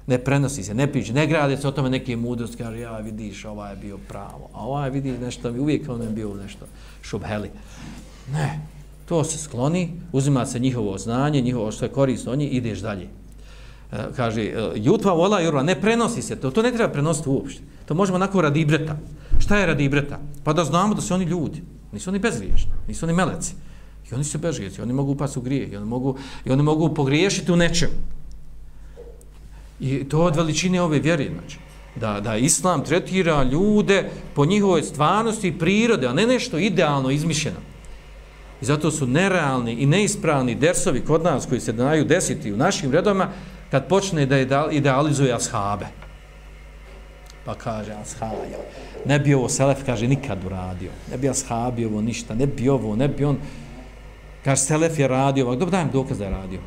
Ne 0.07 0.19
prenosi 0.19 0.63
se, 0.63 0.75
ne 0.75 0.93
piće, 0.93 1.13
ne 1.13 1.27
grade 1.27 1.57
se 1.57 1.69
o 1.69 1.71
tome 1.71 1.91
neke 1.91 2.17
mudrosti, 2.17 2.57
kaže 2.57 2.81
ja 2.81 2.99
vidiš, 2.99 3.45
ovaj 3.45 3.73
je 3.73 3.77
bio 3.77 3.99
pravo, 4.09 4.49
a 4.53 4.67
ovaj 4.67 4.91
vidi 4.91 5.13
nešto, 5.19 5.51
uvijek 5.51 5.89
on 5.89 6.01
je 6.01 6.07
ono 6.07 6.15
bio 6.15 6.35
nešto 6.35 6.67
šubheli. 7.03 7.51
Ne, 8.33 8.61
to 9.09 9.25
se 9.25 9.39
skloni, 9.39 9.93
uzima 10.13 10.47
se 10.47 10.59
njihovo 10.59 10.99
znanje, 10.99 11.41
njihovo 11.41 11.73
što 11.73 11.85
je 11.85 11.93
korisno, 11.93 12.33
oni 12.33 12.45
ideš 12.47 12.79
dalje. 12.79 13.09
E, 13.93 13.97
kaže, 14.17 14.43
e, 14.43 14.73
jutva 14.75 15.13
vola 15.13 15.41
jurva, 15.41 15.63
ne 15.63 15.81
prenosi 15.81 16.23
se 16.23 16.37
to, 16.37 16.51
to 16.51 16.63
ne 16.63 16.73
treba 16.73 16.93
prenositi 16.93 17.29
uopšte. 17.29 17.63
To 17.87 17.95
možemo 17.95 18.17
onako 18.17 18.41
radi 18.41 18.61
ibreta. 18.61 18.97
Šta 19.39 19.59
je 19.59 19.67
radi 19.67 19.85
ibreta? 19.85 20.19
Pa 20.45 20.53
da 20.53 20.65
znamo 20.65 20.95
da 20.95 21.01
su 21.01 21.15
oni 21.15 21.25
ljudi. 21.25 21.63
Nisu 21.93 22.11
oni 22.11 22.19
bezgriješni, 22.19 22.71
nisu 22.89 23.07
oni 23.07 23.13
meleci. 23.13 23.55
I 24.11 24.15
oni 24.15 24.25
su 24.25 24.39
bezgriješni, 24.39 24.83
oni 24.83 24.93
mogu 24.93 25.13
upasti 25.13 25.39
u 25.39 25.43
grije, 25.43 25.69
i 25.69 25.77
oni 25.77 25.87
mogu, 25.87 26.17
i 26.45 26.51
oni 26.51 26.63
mogu 26.63 26.95
pogriješiti 26.95 27.53
u 27.53 27.57
nečem. 27.57 27.89
I 29.81 30.05
to 30.09 30.21
od 30.21 30.37
veličine 30.37 30.83
ove 30.83 30.99
vjere, 30.99 31.29
znači. 31.35 31.59
Da, 31.97 32.21
da 32.21 32.37
islam 32.37 32.85
tretira 32.85 33.43
ljude 33.43 34.11
po 34.35 34.45
njihovoj 34.45 34.83
stvarnosti 34.83 35.49
i 35.49 35.59
prirode, 35.59 36.07
a 36.07 36.13
ne 36.13 36.27
nešto 36.27 36.59
idealno 36.59 37.11
izmišljeno. 37.11 37.57
I 38.61 38.65
zato 38.65 38.91
su 38.91 39.07
nerealni 39.07 39.73
i 39.73 39.87
neispravni 39.87 40.55
dersovi 40.55 41.01
kod 41.01 41.23
nas 41.23 41.47
koji 41.47 41.61
se 41.61 41.73
daju 41.73 42.05
desiti 42.05 42.53
u 42.53 42.57
našim 42.57 42.93
redovima 42.93 43.29
kad 43.71 43.89
počne 43.89 44.27
da 44.27 44.71
idealizuje 44.71 45.35
ashabe. 45.35 45.87
Pa 47.47 47.55
kaže 47.55 47.93
ashaba, 47.95 48.43
ne 49.05 49.19
bi 49.19 49.35
ovo 49.35 49.49
Selef, 49.49 49.85
kaže, 49.87 50.09
nikad 50.09 50.45
uradio. 50.45 50.91
Ne 51.11 51.17
bi 51.19 51.29
ashabi 51.29 51.85
ovo 51.85 52.01
ništa, 52.03 52.35
ne 52.35 52.47
bi 52.47 52.69
ovo, 52.69 52.97
ne 52.97 53.09
bi 53.09 53.25
on... 53.25 53.39
Kaže, 54.45 54.63
Selef 54.63 54.99
je 54.99 55.09
radio 55.09 55.47
ovako, 55.47 55.59
dobro 55.59 55.71
dajem 55.71 55.91
dokaz 55.93 56.19
da 56.19 56.25
je 56.25 56.31
radio. 56.31 56.61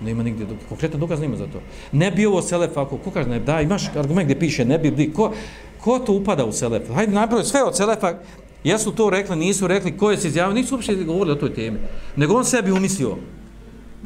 Nema 0.00 0.22
nigdje, 0.22 0.46
konkretan 0.68 1.00
dokaz 1.00 1.20
nema 1.20 1.36
za 1.36 1.46
to. 1.46 1.60
Ne 1.92 2.10
bi 2.10 2.26
ovo 2.26 2.42
Selef, 2.42 2.76
ako, 2.76 2.96
ko 2.96 3.10
kaže, 3.10 3.28
ne, 3.28 3.40
da, 3.40 3.60
imaš 3.60 3.90
argument 3.96 4.24
gdje 4.24 4.38
piše, 4.38 4.64
ne 4.64 4.78
bi, 4.78 4.90
bi, 4.90 5.12
ko, 5.12 5.32
ko 5.80 5.98
to 5.98 6.12
upada 6.12 6.44
u 6.44 6.52
Selef? 6.52 6.88
Hajde, 6.94 7.12
napravio 7.12 7.44
sve 7.44 7.62
od 7.62 7.76
Selefa, 7.76 8.14
jesu 8.64 8.92
to 8.92 9.10
rekli, 9.10 9.36
nisu 9.36 9.66
rekli, 9.66 9.96
ko 9.96 10.10
je 10.10 10.16
se 10.16 10.28
izjavio, 10.28 10.54
nisu 10.54 10.74
uopšte 10.74 10.94
govorili 10.94 11.32
o 11.36 11.40
toj 11.40 11.54
temi. 11.54 11.78
Nego 12.16 12.34
on 12.34 12.44
sebi 12.44 12.72
umislio, 12.72 13.16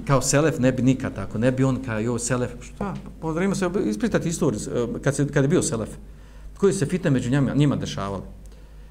kao 0.07 0.23
Selef 0.23 0.59
ne 0.59 0.73
bi 0.73 0.83
nikad 0.83 1.15
tako, 1.15 1.39
ne 1.39 1.53
bi 1.53 1.65
on 1.65 1.83
kao 1.85 1.99
joj 1.99 2.19
Selef, 2.19 2.51
šta, 2.61 2.95
pozdravimo 3.21 3.55
se 3.55 3.71
ispritati 3.87 4.29
istoriju, 4.29 4.61
e, 4.75 5.03
kad, 5.03 5.17
se, 5.17 5.29
kad 5.29 5.45
je 5.45 5.49
bio 5.49 5.63
Selef, 5.63 5.89
koji 6.59 6.73
se 6.73 6.87
fitne 6.87 7.11
među 7.11 7.31
njima, 7.31 7.55
njima 7.55 7.77
dešavali, 7.77 8.23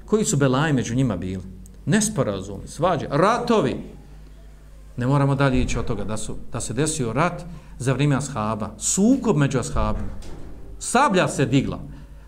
koji 0.06 0.24
su 0.24 0.36
belaji 0.36 0.72
među 0.72 0.94
njima 0.94 1.16
bili, 1.16 1.42
nesporazumi, 1.86 2.68
svađe, 2.68 3.06
ratovi, 3.10 3.76
ne 4.96 5.06
moramo 5.06 5.34
dalje 5.34 5.62
ići 5.62 5.78
od 5.78 5.84
toga 5.84 6.04
da, 6.04 6.16
su, 6.16 6.36
da 6.52 6.60
se 6.60 6.74
desio 6.74 7.12
rat 7.12 7.44
za 7.78 7.92
vrijeme 7.92 8.16
ashaba, 8.16 8.70
sukob 8.78 9.36
među 9.36 9.58
ashabima, 9.58 10.12
sablja 10.78 11.28
se 11.28 11.46
digla, 11.46 11.80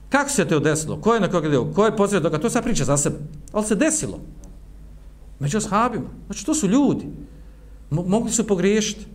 kako 0.09 0.31
se 0.31 0.45
to 0.45 0.61
desilo, 0.61 1.01
ko 1.01 1.15
je 1.15 1.21
na 1.21 1.29
koga 1.29 1.49
deo, 1.49 1.73
ko 1.73 1.85
je 1.85 1.97
posred 1.97 2.23
toga, 2.23 2.39
to 2.39 2.51
sad 2.51 2.65
priča 2.65 2.85
za 2.85 2.97
sebe, 2.97 3.17
ali 3.53 3.65
se 3.65 3.75
desilo, 3.75 4.21
među 5.39 5.59
ashabima, 5.59 6.09
znači 6.27 6.47
to 6.47 6.55
su 6.55 6.69
ljudi, 6.69 7.07
mogli 7.91 8.33
su 8.33 8.47
pogriješiti, 8.47 9.07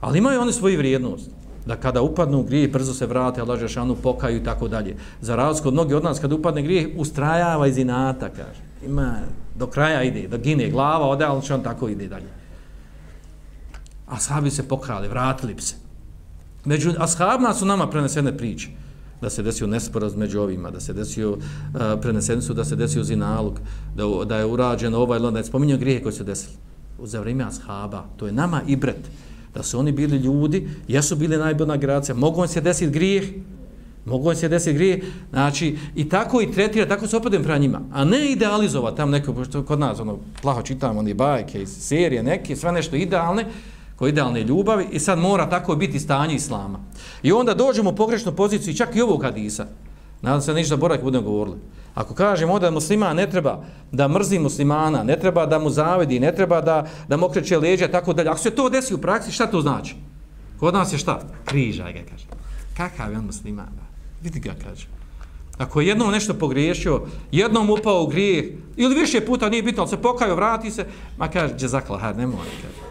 ali 0.00 0.18
imaju 0.18 0.40
oni 0.40 0.52
svoju 0.52 0.78
vrijednost, 0.78 1.30
da 1.66 1.76
kada 1.76 2.02
upadnu 2.02 2.38
u 2.38 2.42
grijeh, 2.42 2.72
brzo 2.72 2.94
se 2.94 3.06
vrate, 3.06 3.40
Allah 3.40 3.60
Žešanu 3.60 3.96
pokaju 3.96 4.36
i 4.36 4.44
tako 4.44 4.68
dalje. 4.68 4.96
Za 5.20 5.36
razliku 5.36 5.68
od 5.68 5.74
mnogi 5.74 5.94
od 5.94 6.04
nas, 6.04 6.18
kada 6.18 6.34
upadne 6.34 6.62
grijeh, 6.62 6.88
ustrajava 6.96 7.66
iz 7.66 7.78
inata, 7.78 8.28
kaže. 8.28 8.60
Ima, 8.86 9.14
do 9.54 9.66
kraja 9.66 10.02
ide, 10.02 10.28
da 10.28 10.36
gine 10.36 10.70
glava, 10.70 11.06
ode, 11.06 11.24
ali 11.24 11.42
će 11.42 11.54
on 11.54 11.62
tako 11.62 11.88
ide 11.88 12.08
dalje. 12.08 12.28
Ashabi 14.06 14.50
se 14.50 14.68
pokrali, 14.68 15.08
vratili 15.08 15.54
bi 15.54 15.62
se. 15.62 15.74
Među 16.64 16.92
ashabima 16.98 17.54
su 17.54 17.66
nama 17.66 17.90
prenesene 17.90 18.36
priče 18.36 18.68
da 19.20 19.30
se 19.30 19.42
desio 19.42 19.66
nesporaz 19.66 20.16
među 20.16 20.40
ovima, 20.40 20.70
da 20.70 20.80
se 20.80 20.92
desio 20.92 21.32
uh, 21.32 21.38
preneseni 22.00 22.42
su, 22.42 22.54
da 22.54 22.64
se 22.64 22.76
desio 22.76 23.04
zinalog, 23.04 23.60
da, 23.94 24.04
da 24.24 24.36
je 24.36 24.44
urađeno 24.44 24.98
ovaj, 24.98 25.18
da 25.18 25.38
je 25.38 25.44
spominjao 25.44 25.78
grije 25.78 26.02
koji 26.02 26.12
se 26.12 26.24
desili 26.24 26.56
za 27.06 27.20
vrijeme 27.20 27.44
ashaba. 27.44 28.04
To 28.16 28.26
je 28.26 28.32
nama 28.32 28.60
ibret. 28.66 29.10
Da 29.54 29.62
su 29.62 29.78
oni 29.78 29.92
bili 29.92 30.16
ljudi, 30.16 30.68
jesu 30.88 31.16
bili 31.16 31.36
najbolja 31.36 31.76
generacija, 31.76 32.14
mogu 32.14 32.42
im 32.42 32.48
se 32.48 32.60
desiti 32.60 32.92
grijeh, 32.92 33.24
mogu 34.04 34.30
im 34.30 34.36
se 34.36 34.48
desiti 34.48 34.74
grijeh, 34.74 35.04
znači, 35.30 35.78
i 35.94 36.08
tako 36.08 36.40
i 36.40 36.52
tretira, 36.52 36.88
tako 36.88 37.06
se 37.06 37.16
opadem 37.16 37.42
pra 37.42 37.58
njima, 37.58 37.80
a 37.92 38.04
ne 38.04 38.32
idealizova 38.32 38.94
tam 38.94 39.10
neko, 39.10 39.44
što 39.44 39.62
kod 39.62 39.78
nas, 39.78 40.00
ono, 40.00 40.18
plaho 40.42 40.62
čitamo, 40.62 41.00
oni 41.00 41.14
bajke 41.14 41.66
serije, 41.66 42.22
neke, 42.22 42.56
sve 42.56 42.72
nešto 42.72 42.96
idealne, 42.96 43.46
ko 43.96 44.08
idealne 44.08 44.42
ljubavi, 44.42 44.86
i 44.92 44.98
sad 44.98 45.18
mora 45.18 45.50
tako 45.50 45.76
biti 45.76 46.00
stanje 46.00 46.34
islama. 46.34 46.80
I 47.22 47.32
onda 47.32 47.54
dođemo 47.54 47.90
u 47.90 47.96
pogrešnu 47.96 48.32
poziciju, 48.32 48.74
čak 48.74 48.96
i 48.96 49.00
ovog 49.00 49.22
hadisa, 49.22 49.66
nadam 50.22 50.40
se 50.40 50.54
ništa 50.54 50.76
borak 50.76 51.02
budemo 51.02 51.24
govorili, 51.24 51.56
Ako 51.94 52.14
kažemo 52.14 52.58
da 52.58 52.70
muslima 52.70 53.12
ne 53.12 53.30
treba 53.30 53.64
da 53.92 54.08
mrzi 54.08 54.38
muslimana, 54.38 55.02
ne 55.02 55.18
treba 55.20 55.46
da 55.46 55.58
mu 55.58 55.70
zavedi, 55.70 56.20
ne 56.20 56.34
treba 56.34 56.60
da, 56.60 56.86
da 57.08 57.16
mu 57.16 57.26
okreće 57.26 57.58
leđa, 57.58 57.88
tako 57.88 58.12
dalje. 58.12 58.28
Ako 58.28 58.38
se 58.38 58.50
to 58.50 58.68
desi 58.68 58.94
u 58.94 58.98
praksi, 58.98 59.32
šta 59.32 59.46
to 59.46 59.60
znači? 59.60 59.94
Kod 60.60 60.74
nas 60.74 60.92
je 60.92 60.98
šta? 60.98 61.20
Križaj 61.44 61.92
ga, 61.92 62.00
kaže. 62.10 62.24
Kakav 62.76 63.12
je 63.12 63.18
on 63.18 63.24
musliman? 63.24 63.68
Vidi 64.22 64.40
ga, 64.40 64.54
kaže. 64.64 64.86
Ako 65.58 65.80
je 65.80 65.86
jednom 65.86 66.10
nešto 66.10 66.34
pogriješio, 66.34 67.02
jednom 67.32 67.70
upao 67.70 68.02
u 68.02 68.06
grijeh, 68.06 68.44
ili 68.76 68.94
više 68.94 69.20
puta 69.20 69.48
nije 69.48 69.62
bitno, 69.62 69.82
ali 69.82 69.90
se 69.90 70.02
pokaju, 70.02 70.34
vrati 70.34 70.70
se, 70.70 70.86
ma 71.18 71.28
kaže, 71.28 71.54
džezakla, 71.56 71.98
hajde, 71.98 72.20
ne 72.20 72.26
mora, 72.26 72.50
kaže. 72.62 72.82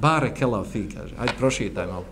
Bare 0.00 0.34
kela 0.34 0.64
fi, 0.64 0.88
kaže, 0.88 1.14
hajde, 1.16 1.32
prošitaj 1.38 1.86
malo. 1.86 2.04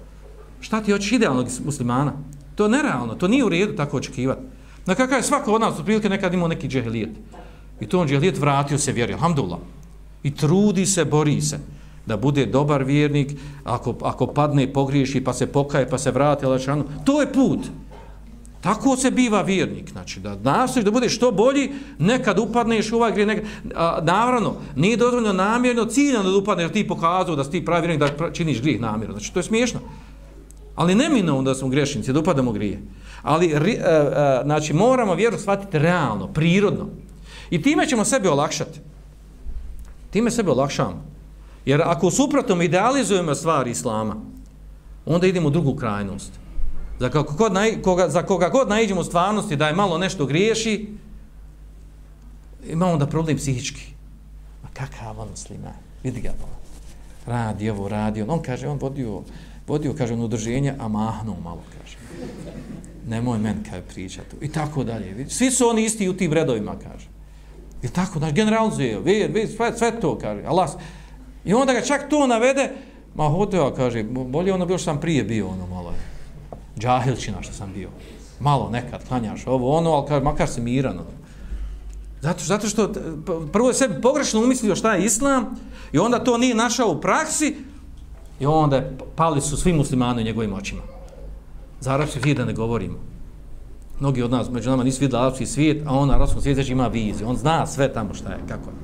Šta 0.61 0.81
ti 0.81 0.93
hoćeš 0.93 1.13
idealnog 1.13 1.47
muslimana? 1.65 2.13
To 2.55 2.65
je 2.65 2.71
nerealno, 2.71 3.15
to 3.15 3.29
nije 3.29 3.45
u 3.45 3.49
redu 3.49 3.77
tako 3.77 3.97
očekivati. 3.97 4.43
Na 4.87 4.95
kakav 4.95 5.19
je 5.19 5.23
svako 5.23 5.53
od 5.53 5.61
nas 5.61 5.79
otprilike 5.79 6.09
nekad 6.09 6.35
imao 6.35 6.49
neki 6.49 6.69
džehlijet. 6.69 7.11
I 7.81 7.87
to 7.87 8.01
on 8.01 8.09
džehlijet 8.09 8.39
vratio 8.39 8.79
se 8.79 8.93
vjeri, 8.93 9.13
alhamdulillah. 9.13 9.59
I 10.23 10.35
trudi 10.35 10.87
se, 10.87 11.05
bori 11.05 11.41
se 11.41 11.59
da 12.07 12.17
bude 12.17 12.47
dobar 12.47 12.85
vjernik, 12.85 13.33
ako, 13.65 13.95
ako 14.03 14.27
padne, 14.27 14.73
pogriješi, 14.73 15.25
pa 15.25 15.33
se 15.33 15.47
pokaje, 15.47 15.89
pa 15.89 15.99
se 15.99 16.11
vrati, 16.11 16.47
alačanu, 16.47 16.85
to 17.05 17.21
je 17.21 17.33
put. 17.33 17.61
Tako 18.61 18.97
se 18.97 19.11
biva 19.11 19.43
vjernik, 19.43 19.91
znači 19.91 20.21
da 20.21 20.37
nastojiš 20.43 20.85
da 20.85 20.91
budeš 20.91 21.17
što 21.17 21.33
bolji, 21.33 21.73
nekad 21.99 22.39
upadneš 22.39 22.93
u 22.93 22.97
ovaj 22.97 23.13
grije, 23.13 23.27
nekad, 23.27 23.45
a, 23.75 23.99
naravno, 24.03 24.55
nije 24.77 24.97
dozvoljno 24.97 25.33
namjerno, 25.33 25.85
ciljano 25.85 26.31
da 26.31 26.37
upadneš, 26.37 26.73
ti 26.73 26.89
pokazuju 26.89 27.37
da 27.37 27.45
si 27.45 27.51
ti 27.51 27.65
pravi 27.65 27.87
vjernik, 27.87 28.19
da 28.19 28.33
činiš 28.33 28.61
grijeh 28.61 28.81
namjerno, 28.81 29.15
znači 29.15 29.33
to 29.33 29.39
je 29.39 29.43
smiješno. 29.43 29.81
Ali 30.75 30.95
neminovno 30.95 31.43
da 31.43 31.55
smo 31.55 31.69
grešnici, 31.69 32.13
da 32.13 32.21
upadamo 32.21 32.53
grije. 32.53 32.83
Ali, 33.23 33.47
e, 33.47 33.57
e, 33.57 34.41
znači, 34.45 34.73
moramo 34.73 35.15
vjeru 35.15 35.39
shvatiti 35.39 35.79
realno, 35.79 36.29
prirodno. 36.29 36.89
I 37.51 37.63
time 37.63 37.87
ćemo 37.87 38.05
sebe 38.05 38.31
olakšati. 38.31 38.81
Time 40.11 40.31
sebe 40.31 40.51
olakšamo. 40.51 41.05
Jer 41.67 41.83
ako 41.85 42.11
suprotno 42.11 42.63
idealizujemo 42.63 43.35
stvari 43.35 43.71
Islama, 43.71 44.17
onda 45.07 45.27
idemo 45.27 45.49
u 45.49 45.51
drugu 45.51 45.77
krajnost. 45.77 46.33
Za, 46.99 47.11
kako 47.11 47.35
god 47.35 47.53
naj, 47.53 47.83
koga, 47.83 48.09
za 48.09 48.23
koga 48.23 48.49
god 48.49 48.69
naiđemo 48.69 49.01
u 49.01 49.05
stvarnosti 49.05 49.57
da 49.57 49.69
je 49.69 49.75
malo 49.75 49.99
nešto 49.99 50.27
griješi, 50.27 50.89
imamo 52.69 52.93
onda 52.93 53.07
problem 53.07 53.37
psihički. 53.37 53.93
Ma 54.63 54.69
kakav 54.73 55.21
on 55.21 55.29
muslima? 55.29 55.73
Vidi 56.03 56.21
ga, 56.21 56.33
radi 57.27 57.71
ovo, 57.71 57.89
radi 57.89 58.23
on. 58.23 58.31
On 58.31 58.43
kaže, 58.43 58.69
on 58.69 58.79
vodio, 58.79 59.23
vodio 59.67 59.95
kaže, 59.99 60.15
on 60.15 60.21
udrženje, 60.21 60.75
a 60.79 60.89
mahnuo 60.89 61.37
malo, 61.41 61.63
kaže 61.79 61.97
nemoj 63.09 63.39
men 63.39 63.65
kaj 63.71 63.81
pričati. 63.81 64.37
I 64.41 64.49
tako 64.53 64.85
dalje. 64.85 65.27
Svi 65.29 65.51
su 65.51 65.69
oni 65.69 65.85
isti 65.85 66.09
u 66.09 66.17
tim 66.17 66.33
redovima, 66.33 66.75
kaže. 66.79 67.09
I 67.83 67.89
tako, 67.89 68.19
znaš, 68.19 68.33
generalizuje, 68.33 69.01
vir, 69.01 69.31
vir, 69.35 69.49
sve, 69.57 69.73
sve 69.79 70.01
to, 70.01 70.19
kaže. 70.19 70.45
Allah. 70.47 70.71
I 71.45 71.55
onda 71.55 71.73
ga 71.73 71.81
čak 71.81 72.09
to 72.11 72.27
navede, 72.27 72.71
ma 73.15 73.29
hoteo, 73.29 73.75
kaže, 73.75 74.03
bolje 74.05 74.53
ono 74.53 74.67
bilo 74.67 74.79
što 74.79 74.85
sam 74.85 75.01
prije 75.01 75.25
bio, 75.25 75.49
ono 75.49 75.67
malo. 75.67 75.95
Džahilčina 76.79 77.43
što 77.43 77.53
sam 77.53 77.73
bio. 77.73 77.89
Malo 78.41 78.71
nekad, 78.71 79.09
klanjaš 79.09 79.47
ovo, 79.47 79.77
ono, 79.77 79.91
ali 79.91 80.09
kaže, 80.09 80.25
makar 80.25 80.49
se 80.49 80.61
miran. 80.61 80.99
Ono. 80.99 81.23
Zato, 82.21 82.45
zato 82.45 82.69
što 82.69 82.93
prvo 83.53 83.69
je 83.69 83.75
sebi 83.75 84.01
pogrešno 84.03 84.41
umislio 84.41 84.77
šta 84.77 84.95
je 84.95 85.05
islam 85.05 85.57
i 85.93 85.99
onda 85.99 86.25
to 86.25 86.39
nije 86.39 86.55
našao 86.55 86.91
u 86.91 87.01
praksi 87.01 87.57
i 88.43 88.47
onda 88.47 88.77
je, 88.77 88.97
pali 89.17 89.41
su 89.41 89.57
svi 89.57 89.73
muslimani 89.73 90.23
u 90.23 90.25
njegovim 90.25 90.53
očima. 90.53 90.83
Za 91.81 91.93
arapski 91.93 92.21
svijet 92.21 92.39
da 92.39 92.45
ne 92.45 92.53
govorimo. 92.53 92.99
Mnogi 94.01 94.23
od 94.23 94.31
nas, 94.31 94.51
među 94.51 94.71
nama, 94.71 94.85
nisu 94.85 95.01
vidjeli 95.01 95.23
arapski 95.23 95.47
svijet, 95.47 95.83
a 95.87 95.95
on 95.95 96.09
na 96.09 96.15
arapskom 96.15 96.43
svijetu 96.43 96.73
ima 96.73 96.89
viziju. 96.89 97.29
On 97.29 97.37
zna 97.37 97.67
sve 97.67 97.93
tamo 97.93 98.15
šta 98.15 98.33
je, 98.33 98.39
kako 98.49 98.71
je. 98.71 98.77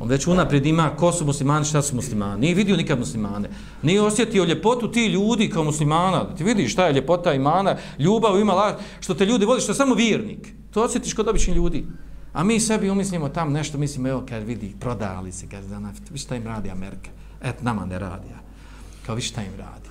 On 0.00 0.08
već 0.08 0.26
unaprijed 0.26 0.66
ima 0.66 0.90
ko 0.96 1.12
su 1.12 1.26
muslimani, 1.26 1.64
šta 1.64 1.82
su 1.82 1.96
muslimani. 1.96 2.40
Nije 2.40 2.54
vidio 2.54 2.76
nikad 2.76 2.98
muslimane. 2.98 3.48
Nije 3.82 4.02
osjetio 4.02 4.44
ljepotu 4.44 4.90
ti 4.90 5.06
ljudi 5.06 5.50
kao 5.50 5.64
muslimana. 5.64 6.34
Ti 6.34 6.44
vidiš 6.44 6.72
šta 6.72 6.86
je 6.86 6.92
ljepota 6.92 7.34
imana, 7.34 7.76
ljubav 7.98 8.40
ima, 8.40 8.74
što 9.00 9.14
te 9.14 9.26
ljudi 9.26 9.46
voli, 9.46 9.60
što 9.60 9.72
je 9.72 9.76
samo 9.76 9.94
vjernik. 9.94 10.54
To 10.70 10.82
osjetiš 10.82 11.14
kod 11.14 11.28
običnih 11.28 11.56
ljudi. 11.56 11.86
A 12.32 12.44
mi 12.44 12.60
sebi 12.60 12.90
umislimo 12.90 13.28
tam 13.28 13.52
nešto, 13.52 13.78
mislimo, 13.78 14.08
evo, 14.08 14.24
kad 14.28 14.42
vidi, 14.42 14.74
prodali 14.80 15.32
se, 15.32 15.46
kad 15.48 15.64
da, 15.64 15.80
vi 16.10 16.18
šta 16.18 16.36
im 16.36 16.46
radi 16.46 16.70
Amerika. 16.70 17.10
Et, 17.42 17.62
nama 17.62 17.86
ne 17.86 17.98
radi. 17.98 18.47
Kao 19.08 19.14
vi 19.14 19.22
šta 19.22 19.42
im 19.42 19.52
radi. 19.58 19.88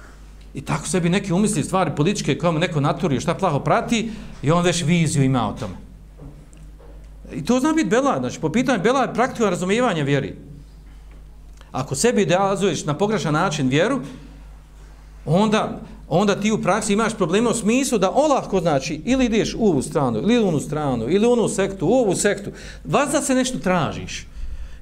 I 0.53 0.61
tako 0.61 0.87
sebi 0.87 1.09
neki 1.09 1.33
umisli 1.33 1.63
stvari 1.63 1.91
političke 1.95 2.37
koje 2.37 2.51
mu 2.51 2.59
neko 2.59 2.81
naturio 2.81 3.21
šta 3.21 3.33
plaho 3.33 3.59
prati 3.59 4.11
i 4.43 4.51
on 4.51 4.63
već 4.63 4.83
viziju 4.83 5.23
ima 5.23 5.49
o 5.49 5.53
tome. 5.53 5.73
I 7.33 7.45
to 7.45 7.59
zna 7.59 7.73
biti 7.73 7.89
bela, 7.89 8.19
znači 8.19 8.39
po 8.39 8.51
pitanju 8.51 8.83
bela 8.83 9.01
je 9.01 9.13
praktika 9.13 9.49
razumijevanja 9.49 10.03
vjeri. 10.03 10.35
Ako 11.71 11.95
sebi 11.95 12.21
idealizuješ 12.21 12.85
na 12.85 12.93
pogrešan 12.93 13.33
način 13.33 13.67
vjeru, 13.67 13.99
onda, 15.25 15.79
onda 16.07 16.35
ti 16.35 16.51
u 16.51 16.61
praksi 16.61 16.93
imaš 16.93 17.17
problema 17.17 17.49
u 17.49 17.53
smislu 17.53 17.97
da 17.97 18.11
olahko 18.11 18.59
znači 18.59 19.01
ili 19.05 19.25
ideš 19.25 19.55
u 19.57 19.65
ovu 19.65 19.81
stranu, 19.81 20.19
ili 20.19 20.39
u 20.39 20.47
onu 20.47 20.59
stranu, 20.59 21.09
ili 21.09 21.27
u 21.27 21.31
onu 21.31 21.49
sektu, 21.49 21.87
u 21.87 21.93
ovu 21.93 22.15
sektu, 22.15 22.51
vas 22.85 23.11
da 23.11 23.21
se 23.21 23.35
nešto 23.35 23.59
tražiš 23.59 24.27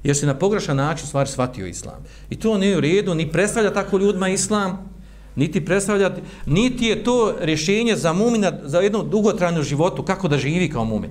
jer 0.02 0.16
si 0.16 0.26
na 0.26 0.34
pogrešan 0.34 0.76
način 0.76 1.06
stvari 1.06 1.28
shvatio 1.28 1.66
islam. 1.66 2.04
I 2.30 2.36
to 2.36 2.58
nije 2.58 2.76
u 2.76 2.80
redu, 2.80 3.14
ni 3.14 3.32
predstavlja 3.32 3.72
tako 3.72 3.98
ljudima 3.98 4.28
islam, 4.28 4.96
niti 5.36 5.64
predstavlja, 5.64 6.10
niti 6.46 6.84
je 6.86 7.04
to 7.04 7.34
rješenje 7.40 7.96
za 7.96 8.12
mumina 8.12 8.52
za 8.64 8.80
jednu 8.80 9.02
dugotrajnu 9.02 9.62
životu, 9.62 10.02
kako 10.02 10.28
da 10.28 10.38
živi 10.38 10.70
kao 10.70 10.84
mumin. 10.84 11.10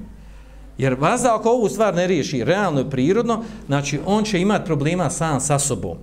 Jer 0.78 0.94
vazda 0.94 1.36
ako 1.36 1.50
ovu 1.50 1.70
stvar 1.70 1.96
ne 1.96 2.08
riješi 2.08 2.44
realno 2.44 2.82
i 2.82 2.90
prirodno, 2.90 3.44
znači 3.68 4.00
on 4.06 4.24
će 4.24 4.42
imati 4.42 4.66
problema 4.66 5.10
sam 5.10 5.40
sa 5.40 5.60
sobom. 5.60 5.98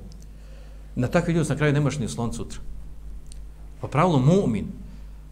Na 0.95 1.09
takvi 1.09 1.35
ljudi 1.35 1.49
na 1.49 1.57
kraju 1.57 1.73
ne 1.73 1.81
možeš 1.81 1.99
ni 1.99 2.09
slon 2.09 2.33
sutra. 2.33 2.61
Pa 3.81 3.89
pravilo 3.89 4.19
mu'min, 4.19 4.65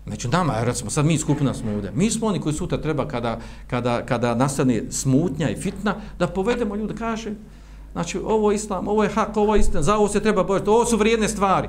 među 0.07 0.29
nama, 0.29 0.65
recimo, 0.65 0.91
sad 0.91 1.07
mi 1.07 1.19
skupina 1.19 1.55
smo 1.55 1.73
ovdje, 1.73 1.93
mi 1.95 2.11
smo 2.11 2.27
oni 2.27 2.41
koji 2.41 2.55
sutra 2.55 2.79
treba 2.79 3.09
kada, 3.09 3.39
kada, 3.67 4.07
kada 4.07 4.35
nastane 4.35 4.83
smutnja 4.91 5.51
i 5.51 5.57
fitna, 5.57 5.95
da 6.19 6.27
povedemo 6.27 6.77
ljude, 6.77 6.95
kaže, 6.95 7.33
znači 7.93 8.19
ovo 8.25 8.51
je 8.51 8.55
islam, 8.55 8.89
ovo 8.89 9.03
je 9.05 9.11
hak, 9.11 9.37
ovo 9.37 9.55
je 9.55 9.61
istina, 9.61 9.83
za 9.83 9.97
ovo 9.97 10.09
se 10.09 10.21
treba 10.21 10.45
boriti, 10.45 10.71
ovo 10.71 10.85
su 10.85 10.97
vrijedne 10.97 11.29
stvari. 11.29 11.69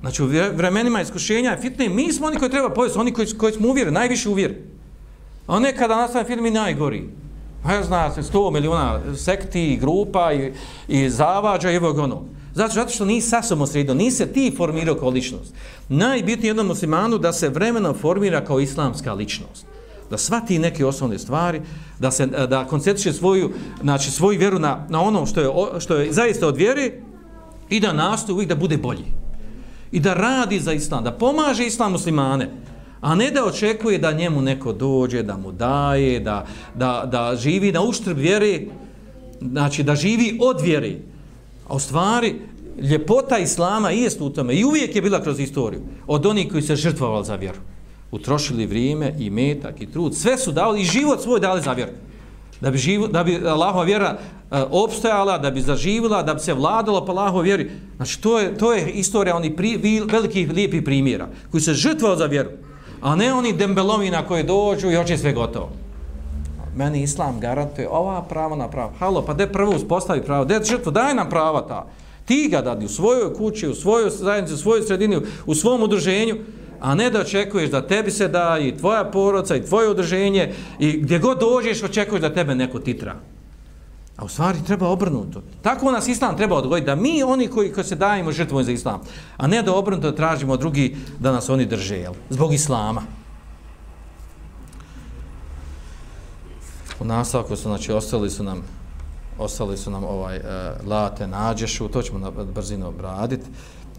Znači 0.00 0.22
u 0.22 0.26
vremenima 0.54 1.00
iskušenja 1.00 1.56
i 1.56 1.60
fitne, 1.60 1.88
mi 1.88 2.12
smo 2.12 2.26
oni 2.26 2.36
koji 2.36 2.50
treba 2.50 2.70
povesti, 2.70 2.98
oni 2.98 3.12
koji, 3.12 3.26
koji 3.38 3.52
smo 3.52 3.68
uvjeri, 3.68 3.90
najviše 3.90 4.28
uvjeri. 4.28 4.56
A 5.46 5.60
ne 5.60 5.76
kada 5.76 5.96
nastane 5.96 6.24
film 6.24 6.46
i 6.46 6.50
najgori. 6.50 7.08
A 7.64 7.74
ja 7.74 7.82
znate, 7.82 8.22
sto 8.22 8.50
miliona 8.50 9.00
sekti, 9.16 9.78
grupa 9.80 10.32
i, 10.32 10.52
i 10.88 11.10
zavađa 11.10 11.70
i 11.70 11.74
evo 11.74 12.02
ono. 12.02 12.22
Zato, 12.54 12.74
zato 12.74 12.90
što 12.90 13.04
nisi 13.04 13.28
sasvom 13.28 13.66
sredio, 13.66 13.94
nisi 13.94 14.16
se 14.16 14.32
ti 14.32 14.54
formirao 14.56 14.94
kao 14.94 15.10
ličnost. 15.10 15.54
Najbitnije 15.88 16.50
jednom 16.50 16.66
muslimanu 16.66 17.18
da 17.18 17.32
se 17.32 17.48
vremenom 17.48 17.94
formira 17.94 18.44
kao 18.44 18.60
islamska 18.60 19.14
ličnost. 19.14 19.66
Da 20.10 20.18
svati 20.18 20.58
neke 20.58 20.86
osnovne 20.86 21.18
stvari, 21.18 21.60
da 21.98 22.10
se 22.10 22.26
da 22.26 22.64
koncentriše 22.64 23.12
svoju, 23.12 23.50
znači 23.82 24.10
svoju 24.10 24.38
vjeru 24.38 24.58
na, 24.58 24.86
na 24.88 25.02
ono 25.02 25.26
što 25.26 25.40
je, 25.40 25.80
što 25.80 25.96
je 25.96 26.12
zaista 26.12 26.46
od 26.46 26.56
vjere 26.56 26.92
i 27.70 27.80
da 27.80 27.92
nastoji 27.92 28.34
uvijek 28.34 28.48
da 28.48 28.54
bude 28.54 28.76
bolji. 28.76 29.04
I 29.92 30.00
da 30.00 30.14
radi 30.14 30.60
za 30.60 30.72
islam, 30.72 31.04
da 31.04 31.12
pomaže 31.12 31.66
islam 31.66 31.92
muslimane. 31.92 32.50
A 33.00 33.14
ne 33.14 33.30
da 33.30 33.44
očekuje 33.44 33.98
da 33.98 34.12
njemu 34.12 34.42
neko 34.42 34.72
dođe, 34.72 35.22
da 35.22 35.36
mu 35.36 35.52
daje, 35.52 36.20
da, 36.20 36.46
da, 36.74 37.08
da 37.12 37.36
živi 37.36 37.72
na 37.72 37.82
uštrb 37.82 38.18
vjere, 38.18 38.60
znači 39.40 39.82
da 39.82 39.94
živi 39.94 40.38
od 40.40 40.60
vjere. 40.60 41.11
A 41.72 41.76
u 41.76 41.78
stvari, 41.78 42.34
ljepota 42.80 43.38
Islama 43.38 43.92
i 43.92 44.00
jest 44.00 44.20
u 44.20 44.30
tome, 44.30 44.54
i 44.54 44.64
uvijek 44.64 44.96
je 44.96 45.02
bila 45.02 45.22
kroz 45.22 45.40
istoriju, 45.40 45.80
od 46.06 46.26
onih 46.26 46.50
koji 46.50 46.62
se 46.62 46.76
žrtvovali 46.76 47.24
za 47.24 47.36
vjeru. 47.36 47.58
Utrošili 48.10 48.66
vrijeme 48.66 49.14
i 49.18 49.30
metak 49.30 49.80
i 49.80 49.86
trud, 49.86 50.14
sve 50.14 50.38
su 50.38 50.52
dali 50.52 50.80
i 50.80 50.84
život 50.84 51.22
svoj 51.22 51.40
dali 51.40 51.62
za 51.62 51.72
vjeru. 51.72 51.92
Da 52.60 52.70
bi, 52.70 52.78
živo, 52.78 53.06
da 53.06 53.24
bi 53.24 53.40
Allahova 53.46 53.84
vjera 53.84 54.18
e, 54.18 54.62
opstajala, 54.70 55.38
da 55.38 55.50
bi 55.50 55.60
zaživila, 55.60 56.22
da 56.22 56.34
bi 56.34 56.40
se 56.40 56.54
vladalo 56.54 57.04
pa 57.06 57.12
Allahova 57.12 57.42
vjeri. 57.42 57.70
Znači, 57.96 58.20
to 58.20 58.38
je, 58.38 58.58
to 58.58 58.72
je 58.72 58.90
istorija 58.90 59.36
onih 59.36 59.52
pri, 59.56 60.04
velikih 60.12 60.50
lijepih 60.50 60.82
primjera, 60.82 61.28
koji 61.50 61.60
se 61.60 61.74
žrtvovali 61.74 62.18
za 62.18 62.26
vjeru 62.26 62.50
a 63.02 63.16
ne 63.16 63.32
oni 63.34 63.52
dembelovina 63.52 64.26
koji 64.26 64.44
dođu 64.44 64.90
i 64.90 64.94
hoće 64.94 65.18
sve 65.18 65.32
gotovo. 65.32 65.72
Meni 66.76 67.02
islam 67.02 67.40
garantuje 67.40 67.88
ova 67.88 68.22
prava 68.22 68.56
na 68.56 68.68
pravo. 68.68 68.92
Halo, 68.98 69.22
pa 69.22 69.34
de 69.34 69.46
prvo 69.46 69.76
uspostavi 69.76 70.22
pravo? 70.22 70.44
De 70.44 70.60
žrtvo, 70.64 70.92
daj 70.92 71.14
nam 71.14 71.30
prava 71.30 71.66
ta. 71.68 71.86
Ti 72.24 72.48
ga 72.50 72.62
dadi 72.62 72.84
u 72.84 72.88
svojoj 72.88 73.34
kući, 73.34 73.68
u 73.68 73.74
svojoj 73.74 74.10
zajednici, 74.10 74.54
u 74.54 74.56
svojoj 74.56 74.82
sredini, 74.82 75.20
u 75.46 75.54
svom 75.54 75.82
udruženju, 75.82 76.36
a 76.80 76.94
ne 76.94 77.10
da 77.10 77.20
očekuješ 77.20 77.70
da 77.70 77.86
tebi 77.86 78.10
se 78.10 78.28
da 78.28 78.58
i 78.60 78.76
tvoja 78.76 79.04
poroca 79.04 79.56
i 79.56 79.64
tvoje 79.64 79.90
udruženje 79.90 80.52
i 80.78 80.92
gdje 80.92 81.18
god 81.18 81.40
dođeš 81.40 81.82
očekuješ 81.82 82.22
da 82.22 82.34
tebe 82.34 82.54
neko 82.54 82.78
titra. 82.78 83.14
A 84.16 84.24
u 84.24 84.28
stvari 84.28 84.58
treba 84.66 84.88
obrnuto. 84.88 85.42
Tako 85.62 85.90
nas 85.90 86.08
islam 86.08 86.36
treba 86.36 86.56
odgojiti, 86.56 86.86
da 86.86 86.94
mi, 86.94 87.22
oni 87.22 87.48
koji, 87.48 87.72
koji 87.72 87.84
se 87.84 87.94
dajemo 87.94 88.32
žrtvom 88.32 88.64
za 88.64 88.72
islam, 88.72 89.00
a 89.36 89.46
ne 89.46 89.62
da 89.62 89.74
obrnuto 89.74 90.12
tražimo 90.12 90.56
drugi 90.56 90.96
da 91.20 91.32
nas 91.32 91.48
oni 91.48 91.66
drže, 91.66 91.96
jel? 91.96 92.12
zbog 92.30 92.54
islama. 92.54 93.02
U 97.02 97.04
nastavku 97.04 97.56
su, 97.56 97.62
znači, 97.62 97.92
ostali 97.92 98.30
su 98.30 98.44
nam 98.44 98.62
ostali 99.38 99.76
su 99.76 99.90
nam 99.90 100.04
ovaj 100.04 100.36
uh, 100.36 100.88
late 100.88 101.26
nađešu, 101.26 101.88
to 101.88 102.02
ćemo 102.02 102.18
na 102.18 102.30
brzinu 102.30 102.88
obraditi. 102.88 103.46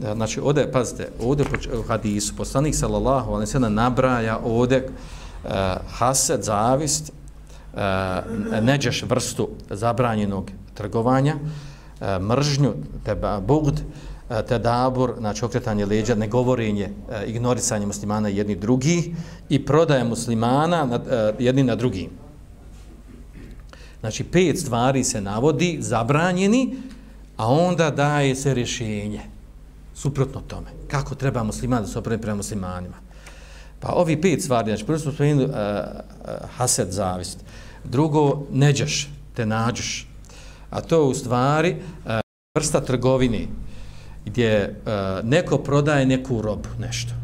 E, 0.03 0.13
znači, 0.13 0.39
ovdje, 0.39 0.71
pazite, 0.71 1.09
ovdje 1.21 1.45
u 1.79 1.83
hadisu, 1.87 2.35
poslanik 2.35 2.75
sallallahu, 2.75 3.33
ali 3.33 3.47
se 3.47 3.59
nabraja 3.59 4.39
ovdje 4.45 4.87
uh, 4.87 5.51
hased, 5.87 6.43
zavist, 6.43 7.11
uh, 7.73 7.79
neđeš 8.61 9.03
vrstu 9.03 9.49
zabranjenog 9.69 10.51
trgovanja, 10.73 11.35
uh, 11.35 12.07
mržnju, 12.21 12.73
te 13.03 13.15
bugd, 13.47 13.79
te 14.47 14.59
dabur, 14.59 15.13
znači 15.17 15.45
okretanje 15.45 15.85
leđa, 15.85 16.15
negovorenje, 16.15 16.89
ignorisanje 17.27 17.85
muslimana 17.85 18.27
jedni 18.27 18.55
drugi 18.55 19.15
i 19.49 19.65
prodaje 19.65 20.03
muslimana 20.03 20.99
jedni 21.39 21.63
na 21.63 21.75
drugi. 21.75 22.09
Znači, 24.03 24.23
pet 24.23 24.59
stvari 24.59 25.03
se 25.03 25.21
navodi, 25.21 25.77
zabranjeni, 25.79 26.75
a 27.37 27.47
onda 27.47 27.89
daje 27.89 28.35
se 28.35 28.53
rješenje. 28.53 29.21
Suprotno 29.95 30.41
tome. 30.47 30.67
Kako 30.87 31.15
treba 31.15 31.43
musliman 31.43 31.81
da 31.81 31.87
se 31.87 31.99
opravi 31.99 32.21
prema 32.21 32.35
muslimanima? 32.35 32.95
Pa 33.79 33.93
ovi 33.93 34.21
pet 34.21 34.43
stvari, 34.43 34.69
znači 34.69 34.85
prvo 34.85 34.99
smo 34.99 35.11
spomenuli 35.11 35.45
uh, 35.45 35.51
uh, 36.59 36.89
zavist. 36.89 37.39
Drugo, 37.83 38.43
neđeš, 38.51 39.09
te 39.33 39.45
nađeš. 39.45 40.07
A 40.69 40.81
to 40.81 40.95
je 40.95 41.01
u 41.01 41.13
stvari 41.13 41.75
uh, 42.05 42.11
vrsta 42.57 42.81
trgovine 42.81 43.47
gdje 44.25 44.81
uh, 44.85 45.29
neko 45.29 45.57
prodaje 45.57 46.05
neku 46.05 46.41
robu, 46.41 46.69
nešto. 46.79 47.22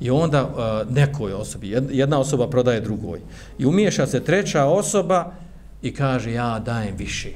I 0.00 0.10
onda 0.10 0.44
uh, 0.44 0.94
nekoj 0.94 1.32
osobi, 1.32 1.76
jedna 1.90 2.18
osoba 2.18 2.48
prodaje 2.48 2.80
drugoj. 2.80 3.20
I 3.58 3.66
umiješa 3.66 4.06
se 4.06 4.24
treća 4.24 4.64
osoba 4.64 5.32
i 5.82 5.94
kaže 5.94 6.32
ja 6.32 6.58
dajem 6.58 6.96
više 6.96 7.30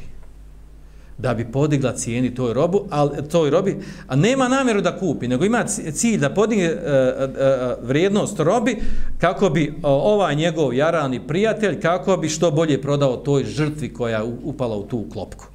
da 1.19 1.35
bi 1.35 1.53
podigla 1.53 1.93
cijeni 1.93 2.35
toj 2.35 2.55
robu, 2.55 2.85
al 2.91 3.11
toj 3.31 3.51
robi, 3.51 3.77
a 4.09 4.17
nema 4.17 4.49
namjeru 4.49 4.81
da 4.81 4.99
kupi, 4.99 5.29
nego 5.29 5.45
ima 5.45 5.65
cilj 5.93 6.19
da 6.19 6.35
podigne 6.35 6.73
uh, 6.73 6.81
uh, 6.81 7.89
vrijednost 7.89 8.39
robi 8.39 8.77
kako 9.19 9.51
bi 9.51 9.69
uh, 9.69 9.77
ovaj 9.85 10.35
njegov 10.35 10.75
jarani 10.75 11.27
prijatelj 11.27 11.81
kako 11.81 12.17
bi 12.17 12.29
što 12.29 12.51
bolje 12.51 12.83
prodao 12.83 13.17
toj 13.17 13.45
žrtvi 13.45 13.93
koja 13.93 14.25
upala 14.45 14.77
u 14.77 14.87
tu 14.87 15.05
klopku. 15.13 15.47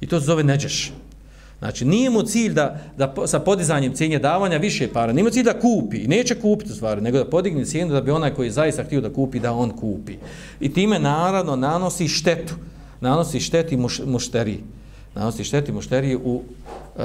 I 0.00 0.06
to 0.06 0.20
se 0.20 0.26
zove 0.26 0.44
neđeš. 0.44 0.92
Znači, 1.64 1.84
nije 1.84 2.10
mu 2.10 2.22
cilj 2.22 2.52
da, 2.52 2.78
da 2.96 3.26
sa 3.26 3.38
podizanjem 3.38 3.94
cijenje 3.94 4.18
davanja 4.18 4.56
više 4.56 4.88
para, 4.92 5.12
nije 5.12 5.24
mu 5.24 5.30
cilj 5.30 5.44
da 5.44 5.60
kupi, 5.60 5.96
i 5.96 6.08
neće 6.08 6.34
kupiti 6.34 6.72
u 6.72 6.74
stvari, 6.74 7.00
nego 7.00 7.18
da 7.18 7.30
podigne 7.30 7.64
cijenu 7.64 7.94
da 7.94 8.00
bi 8.00 8.10
onaj 8.10 8.34
koji 8.34 8.50
zaista 8.50 8.84
htio 8.84 9.00
da 9.00 9.12
kupi, 9.12 9.40
da 9.40 9.52
on 9.52 9.70
kupi. 9.70 10.16
I 10.60 10.72
time, 10.72 10.98
naravno, 10.98 11.56
nanosi 11.56 12.08
štetu. 12.08 12.54
Nanosi 13.00 13.40
šteti 13.40 13.76
muš, 13.76 14.00
mušteriji 14.06 14.60
nanosi 15.14 15.44
šteti 15.44 15.72
mušteriji 15.72 16.16
u, 16.16 16.42
uh, 16.96 17.02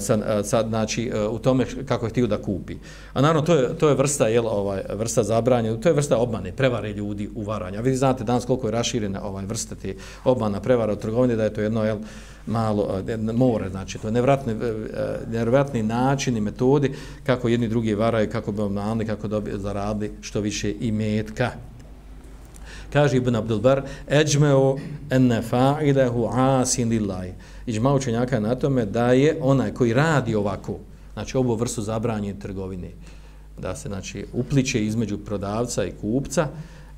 sad 0.00 0.20
sa, 0.20 0.38
eh, 0.38 0.44
sa, 0.44 0.68
znači, 0.68 1.10
eh, 1.14 1.28
u 1.28 1.38
tome 1.38 1.64
kako 1.86 2.06
je 2.06 2.10
htio 2.10 2.26
da 2.26 2.42
kupi. 2.42 2.76
A 3.12 3.20
naravno, 3.20 3.42
to 3.42 3.54
je, 3.54 3.78
to 3.78 3.88
je 3.88 3.94
vrsta, 3.94 4.28
jel, 4.28 4.46
ovaj, 4.46 4.82
vrsta 4.94 5.22
zabranja, 5.22 5.76
to 5.76 5.88
je 5.88 5.92
vrsta 5.92 6.18
obmane, 6.18 6.52
prevare 6.52 6.92
ljudi 6.92 7.28
u 7.34 7.42
varanja. 7.42 7.80
Vi 7.80 7.96
znate 7.96 8.24
danas 8.24 8.44
koliko 8.44 8.66
je 8.66 8.70
raširena 8.70 9.22
ovaj, 9.22 9.46
vrsta 9.46 9.74
te 9.74 9.94
obmana, 10.24 10.60
prevara 10.60 10.92
u 10.92 10.96
trgovini, 10.96 11.36
da 11.36 11.44
je 11.44 11.54
to 11.54 11.60
jedno, 11.60 11.84
jel, 11.84 11.98
malo, 12.46 13.02
eh, 13.08 13.16
more, 13.16 13.70
znači, 13.70 13.98
to 13.98 14.08
je 14.08 14.12
nevratni, 14.12 14.54
nevratni 15.30 15.82
način 15.82 16.36
i 16.36 16.40
metodi 16.40 16.94
kako 17.26 17.48
jedni 17.48 17.68
drugi 17.68 17.94
varaju, 17.94 18.30
kako 18.30 18.52
bi 18.52 18.62
obmanili, 18.62 19.06
kako 19.06 19.28
dobi, 19.28 19.52
zaradili 19.54 20.12
što 20.20 20.40
više 20.40 20.74
i 20.80 20.92
metka 20.92 21.50
kaže 22.92 23.16
Ibn 23.16 23.36
Abdulbar, 23.36 23.82
eđmeo 24.08 24.76
enne 25.10 25.42
fa'ilehu 25.50 26.28
asin 26.32 26.88
lillahi. 26.88 27.32
Iđma 27.66 27.94
učenjaka 27.94 28.40
na 28.40 28.54
tome 28.54 28.86
da 28.86 29.12
je 29.12 29.38
onaj 29.40 29.74
koji 29.74 29.92
radi 29.92 30.34
ovako, 30.34 30.78
znači 31.12 31.36
ovu 31.36 31.54
vrstu 31.54 31.82
zabranje 31.82 32.34
trgovine, 32.38 32.90
da 33.58 33.76
se 33.76 33.88
znači 33.88 34.26
upliče 34.32 34.84
između 34.86 35.18
prodavca 35.18 35.84
i 35.84 35.92
kupca, 36.00 36.48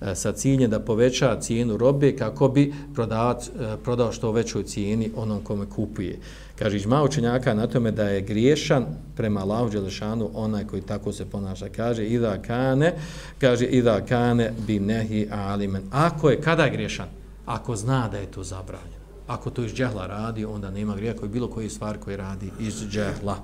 E, 0.03 0.15
sa 0.15 0.33
ciljem 0.33 0.71
da 0.71 0.81
poveća 0.81 1.41
cijenu 1.41 1.77
robe 1.77 2.17
kako 2.17 2.49
bi 2.49 2.75
prodavac 2.95 3.49
e, 3.49 3.77
prodao 3.85 4.13
što 4.13 4.33
većoj 4.33 4.63
cijeni 4.63 5.11
onom 5.17 5.41
kome 5.41 5.67
kupuje. 5.67 6.19
Kaže 6.59 6.77
Iđma 6.77 7.03
učenjaka 7.03 7.55
na 7.55 7.67
tome 7.67 7.91
da 7.91 8.09
je 8.09 8.21
griješan 8.21 8.87
prema 9.17 9.41
Allahu 9.41 9.71
Đelešanu 9.71 10.31
onaj 10.35 10.67
koji 10.67 10.83
tako 10.83 11.13
se 11.13 11.25
ponaša. 11.25 11.69
Kaže 11.77 12.07
Ida 12.07 12.43
Kane, 12.43 12.95
kaže 13.41 13.67
Ida 13.67 14.01
Kane 14.01 14.53
bi 14.67 14.81
nehi 14.81 15.29
alimen. 15.31 15.83
Ako 15.91 16.31
je, 16.31 16.41
kada 16.41 16.65
je 16.65 16.71
griješan? 16.71 17.09
Ako 17.47 17.77
zna 17.77 18.09
da 18.09 18.19
je 18.19 18.27
to 18.27 18.45
zabranjeno. 18.45 19.02
Ako 19.33 19.51
to 19.51 19.65
iz 19.65 19.73
džehla 19.75 20.07
radi, 20.07 20.45
onda 20.45 20.71
nema 20.71 20.97
grija 20.97 21.17
koji 21.17 21.31
bilo 21.31 21.49
koji 21.49 21.71
stvar 21.71 21.99
koji 21.99 22.17
radi 22.17 22.51
iz 22.61 22.75
džehla. 22.91 23.37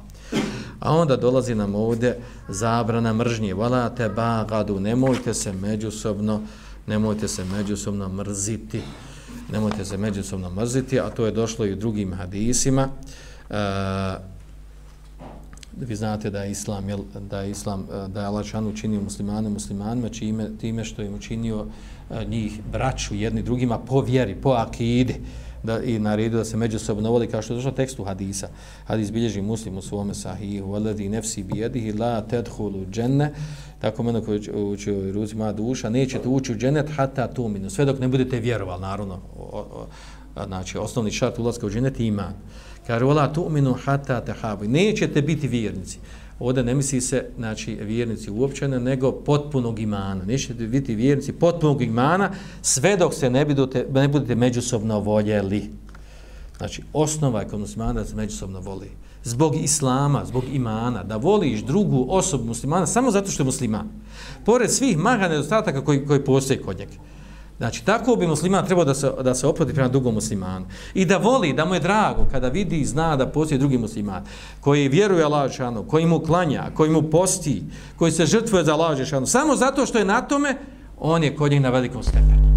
A 0.81 0.93
onda 0.97 1.17
dolazi 1.17 1.55
nam 1.55 1.75
ovdje 1.75 2.21
zabrana 2.49 3.13
mržnje. 3.13 3.55
Vala 3.55 3.89
te 3.89 4.09
bagadu, 4.09 4.81
nemojte 4.81 5.35
se 5.35 5.53
međusobno, 5.53 6.41
nemojte 6.87 7.29
se 7.29 7.45
međusobno 7.45 8.09
mrziti. 8.09 8.83
Nemojte 9.53 9.85
se 9.85 9.97
međusobno 9.97 10.51
mrziti, 10.51 11.01
a 11.01 11.11
to 11.11 11.27
je 11.27 11.33
došlo 11.33 11.67
i 11.67 11.73
u 11.73 11.77
drugim 11.77 12.13
hadisima. 12.13 12.89
E, 13.51 13.55
vi 15.81 15.97
znate 15.97 16.31
da 16.31 16.43
je 16.43 16.51
islam 16.51 16.89
jel, 16.89 16.99
da 17.31 17.41
je 17.41 17.51
islam 17.51 17.81
e, 17.81 18.09
da 18.09 18.21
je 18.21 18.27
Allah 18.27 18.47
učinio 18.73 19.01
muslimane 19.01 19.49
muslimanima 19.49 20.09
čime 20.09 20.51
time 20.61 20.85
što 20.85 21.03
je 21.03 21.11
učinio 21.11 21.67
e, 22.11 22.25
njih 22.25 22.61
braću 22.73 23.15
jedni 23.15 23.43
drugima 23.43 23.79
po 23.79 24.01
vjeri 24.01 24.35
po 24.35 24.51
akidi 24.51 25.15
da 25.63 25.83
i 25.83 25.99
naredio 25.99 26.39
da 26.39 26.45
se 26.45 26.57
međusobno 26.57 27.11
voli 27.11 27.27
kao 27.27 27.43
što 27.43 27.53
je 27.53 27.57
došlo 27.57 27.71
tekstu 27.71 28.05
hadisa 28.05 28.49
hadis 28.85 29.13
bilježi 29.13 29.43
muslim 29.43 29.79
u 29.79 29.83
svome 29.83 30.15
sahihu 30.15 30.75
alladhi 30.75 31.09
nafsi 31.09 31.43
bi 31.43 31.55
yadihi 31.55 32.01
la 32.01 32.21
tadkhulu 32.21 32.87
janna 32.95 33.31
tako 33.81 34.03
meno 34.03 34.21
koji 34.21 34.51
uči 34.51 34.93
u 34.93 35.13
ruci 35.13 35.37
moja 35.37 35.53
duša 35.53 35.91
nećete 35.91 36.29
ući 36.29 36.53
u 36.53 36.57
dženet 36.57 36.91
hatta 36.97 37.27
tuminu 37.27 37.71
sve 37.71 37.85
dok 37.85 37.99
ne 37.99 38.09
budete 38.09 38.41
vjerovali 38.41 38.81
naravno 38.81 39.21
o, 39.39 39.59
o, 39.59 39.87
znači 40.47 40.79
osnovni 40.79 41.11
šart 41.11 41.39
ulaska 41.39 41.67
u 41.67 41.71
dženet 41.71 42.01
iman 42.01 42.35
Kaže, 42.89 43.05
vola 43.05 43.29
tu'minu 43.29 43.75
hata 43.85 44.21
tehabu. 44.21 44.65
Nećete 44.65 45.23
biti 45.23 45.49
vjernici. 45.49 45.99
Ovdje 46.39 46.65
ne 46.65 46.75
misli 46.75 47.01
se, 47.01 47.25
znači, 47.37 47.75
vjernici 47.75 48.31
uopćene, 48.31 48.81
nego 48.81 49.13
potpunog 49.13 49.79
imana. 49.79 50.25
Nećete 50.25 50.67
biti 50.67 50.95
vjernici 50.95 51.33
potpunog 51.33 51.83
imana, 51.83 52.31
sve 52.63 52.97
dok 52.97 53.15
se 53.15 53.31
ne 53.31 53.45
budete, 53.45 53.87
ne 53.93 54.09
budete 54.09 54.35
međusobno 54.35 55.01
voljeli. 55.01 55.71
Znači, 56.59 56.83
osnova 56.93 57.41
je 57.41 57.49
kod 57.49 57.61
muslimana 57.61 57.93
da 57.93 58.05
se 58.05 58.17
međusobno 58.17 58.61
voli. 58.61 58.91
Zbog 59.25 59.57
islama, 59.57 60.25
zbog 60.25 60.45
imana, 60.53 61.03
da 61.03 61.17
voliš 61.17 61.61
drugu 61.61 62.07
osobu 62.09 62.45
muslimana 62.45 62.87
samo 62.87 63.11
zato 63.11 63.31
što 63.31 63.43
je 63.43 63.45
musliman. 63.45 63.89
Pored 64.45 64.71
svih 64.71 64.99
maha 64.99 65.29
nedostataka 65.29 65.85
koji, 65.85 66.07
koji 66.07 66.25
postoje 66.25 66.63
kod 66.63 66.79
njega. 66.79 66.93
Znači, 67.59 67.85
tako 67.85 68.17
bi 68.17 68.27
musliman 68.27 68.67
trebao 68.67 68.85
da 68.85 68.95
se, 68.95 69.11
da 69.23 69.35
se 69.35 69.47
opodi 69.47 69.75
prema 69.75 69.89
drugom 69.89 70.15
muslimanu. 70.15 70.67
I 70.95 71.05
da 71.05 71.17
voli, 71.17 71.53
da 71.53 71.65
mu 71.65 71.75
je 71.75 71.81
drago 71.81 72.27
kada 72.33 72.49
vidi 72.49 72.81
i 72.81 72.87
zna 72.87 73.17
da 73.17 73.27
postoji 73.27 73.59
drugi 73.59 73.79
musliman 73.79 74.25
koji 74.61 74.89
vjeruje 74.89 75.25
Allah 75.25 75.51
Žešanu, 75.51 75.83
koji 75.83 76.07
mu 76.07 76.21
klanja, 76.21 76.71
koji 76.75 76.91
mu 76.91 77.03
posti, 77.03 77.63
koji 77.97 78.13
se 78.13 78.27
žrtvuje 78.27 78.65
za 78.65 78.73
Allah 78.73 78.97
Žešanu. 78.97 79.27
Samo 79.27 79.57
zato 79.57 79.87
što 79.87 79.99
je 79.99 80.05
na 80.05 80.21
tome, 80.21 80.57
on 80.99 81.25
je 81.25 81.37
kod 81.37 81.51
njih 81.51 81.61
na 81.61 81.71
velikom 81.71 82.03
stepenu 82.03 82.49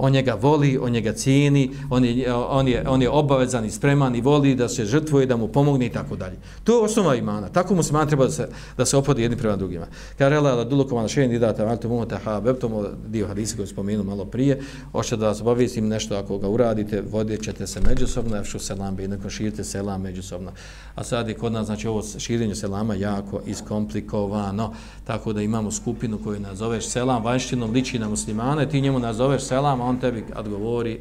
on 0.00 0.12
njega 0.12 0.34
voli, 0.34 0.78
on 0.82 0.92
njega 0.92 1.12
cijeni, 1.12 1.70
on 1.90 2.04
je, 2.04 2.34
on 2.34 2.68
je, 2.68 2.88
on 2.88 3.02
je 3.02 3.10
obavezan 3.10 3.64
i 3.64 3.70
spreman 3.70 4.16
i 4.16 4.20
voli 4.20 4.54
da 4.54 4.68
se 4.68 4.84
žrtvuje, 4.84 5.26
da 5.26 5.36
mu 5.36 5.48
pomogne 5.48 5.86
i 5.86 5.90
tako 5.90 6.16
dalje. 6.16 6.36
To 6.64 6.72
je 6.72 6.84
osnova 6.84 7.14
imana. 7.14 7.48
Tako 7.48 7.74
mu 7.74 7.82
se 7.82 7.92
man 7.92 8.08
treba 8.08 8.24
da 8.24 8.30
se, 8.30 8.48
da 8.76 8.86
se 8.86 8.96
opodi 8.96 9.22
jedni 9.22 9.36
prema 9.36 9.56
drugima. 9.56 9.86
Karela 10.18 10.50
la 10.50 10.56
da 10.56 10.64
dulokoma 10.64 11.02
na 11.02 11.08
šejen 11.08 11.32
idata, 11.32 11.64
malo 11.64 11.76
tomu 11.76 12.06
ha, 12.24 12.40
beptomo 12.40 12.76
ovaj 12.76 12.90
dio 13.06 13.26
hadisa 13.26 13.56
koji 13.56 13.68
spomenu 13.68 14.04
malo 14.04 14.24
prije, 14.24 14.60
hoće 14.92 15.16
da 15.16 15.26
vas 15.26 15.40
obavijestim 15.40 15.88
nešto 15.88 16.16
ako 16.16 16.38
ga 16.38 16.48
uradite, 16.48 17.02
vodit 17.12 17.44
ćete 17.44 17.66
se 17.66 17.80
međusobno, 17.88 18.36
efšu 18.36 18.58
selam, 18.58 18.96
bi 18.96 19.08
neko 19.08 19.30
širite 19.30 19.64
selam 19.64 20.02
međusobno. 20.02 20.52
A 20.94 21.04
sad 21.04 21.28
je 21.28 21.34
kod 21.34 21.52
nas, 21.52 21.66
znači 21.66 21.88
ovo 21.88 22.02
širenje 22.18 22.54
selama 22.54 22.94
jako 22.94 23.40
iskomplikovano, 23.46 24.72
tako 25.04 25.32
da 25.32 25.42
imamo 25.42 25.70
skupinu 25.70 26.18
koju 26.24 26.40
nazoveš 26.40 26.88
selam, 26.88 27.24
vanštinom 27.24 27.70
liči 27.70 27.98
na 27.98 28.08
muslimane, 28.08 28.68
ti 28.68 28.80
njemu 28.80 28.98
nazoveš 28.98 29.42
selam, 29.42 29.80
on 29.90 30.00
tebi 30.00 30.24
odgovori 30.36 31.00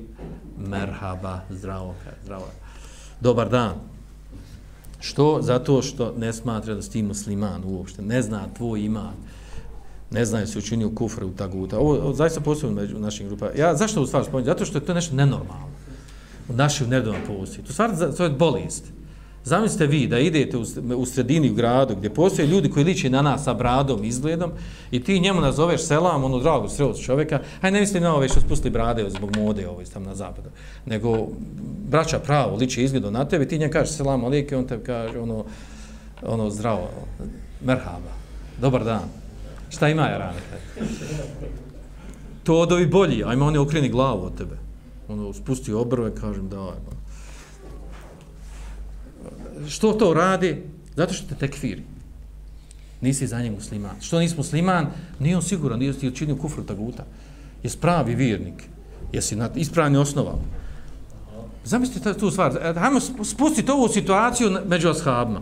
merhaba, 0.57 1.39
zdravo, 1.49 1.95
zdravo. 2.23 2.47
Dobar 3.21 3.49
dan. 3.49 3.73
Što? 4.99 5.39
Zato 5.41 5.81
što 5.81 6.13
ne 6.17 6.33
smatra 6.33 6.75
da 6.75 6.81
si 6.81 6.91
ti 6.91 7.03
musliman 7.03 7.63
uopšte, 7.65 8.01
ne 8.01 8.21
zna 8.21 8.47
tvoj 8.57 8.81
iman, 8.85 9.13
ne 10.11 10.25
zna 10.25 10.45
se 10.45 10.59
učinio 10.59 10.89
kufre 10.89 11.25
u 11.25 11.31
taguta. 11.31 11.79
Ovo, 11.79 11.93
ovo 11.93 12.13
zaista 12.13 12.41
postoji 12.41 12.73
među 12.73 12.99
našim 12.99 13.27
grupama. 13.27 13.51
Ja, 13.57 13.75
zašto 13.75 14.01
u 14.01 14.07
stvari 14.07 14.25
spomenuti? 14.25 14.51
Zato 14.51 14.65
što 14.65 14.77
je 14.77 14.85
to 14.85 14.93
nešto 14.93 15.15
nenormalno. 15.15 15.69
U 16.49 16.53
našim 16.53 16.89
neredovnom 16.89 17.21
postoji. 17.27 17.65
To, 17.65 17.73
stvar, 17.73 17.91
to 18.17 18.23
je 18.23 18.29
bolest. 18.29 18.85
Zamislite 19.43 19.87
vi 19.87 20.07
da 20.07 20.19
idete 20.19 20.57
u, 20.57 20.65
u 20.95 21.05
sredini 21.05 21.51
u 21.51 21.53
gradu 21.53 21.95
gdje 21.95 22.13
postoje 22.13 22.47
ljudi 22.47 22.69
koji 22.69 22.85
liči 22.85 23.09
na 23.09 23.21
nas 23.21 23.43
sa 23.43 23.53
bradom, 23.53 24.03
izgledom 24.03 24.51
i 24.91 25.03
ti 25.03 25.19
njemu 25.19 25.41
nazoveš 25.41 25.81
selam, 25.81 26.23
ono 26.23 26.39
drago 26.39 26.69
sreo 26.69 26.93
čovjeka, 26.93 27.39
aj 27.61 27.71
ne 27.71 27.79
misli 27.79 27.99
na 27.99 28.15
ove 28.15 28.29
što 28.29 28.39
spustili 28.39 28.71
brade 28.71 29.09
zbog 29.09 29.37
mode 29.37 29.67
ovo 29.67 29.81
tam 29.93 30.03
na 30.03 30.15
zapadu, 30.15 30.49
nego 30.85 31.27
braća 31.89 32.19
pravo 32.19 32.55
liči 32.55 32.83
izgledom 32.83 33.13
na 33.13 33.25
tebe, 33.25 33.47
ti 33.47 33.57
njemu 33.57 33.73
kažeš 33.73 33.95
selam 33.95 34.23
alike, 34.23 34.57
on 34.57 34.67
te 34.67 34.83
kaže 34.83 35.19
ono, 35.19 35.45
ono 36.21 36.49
zdravo, 36.49 36.89
merhaba, 37.65 38.13
dobar 38.61 38.83
dan, 38.83 39.09
šta 39.69 39.89
ima 39.89 40.01
ja 40.01 40.17
rane? 40.17 40.39
To 42.43 42.55
odovi 42.55 42.85
bolji, 42.85 43.23
ajmo 43.23 43.45
oni 43.45 43.57
okreni 43.57 43.89
glavu 43.89 44.25
od 44.25 44.37
tebe, 44.37 44.57
ono 45.07 45.33
spusti 45.33 45.73
obrve, 45.73 46.15
kažem 46.15 46.49
da, 46.49 46.59
ajmo 46.59 46.98
što 49.67 49.93
to 49.93 50.13
radi? 50.13 50.63
Zato 50.95 51.13
što 51.13 51.27
te 51.27 51.35
tekfiri. 51.35 51.83
Nisi 53.01 53.27
za 53.27 53.41
njeg 53.41 53.53
musliman. 53.53 53.95
Što 54.01 54.19
nisi 54.19 54.37
musliman, 54.37 54.87
nije 55.19 55.35
on 55.35 55.41
siguran, 55.41 55.79
nije 55.79 55.93
ti 55.93 56.07
učinio 56.07 56.35
kufru 56.35 56.63
taguta. 56.63 57.05
Jesi 57.63 57.77
pravi 57.77 58.15
vjernik. 58.15 58.63
Jesi 59.13 59.35
na 59.35 59.49
ispravni 59.55 59.97
osnovama. 59.97 60.59
Zamislite 61.65 62.13
tu 62.13 62.31
stvar. 62.31 62.57
E, 62.61 62.73
hajmo 62.73 62.99
spustiti 63.23 63.71
ovu 63.71 63.87
situaciju 63.87 64.57
među 64.67 64.89
ashabima. 64.89 65.41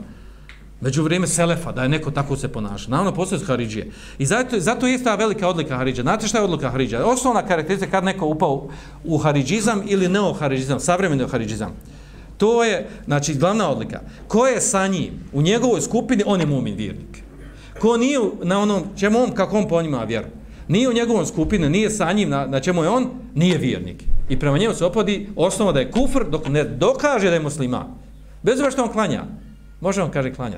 Među 0.82 1.04
vrijeme 1.04 1.28
Selefa, 1.28 1.72
da 1.72 1.84
je 1.84 1.90
neko 1.90 2.12
tako 2.12 2.36
se 2.38 2.48
ponaša. 2.48 2.90
Naravno, 2.90 3.14
postoje 3.14 3.46
Haridžije. 3.46 3.92
I 4.18 4.26
zato, 4.26 4.60
zato 4.60 4.88
je 4.88 5.04
ta 5.04 5.16
velika 5.16 5.48
odlika 5.48 5.78
Haridža. 5.78 6.02
Znate 6.02 6.28
šta 6.28 6.38
je 6.38 6.44
odlika 6.44 6.70
Haridža? 6.70 7.06
Osnovna 7.06 7.48
karakteristika 7.48 7.92
kad 7.92 8.04
neko 8.04 8.26
upao 8.26 8.70
u 9.04 9.18
Haridžizam 9.18 9.82
ili 9.86 10.08
neo-Haridžizam, 10.08 10.80
savremeni 10.80 11.28
Haridžizam. 11.28 11.72
To 12.38 12.64
je, 12.64 12.88
znači, 13.06 13.34
glavna 13.34 13.70
odlika. 13.70 14.02
Ko 14.28 14.48
je 14.48 14.62
sa 14.62 14.88
njim 14.88 15.12
u 15.34 15.42
njegovoj 15.42 15.82
skupini, 15.82 16.24
on 16.26 16.40
je 16.40 16.46
mumin 16.46 16.76
vjernik. 16.76 17.24
Ko 17.80 17.98
nije 17.98 18.20
na 18.44 18.60
onom, 18.60 18.84
čemu 19.00 19.20
on, 19.20 19.32
kako 19.32 19.58
on 19.58 19.68
po 19.68 19.82
njima 19.82 20.04
vjeru, 20.04 20.28
nije 20.68 20.90
u 20.90 20.94
njegovom 20.94 21.26
skupini, 21.26 21.70
nije 21.70 21.90
sa 21.90 22.12
njim, 22.12 22.30
na, 22.30 22.46
na 22.46 22.60
čemu 22.60 22.84
je 22.84 22.90
on, 22.90 23.10
nije 23.36 23.58
vjernik. 23.58 24.04
I 24.30 24.40
prema 24.40 24.58
njemu 24.58 24.74
se 24.74 24.86
opodi 24.86 25.30
osnova 25.36 25.72
da 25.72 25.80
je 25.80 25.92
kufr, 25.92 26.30
dok 26.30 26.48
ne 26.48 26.64
dokaže 26.64 27.28
da 27.28 27.34
je 27.34 27.40
muslima. 27.40 27.86
Bez 28.44 28.60
ova 28.60 28.72
što 28.72 28.84
on 28.84 28.92
klanja. 28.92 29.24
Može 29.82 30.04
on 30.04 30.12
kaže 30.12 30.34
klanja. 30.34 30.58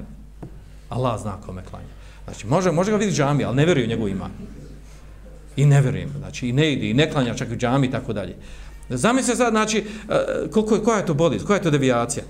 Allah 0.90 1.22
zna 1.22 1.38
kome 1.46 1.62
klanja. 1.70 1.88
Znači, 2.24 2.48
može, 2.48 2.72
može 2.72 2.92
ga 2.92 2.98
vidjeti 2.98 3.18
džami, 3.18 3.44
ali 3.44 3.56
ne 3.56 3.66
vjeruje 3.66 3.86
u 3.86 3.90
njegov 3.90 4.10
iman. 4.10 4.32
I 5.56 5.66
ne 5.66 5.82
vjerujem. 5.82 6.10
Znači, 6.18 6.48
i 6.48 6.54
ne 6.54 6.74
ide, 6.74 6.90
i 6.90 6.94
ne 6.94 7.12
klanja 7.12 7.34
čak 7.34 7.50
u 7.52 7.56
džami 7.56 7.88
i 7.88 7.92
tako 7.92 8.14
dalje. 8.14 8.36
Zamislite 8.90 9.38
sad, 9.38 9.52
znači, 9.52 9.78
e, 10.10 10.50
koliko 10.52 10.76
je, 10.76 10.84
koja 10.84 10.98
je 10.98 11.06
to 11.06 11.14
bolest, 11.14 11.46
koja 11.46 11.58
je 11.58 11.64
to 11.64 11.72
devijacija? 11.72 12.24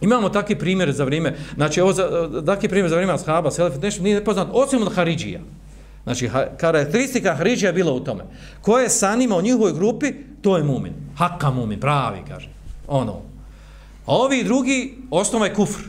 Imamo 0.00 0.28
takve 0.28 0.58
primjere 0.58 0.92
za 0.92 1.04
vrijeme, 1.04 1.36
znači, 1.54 1.80
ovo 1.80 1.92
za, 1.92 2.28
e, 2.42 2.44
takve 2.46 2.68
primjere 2.68 2.88
za 2.88 2.94
vrijeme 2.94 3.12
ashaba, 3.12 3.50
selef, 3.50 3.82
nešto 3.82 4.02
nije 4.02 4.14
nepoznat, 4.14 4.48
osim 4.52 4.82
od 4.82 4.94
Haridžija. 4.94 5.40
Znači, 6.04 6.28
ha, 6.28 6.46
karakteristika 6.56 7.34
Haridžija 7.34 7.68
je 7.68 7.72
bila 7.72 7.92
u 7.92 8.00
tome. 8.00 8.24
Ko 8.60 8.78
je 8.78 8.88
sanima 8.88 9.36
u 9.36 9.42
njihovoj 9.42 9.72
grupi, 9.72 10.12
to 10.42 10.56
je 10.56 10.64
mumin. 10.64 10.92
Hakka 11.16 11.50
mumin, 11.50 11.80
pravi, 11.80 12.18
kaže. 12.28 12.48
Ono. 12.88 13.12
A 14.06 14.16
ovi 14.16 14.44
drugi, 14.44 14.94
osnova 15.10 15.46
je 15.46 15.54
kufr. 15.54 15.82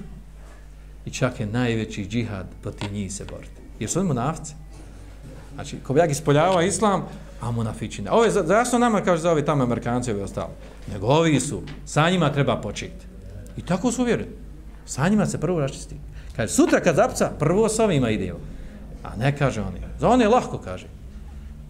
I 1.06 1.12
čak 1.12 1.40
je 1.40 1.46
najveći 1.46 2.06
džihad 2.06 2.46
protiv 2.62 2.94
njih 2.94 3.14
se 3.14 3.26
boriti. 3.26 3.62
Jer 3.80 3.90
su 3.90 4.00
oni 4.00 4.08
munafci. 4.08 4.54
Znači, 5.54 5.78
ko 5.84 5.94
bi 5.94 6.00
ja 6.00 6.06
ispoljava 6.06 6.64
islam, 6.64 7.08
a 7.42 7.52
munafičine. 7.52 8.12
Ovo 8.12 8.24
je 8.24 8.32
zašto 8.32 8.80
nama 8.80 9.02
kaže 9.02 9.22
za 9.22 9.32
ove 9.32 9.46
tamo 9.46 9.64
Amerikanci 9.64 10.12
i 10.12 10.14
ostalo. 10.14 10.52
Nego 10.94 11.08
ovi 11.08 11.40
su, 11.40 11.62
sa 11.86 12.10
njima 12.10 12.34
treba 12.34 12.58
početi. 12.58 13.06
I 13.58 13.62
tako 13.62 13.92
su 13.92 14.02
uvjerili. 14.02 14.30
Sa 14.86 15.08
njima 15.08 15.26
se 15.26 15.40
prvo 15.40 15.60
raščisti. 15.60 15.96
Kaže, 16.36 16.54
sutra 16.54 16.80
kad 16.80 16.96
zapca, 16.96 17.32
prvo 17.40 17.70
s 17.70 17.80
ovima 17.80 18.10
ide. 18.10 18.34
A 19.04 19.16
ne 19.18 19.38
kaže 19.38 19.62
oni. 19.62 19.80
Za 20.00 20.10
one 20.10 20.24
je 20.24 20.30
lahko, 20.30 20.58
kaže. 20.58 20.88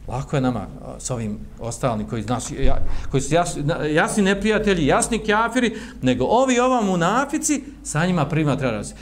Lako 0.07 0.35
je 0.35 0.41
nama 0.41 0.67
s 0.99 1.11
ovim 1.11 1.39
ostalim 1.59 2.07
koji, 2.07 2.23
nas, 2.23 2.51
ja, 2.59 2.77
koji 3.11 3.21
su 3.21 3.33
jasni, 3.33 3.63
jasni 3.89 4.23
neprijatelji, 4.23 4.85
jasni 4.85 5.19
kjafiri, 5.19 5.75
nego 6.01 6.25
ovi 6.25 6.59
ova 6.59 6.81
munafici, 6.81 7.63
sa 7.83 8.05
njima 8.05 8.25
prima 8.25 8.57
treba 8.57 8.71
raščisti. 8.71 9.01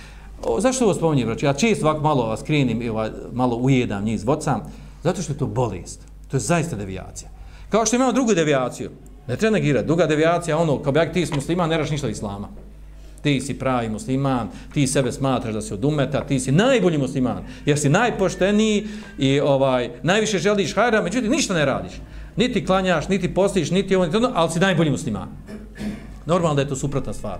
Zašto 0.59 0.86
ovo 0.86 0.93
spominjem, 0.93 1.28
braći? 1.28 1.45
Ja 1.45 1.53
čist 1.53 1.84
ovako 1.84 2.01
malo 2.01 2.28
vas 2.28 2.41
krenim 2.43 2.82
i 2.82 2.89
ovaj, 2.89 3.09
malo 3.34 3.55
ujedam 3.55 4.03
njih 4.03 4.20
zvocam. 4.20 4.61
Zato 5.03 5.22
što 5.22 5.34
je 5.34 5.38
to 5.38 5.47
bolest. 5.47 6.09
To 6.32 6.38
je 6.38 6.41
zaista 6.41 6.75
devijacija. 6.75 7.30
Kao 7.69 7.86
što 7.86 7.95
imamo 7.95 8.11
drugu 8.11 8.34
devijaciju. 8.34 8.91
Ne 9.27 9.36
treba 9.36 9.53
negirati. 9.53 9.88
Druga 9.88 10.05
devijacija, 10.05 10.57
ono, 10.57 10.82
kao 10.84 10.91
bi 10.91 10.99
ti 11.13 11.25
si 11.25 11.34
musliman, 11.36 11.69
ne 11.69 11.77
raš 11.77 11.89
ništa 11.89 12.09
islama. 12.09 12.47
Ti 13.21 13.41
si 13.41 13.59
pravi 13.59 13.89
musliman, 13.89 14.47
ti 14.73 14.88
sebe 14.88 15.11
smatraš 15.11 15.53
da 15.53 15.61
si 15.61 15.73
od 15.73 15.86
umeta, 15.86 16.23
ti 16.27 16.39
si 16.39 16.51
najbolji 16.51 16.97
musliman, 16.97 17.43
jer 17.65 17.80
si 17.80 17.89
najpošteniji 17.89 18.88
i 19.17 19.39
ovaj 19.39 19.89
najviše 20.03 20.39
želiš 20.39 20.75
hajra, 20.75 21.01
međutim 21.01 21.32
ništa 21.32 21.53
ne 21.53 21.65
radiš. 21.65 21.91
Niti 22.36 22.65
klanjaš, 22.65 23.07
niti 23.07 23.34
postiš, 23.34 23.71
niti 23.71 23.95
ovo, 23.95 24.05
niti 24.05 24.17
ono, 24.17 24.32
ali 24.34 24.51
si 24.51 24.59
najbolji 24.59 24.91
musliman. 24.91 25.27
Normalno 26.25 26.55
da 26.55 26.61
je 26.61 26.67
to 26.67 26.75
suprotna 26.75 27.13
stvar. 27.13 27.39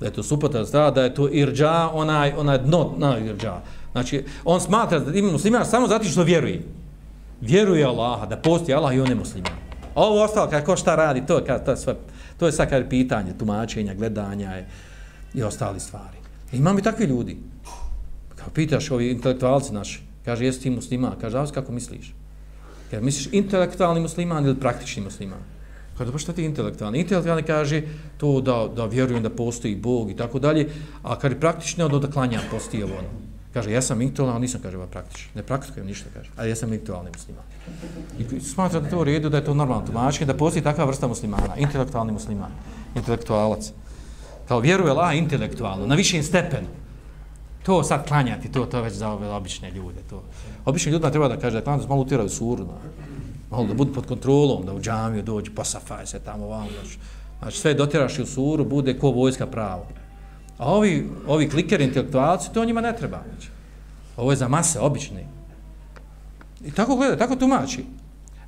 Da 0.00 0.06
je 0.06 0.12
to 0.12 0.22
suprotna 0.22 0.64
stvar, 0.64 0.92
da 0.92 1.02
je 1.02 1.14
to 1.14 1.28
irđa, 1.28 1.90
onaj, 1.92 2.32
onaj 2.36 2.58
dno, 2.58 2.94
na 2.98 3.18
irđa. 3.18 3.60
Znači, 3.92 4.24
on 4.44 4.60
smatra 4.60 4.98
da 4.98 5.18
ima 5.18 5.32
musliman 5.32 5.66
samo 5.66 5.88
zato 5.88 6.04
što 6.04 6.22
vjeruje 6.22 6.62
vjeruje 7.44 7.84
Allaha, 7.84 8.26
da 8.26 8.36
postoji 8.36 8.74
Allah 8.74 8.94
i 8.94 9.00
on 9.00 9.08
je 9.08 9.14
musliman. 9.14 9.52
A 9.94 10.02
ovo 10.02 10.24
ostalo, 10.24 10.50
kako 10.50 10.76
šta 10.76 10.94
radi, 10.96 11.26
to 11.26 11.44
kad, 11.46 11.64
to 11.64 11.70
je, 11.70 11.76
sve, 11.76 11.94
to 12.38 12.46
je 12.46 12.52
sad 12.52 12.70
kad 12.70 12.88
pitanje 12.88 13.32
tumačenja, 13.38 13.94
gledanja 13.94 14.50
je, 14.50 14.68
i 15.34 15.42
ostali 15.42 15.80
stvari. 15.80 16.18
I 16.52 16.56
imam 16.56 16.78
i 16.78 16.82
takvi 16.82 17.04
ljudi. 17.04 17.36
Kao 18.36 18.48
pitaš 18.54 18.90
ovi 18.90 19.10
intelektualci 19.10 19.74
naši, 19.74 20.00
kaže, 20.24 20.44
jesi 20.44 20.60
ti 20.60 20.70
musliman? 20.70 21.12
Kaže, 21.20 21.38
a 21.38 21.46
kako 21.46 21.72
misliš? 21.72 22.14
Kaže, 22.90 23.02
misliš 23.02 23.28
intelektualni 23.32 24.00
musliman 24.00 24.44
ili 24.44 24.60
praktični 24.60 25.02
musliman? 25.02 25.38
Kaže, 25.98 26.12
pa 26.12 26.18
šta 26.18 26.32
ti 26.32 26.44
intelektualni? 26.44 26.98
Intelektualni 26.98 27.42
kaže 27.42 27.82
to 28.18 28.40
da, 28.40 28.68
da 28.76 28.86
vjerujem 28.86 29.22
da 29.22 29.30
postoji 29.30 29.76
Bog 29.76 30.10
i 30.10 30.16
tako 30.16 30.38
dalje, 30.38 30.68
a 31.02 31.18
kaže 31.18 31.40
praktično 31.40 31.88
da 31.88 31.98
da 31.98 32.10
klanja 32.10 32.40
postoji 32.50 32.82
ovo 32.82 32.98
ono. 32.98 33.33
Kaže, 33.54 33.70
ja 33.72 33.82
sam 33.82 34.02
intelektualni, 34.02 34.40
nisam, 34.40 34.60
kaže, 34.62 34.78
ba 34.78 34.86
praktično. 34.86 35.30
Ne 35.34 35.42
praktikujem 35.42 35.86
ništa, 35.86 36.10
kaže, 36.14 36.30
ali 36.36 36.48
ja 36.50 36.56
sam 36.56 36.72
intelektualni 36.72 37.10
musliman. 37.14 37.44
I 38.18 38.40
smatra 38.40 38.80
da 38.80 38.90
to 38.90 39.00
u 39.00 39.04
redu, 39.04 39.28
da 39.28 39.36
je 39.36 39.44
to 39.44 39.54
normalno 39.54 39.86
tumačenje, 39.86 40.26
da 40.26 40.36
postoji 40.36 40.62
takva 40.62 40.84
vrsta 40.84 41.08
muslimana, 41.08 41.56
intelektualni 41.56 42.12
musliman, 42.12 42.50
intelektualac. 42.94 43.72
Kao 44.48 44.60
vjeruje 44.60 44.90
Allah 44.90 45.16
intelektualno, 45.16 45.86
na 45.86 45.94
višem 45.94 46.22
stepenu. 46.22 46.68
To 47.62 47.84
sad 47.84 48.08
klanjati, 48.08 48.52
to 48.52 48.66
to 48.66 48.82
već 48.82 48.92
za 48.92 49.08
ove 49.08 49.28
obične 49.28 49.70
ljude. 49.70 50.02
To. 50.10 50.22
Obični 50.64 50.92
ljudima 50.92 51.10
treba 51.10 51.28
da 51.28 51.36
kaže 51.36 51.56
da 51.56 51.64
klanjati, 51.64 51.88
malo 51.88 52.02
utiraju 52.02 52.28
surno. 52.28 52.74
malo 53.50 53.66
da 53.66 53.74
budu 53.74 53.92
pod 53.92 54.06
kontrolom, 54.06 54.66
da 54.66 54.74
u 54.74 54.80
džamiju 54.80 55.22
dođe, 55.22 55.54
posafaj 55.54 56.00
pa 56.00 56.06
se 56.06 56.18
tamo 56.18 56.46
vam. 56.46 56.66
Znači, 56.74 56.98
znači 57.38 57.58
sve 57.58 57.74
dotiraš 57.74 58.18
u 58.18 58.26
suru, 58.26 58.64
bude 58.64 58.98
ko 58.98 59.10
vojska 59.10 59.46
pravo. 59.46 59.86
A 60.58 60.72
ovi, 60.72 61.10
ovi 61.26 61.50
klikeri 61.50 61.84
intelektualci, 61.84 62.52
to 62.52 62.64
njima 62.64 62.80
ne 62.80 62.96
treba. 62.96 63.22
Već. 63.34 63.48
Ovo 64.16 64.32
je 64.32 64.36
za 64.36 64.48
mase, 64.48 64.80
obični. 64.80 65.26
I 66.64 66.70
tako 66.70 66.96
gleda, 66.96 67.16
tako 67.16 67.36
tumači. 67.36 67.84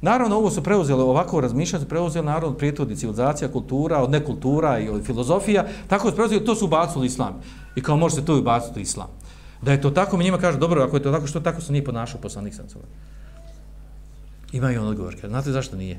Naravno, 0.01 0.37
ovo 0.37 0.51
su 0.51 0.63
preuzeli, 0.63 1.03
ovako 1.03 1.41
razmišljanje 1.41 1.83
su 1.83 1.89
preuzeli 1.89 2.27
naravno 2.27 2.49
od 2.49 2.57
prijetodi 2.57 2.97
civilizacija, 2.97 3.53
kultura, 3.53 4.03
od 4.03 4.11
nekultura 4.11 4.79
i 4.79 4.89
od 4.89 5.05
filozofija, 5.05 5.67
tako 5.89 6.11
su 6.11 6.17
preuzeli, 6.17 6.45
to 6.45 6.55
su 6.55 6.65
ubacili 6.65 7.07
islam. 7.07 7.43
I 7.77 7.83
kao 7.83 7.97
može 7.97 8.15
se 8.15 8.25
to 8.25 8.39
ubaciti 8.39 8.81
islam. 8.81 9.09
Da 9.63 9.73
je 9.73 9.81
to 9.81 9.91
tako, 9.91 10.17
mi 10.17 10.25
njima 10.25 10.39
kažu, 10.39 10.59
dobro, 10.59 10.83
ako 10.83 10.97
je 10.97 11.03
to 11.03 11.13
tako, 11.13 11.27
što 11.27 11.41
tako 11.41 11.61
se 11.61 11.73
nije 11.73 11.85
ponašao 11.85 12.21
poslanik 12.21 12.55
sam 12.55 12.69
celo. 12.69 12.85
Ima 14.53 14.73
i 14.73 14.79
on 14.79 14.89
odgovor, 14.89 15.15
kaže, 15.15 15.29
znate 15.29 15.53
zašto 15.53 15.77
nije? 15.77 15.99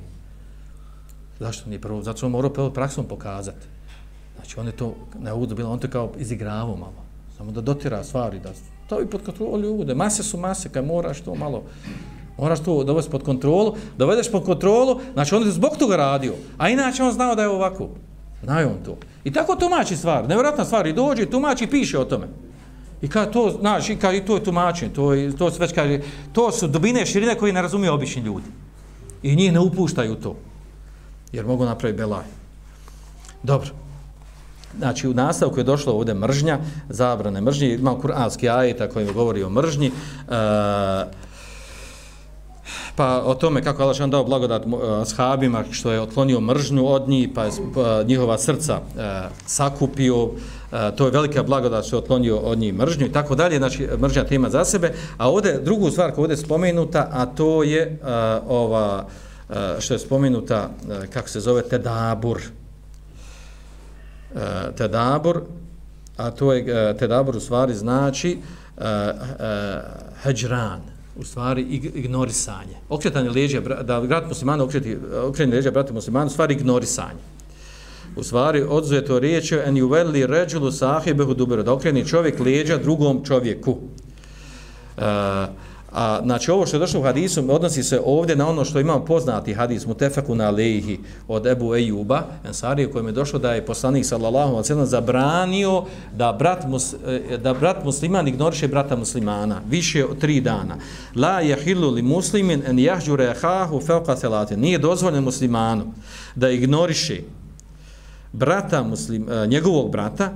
Zašto 1.39 1.70
nije 1.70 1.82
prvo? 1.82 2.01
Zato 2.01 2.18
što 2.18 2.26
on 2.26 2.32
morao 2.32 2.74
praksom 2.74 3.05
pokazati. 3.05 3.68
Znači, 4.38 4.60
on 4.60 4.66
je 4.66 4.72
to, 4.72 4.96
ne 5.20 5.34
uvodu 5.34 5.56
bilo, 5.56 5.72
on 5.72 5.80
to 5.80 5.88
kao 5.88 6.12
izigravo 6.18 6.76
malo. 6.78 7.04
Samo 7.38 7.52
da 7.52 7.62
dotira 7.62 8.04
stvari, 8.04 8.40
da 8.40 8.50
to 8.90 9.02
i 9.02 9.06
pod 9.06 9.26
kontrolu 9.26 9.62
ljude. 9.62 9.96
Mase 9.96 10.24
su 10.24 10.38
mase, 10.38 10.70
kad 10.70 10.86
moraš 10.86 11.22
to 11.22 11.36
malo 11.36 11.64
Moraš 12.38 12.60
to 12.60 12.84
dovesti 12.84 13.12
pod 13.12 13.24
kontrolu, 13.24 13.76
dovedeš 13.98 14.32
pod 14.32 14.46
kontrolu, 14.46 15.00
znači 15.14 15.36
on 15.36 15.44
je 15.44 15.52
zbog 15.52 15.78
toga 15.78 15.96
radio, 15.96 16.34
a 16.58 16.70
inače 16.70 17.04
on 17.04 17.12
znao 17.12 17.36
da 17.36 17.42
je 17.42 17.50
ovako. 17.50 17.90
Znao 18.44 18.70
on 18.70 18.78
to. 18.86 18.98
I 19.24 19.34
tako 19.34 19.56
tumači 19.56 19.96
stvar, 19.96 20.28
nevjerojatna 20.28 20.66
stvar, 20.66 20.88
i 20.88 20.94
dođe, 20.94 21.26
tumači 21.26 21.64
i 21.64 21.68
piše 21.68 22.00
o 22.00 22.06
tome. 22.06 22.28
I 23.02 23.08
kad 23.08 23.34
to, 23.34 23.50
znaš, 23.60 23.90
i 23.90 23.96
kad, 23.96 24.16
i 24.16 24.26
to 24.26 24.36
je 24.36 24.44
tumačenje, 24.44 24.94
to, 24.94 25.14
je, 25.14 25.38
to 25.38 25.52
se 25.52 25.60
već 25.60 25.74
kaže, 25.74 26.00
to 26.34 26.52
su 26.52 26.68
dubine 26.68 27.06
širine 27.06 27.36
koje 27.36 27.54
ne 27.54 27.62
razumije 27.62 27.92
obični 27.92 28.22
ljudi. 28.22 28.46
I 29.24 29.36
njih 29.36 29.54
ne 29.54 29.60
upuštaju 29.60 30.16
to. 30.16 30.36
Jer 31.32 31.46
mogu 31.46 31.66
napraviti 31.66 31.98
belaj. 31.98 32.26
Dobro. 33.44 33.70
Znači, 34.78 35.07
u 35.07 35.13
nastavku 35.13 35.59
je 35.59 35.63
došlo 35.63 35.93
ovdje 35.93 36.13
mržnja, 36.13 36.59
zabrane 36.89 37.41
mržnje, 37.41 37.74
imamo 37.74 37.99
kuranski 37.99 38.49
ajeta 38.49 38.89
koji 38.89 39.13
govori 39.13 39.43
o 39.43 39.49
mržnji. 39.49 39.91
e, 40.30 41.28
pa 42.95 43.22
o 43.26 43.36
tome 43.36 43.63
kako 43.63 43.84
Allah 43.84 43.97
dao 43.97 44.24
blagodat 44.24 44.63
e, 44.65 44.68
ashabima 45.01 45.63
što 45.72 45.91
je 45.91 46.01
otklonio 46.01 46.41
mržnju 46.41 46.88
od 46.88 47.09
njih 47.09 47.30
pa 47.36 47.43
je 47.43 47.49
e, 47.49 48.03
njihova 48.05 48.38
srca 48.38 48.74
e, 48.97 49.22
sakupio. 49.45 50.30
E, 50.72 50.95
to 50.95 51.05
je 51.05 51.11
velika 51.11 51.43
blagodat 51.43 51.86
što 51.86 51.95
je 51.95 51.99
otklonio 51.99 52.38
od 52.38 52.57
njih 52.57 52.74
mržnju 52.74 53.05
i 53.05 53.11
tako 53.11 53.36
dalje. 53.36 53.57
Znači 53.57 53.88
mržnja 54.01 54.24
tema 54.24 54.49
za 54.49 54.65
sebe. 54.65 54.93
A 55.18 55.30
ovdje 55.30 55.59
drugu 55.61 55.91
stvar 55.91 56.11
koja 56.11 56.30
je 56.30 56.38
spomenuta 56.38 57.09
a 57.11 57.26
to 57.26 57.63
je 57.63 57.82
e, 57.82 57.97
ova 58.47 59.07
e, 59.49 59.53
što 59.80 59.93
je 59.93 59.99
spomenuta 59.99 60.70
e, 60.70 61.07
kako 61.07 61.30
se 61.30 61.39
zove 61.39 61.61
tedabur. 61.61 62.41
Eh, 64.36 64.40
tedabur 64.78 65.42
a 66.18 66.32
to 66.32 66.54
je 66.54 66.90
eh, 66.90 66.98
tedabur 66.98 67.36
u 67.36 67.40
stvari 67.40 67.74
znači 67.74 68.38
e, 68.78 69.14
u 71.16 71.24
stvari 71.24 71.62
ignorisanje. 71.96 72.78
Okretanje 72.90 73.30
leđa, 73.30 73.62
da 73.62 74.02
brat 74.02 74.28
muslimana 74.28 74.64
okreti, 74.64 74.98
okreni 75.24 75.52
leđa 75.52 75.72
brata 75.72 75.94
muslimana, 75.94 76.26
u 76.26 76.30
stvari 76.30 76.54
ignorisanje. 76.54 77.20
U 78.16 78.24
stvari, 78.24 78.66
odzuje 78.70 79.06
to 79.06 79.20
riječ, 79.20 79.52
en 79.52 79.78
juveli 79.78 80.28
ređulu 80.28 80.72
sahibehu 80.72 81.34
dubero, 81.34 81.64
da 81.64 81.74
okreni 81.74 82.06
čovjek 82.06 82.40
leđa 82.40 82.78
drugom 82.78 83.26
čovjeku. 83.26 83.72
Uh, 84.98 85.04
A 85.92 86.20
znači 86.24 86.52
ovo 86.52 86.66
što 86.66 86.76
je 86.76 86.80
došlo 86.80 87.00
u 87.00 87.04
hadisu 87.04 87.44
odnosi 87.50 87.84
se 87.84 88.02
ovdje 88.06 88.36
na 88.36 88.50
ono 88.50 88.66
što 88.66 88.80
imamo 88.80 89.06
poznati 89.06 89.54
hadis 89.54 89.86
mutefeku 89.86 90.36
na 90.36 90.54
od 91.28 91.48
Ebu 91.48 91.76
Ejuba, 91.76 92.24
Ensari, 92.48 92.86
u 92.86 92.92
kojem 92.92 93.08
je 93.08 93.12
došlo 93.12 93.40
da 93.40 93.54
je 93.54 93.66
poslanik 93.66 94.06
sallallahu 94.06 94.50
alaihi 94.50 94.68
sallam 94.68 94.86
zabranio 94.86 95.84
da 96.16 96.34
brat, 96.40 96.68
mus, 96.68 96.94
e, 96.94 97.38
da 97.38 97.54
brat 97.54 97.86
musliman 97.86 98.28
ignoriše 98.28 98.68
brata 98.68 98.96
muslimana 98.96 99.62
više 99.70 100.06
od 100.06 100.20
tri 100.20 100.42
dana. 100.42 100.76
La 101.16 101.42
jahilu 101.42 101.90
li 101.90 102.02
muslimin 102.02 102.64
en 102.68 102.80
jahđu 102.80 103.16
rehahu 103.16 103.82
felka 103.82 104.16
selate. 104.16 104.58
Nije 104.58 104.78
dozvoljeno 104.78 105.22
muslimanu 105.22 105.94
da 106.36 106.50
ignoriše 106.50 107.22
brata 108.34 108.84
muslim, 108.84 109.30
e, 109.30 109.48
njegovog 109.48 109.92
brata 109.92 110.34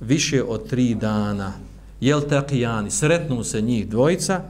više 0.00 0.42
od 0.42 0.68
tri 0.68 0.94
dana. 0.94 1.52
Jel 2.00 2.20
taqijani, 2.20 2.90
sretnu 2.90 3.44
se 3.44 3.60
njih 3.60 3.88
dvojica, 3.88 4.40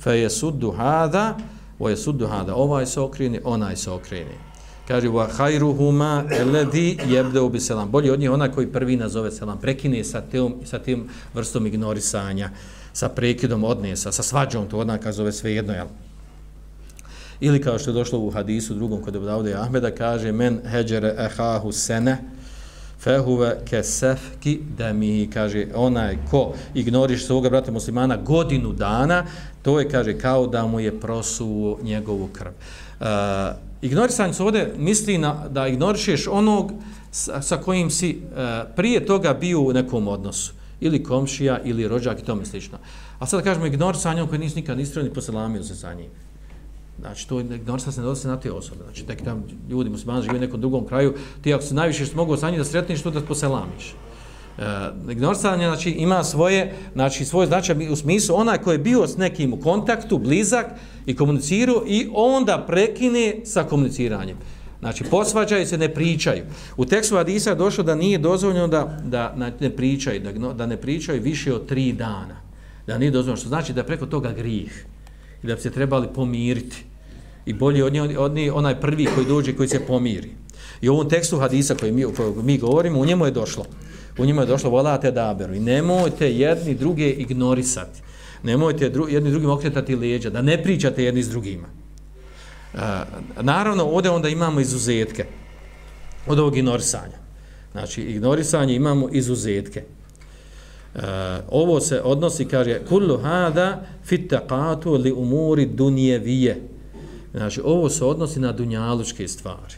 fa 0.00 0.10
yasuddu 0.10 0.76
hada 0.76 1.36
wa 1.80 1.90
yasuddu 1.90 2.26
hada 2.26 2.54
ovaj 2.54 2.86
se 2.86 3.00
okreni 3.00 3.40
onaj 3.44 3.76
se 3.76 3.90
okreni 3.90 4.48
kaže 4.88 5.08
wa 5.08 5.28
hajruhuma 5.28 6.24
alladhi 6.40 6.96
yabda 6.96 7.50
bi 7.50 7.60
salam. 7.60 7.90
Bolje 7.90 8.12
od 8.12 8.20
njih 8.20 8.30
onaj 8.30 8.52
koji 8.52 8.66
prvi 8.72 8.96
nazove 8.96 9.30
selam 9.30 9.60
prekine 9.60 10.04
sa 10.04 10.20
tim 10.20 10.54
sa 10.64 10.78
tim 10.78 11.08
vrstom 11.34 11.66
ignorisanja 11.66 12.50
sa 12.92 13.08
prekidom 13.08 13.64
odnesa 13.64 14.12
sa 14.12 14.22
svađom 14.22 14.68
to 14.68 14.78
odnak 14.78 15.12
zove 15.12 15.32
sve 15.32 15.52
jedno 15.54 15.72
jel? 15.72 15.86
Ili 17.40 17.60
kao 17.60 17.78
što 17.78 17.90
je 17.90 17.94
došlo 17.94 18.18
u 18.18 18.30
hadisu 18.30 18.74
drugom 18.74 19.02
kod 19.02 19.14
Davde 19.14 19.54
Ahmeda 19.54 19.90
kaže 19.90 20.32
men 20.32 20.60
heđere 20.66 21.14
ehahu 21.18 21.72
sene, 21.72 22.18
fehuve 23.00 23.58
kesefki 23.64 24.60
da 24.78 24.92
mi 24.92 25.30
kaže 25.32 25.66
onaj 25.74 26.18
ko 26.30 26.52
ignoriš 26.74 27.26
svoga 27.26 27.50
brata 27.50 27.72
muslimana 27.72 28.16
godinu 28.16 28.72
dana 28.72 29.24
to 29.62 29.80
je 29.80 29.88
kaže 29.88 30.18
kao 30.18 30.46
da 30.46 30.66
mu 30.66 30.80
je 30.80 31.00
prosuo 31.00 31.78
njegovu 31.82 32.28
krv. 32.32 32.50
Uh, 33.00 33.06
ignorisanje 33.82 34.32
se 34.32 34.42
ovdje 34.42 34.74
misli 34.76 35.18
na, 35.18 35.48
da 35.48 35.66
ignorišeš 35.66 36.26
onog 36.26 36.72
sa, 37.10 37.42
sa 37.42 37.56
kojim 37.56 37.90
si 37.90 38.18
uh, 38.22 38.38
prije 38.76 39.06
toga 39.06 39.34
bio 39.34 39.60
u 39.60 39.72
nekom 39.72 40.08
odnosu 40.08 40.52
ili 40.80 41.04
komšija 41.04 41.60
ili 41.64 41.88
rođak 41.88 42.20
i 42.20 42.24
tome 42.24 42.46
slično. 42.46 42.78
A 43.18 43.26
sad 43.26 43.44
kažemo 43.44 43.66
ignorisanje 43.66 44.26
koji 44.28 44.38
nisi 44.38 44.56
nikad 44.56 44.80
istrao 44.80 45.04
ni 45.04 45.14
poselamio 45.14 45.62
se 45.62 45.74
sa 45.74 45.94
njim. 45.94 46.10
Znači, 47.00 47.28
to 47.28 47.40
ignorisanje 47.40 47.92
se 47.92 48.00
ne 48.00 48.06
odnosi 48.06 48.28
na 48.28 48.40
te 48.40 48.52
osobe. 48.52 48.84
Znači, 48.84 49.06
tek 49.06 49.22
tam 49.24 49.44
ljudi 49.70 49.90
muslimani 49.90 50.22
žive 50.22 50.36
u 50.36 50.40
nekom 50.40 50.60
drugom 50.60 50.86
kraju, 50.86 51.14
ti 51.42 51.54
ako 51.54 51.62
se 51.62 51.74
najviše 51.74 52.06
što 52.06 52.16
mogu 52.16 52.36
sa 52.36 52.50
njim 52.50 52.58
da 52.58 52.64
sretniš, 52.64 53.02
to 53.02 53.10
da 53.10 53.20
poselamiš. 53.20 53.94
E, 54.58 54.62
uh, 55.04 55.12
ignorisanje 55.12 55.66
znači, 55.66 55.90
ima 55.90 56.24
svoje, 56.24 56.74
znači, 56.92 57.24
svoje 57.24 57.46
značaj 57.46 57.92
u 57.92 57.96
smislu 57.96 58.36
onaj 58.36 58.58
koji 58.58 58.74
je 58.74 58.78
bio 58.78 59.06
s 59.06 59.16
nekim 59.16 59.52
u 59.52 59.56
kontaktu, 59.56 60.18
blizak 60.18 60.66
i 61.06 61.16
komunicirao 61.16 61.84
i 61.86 62.08
onda 62.14 62.64
prekine 62.66 63.34
sa 63.44 63.64
komuniciranjem. 63.64 64.36
Znači, 64.80 65.04
posvađaju 65.04 65.66
se, 65.66 65.78
ne 65.78 65.94
pričaju. 65.94 66.44
U 66.76 66.84
tekstu 66.84 67.16
Adisa 67.16 67.50
je 67.50 67.56
došlo 67.56 67.84
da 67.84 67.94
nije 67.94 68.18
dozvoljeno 68.18 68.68
da, 68.68 68.98
da 69.04 69.52
ne 69.60 69.70
pričaju, 69.70 70.20
da, 70.20 70.52
da 70.52 70.66
ne 70.66 70.76
pričaju 70.76 71.22
više 71.22 71.54
od 71.54 71.66
tri 71.66 71.92
dana. 71.92 72.42
Da 72.86 72.98
nije 72.98 73.10
dozvoljeno, 73.10 73.36
što 73.36 73.48
znači 73.48 73.72
da 73.72 73.84
preko 73.84 74.06
toga 74.06 74.32
grih 74.32 74.86
i 75.42 75.46
da 75.46 75.54
bi 75.54 75.60
se 75.60 75.70
trebali 75.70 76.08
pomiriti. 76.14 76.84
I 77.46 77.52
bolje 77.52 77.84
od 77.84 77.92
nje, 77.92 78.18
od 78.18 78.34
nje 78.34 78.52
onaj 78.52 78.80
prvi 78.80 79.06
koji 79.14 79.26
dođe, 79.26 79.56
koji 79.56 79.68
se 79.68 79.86
pomiri. 79.86 80.30
I 80.80 80.88
u 80.88 80.94
ovom 80.94 81.08
tekstu 81.08 81.38
hadisa 81.38 81.74
koji 81.74 81.92
mi, 81.92 82.02
koji 82.16 82.34
mi 82.42 82.58
govorimo, 82.58 83.00
u 83.00 83.06
njemu 83.06 83.24
je 83.24 83.30
došlo. 83.30 83.64
U 84.18 84.24
njemu 84.24 84.40
je 84.40 84.46
došlo, 84.46 84.70
volate 84.70 85.10
daberu. 85.10 85.54
I 85.54 85.60
nemojte 85.60 86.32
jedni 86.32 86.74
druge 86.74 87.10
ignorisati. 87.10 88.00
Nemojte 88.42 88.88
dru, 88.88 89.08
jedni 89.08 89.30
drugim 89.30 89.50
okretati 89.50 89.96
leđa, 89.96 90.30
da 90.30 90.42
ne 90.42 90.62
pričate 90.62 91.04
jedni 91.04 91.22
s 91.22 91.28
drugima. 91.28 91.68
E, 92.74 92.78
naravno, 93.42 93.84
ovdje 93.84 94.10
onda 94.10 94.28
imamo 94.28 94.60
izuzetke 94.60 95.24
od 96.26 96.38
ovog 96.38 96.56
ignorisanja. 96.56 97.18
Znači, 97.72 98.02
ignorisanje 98.02 98.74
imamo 98.74 99.08
izuzetke. 99.12 99.82
Uh, 100.98 101.04
ovo 101.48 101.80
se 101.80 102.00
odnosi, 102.04 102.44
kaže, 102.44 102.80
kullu 102.88 103.16
hada 103.16 103.86
fit 104.04 104.32
taqatu 104.32 105.02
li 105.02 105.12
umuri 105.12 105.66
dunjevije. 105.66 106.62
Znači, 107.34 107.60
ovo 107.64 107.90
se 107.90 108.04
odnosi 108.04 108.40
na 108.40 108.52
dunjalučke 108.52 109.28
stvari. 109.28 109.74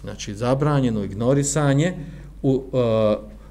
Znači, 0.00 0.34
zabranjeno 0.34 1.04
ignorisanje 1.04 1.94
u, 2.42 2.50
uh, 2.72 2.80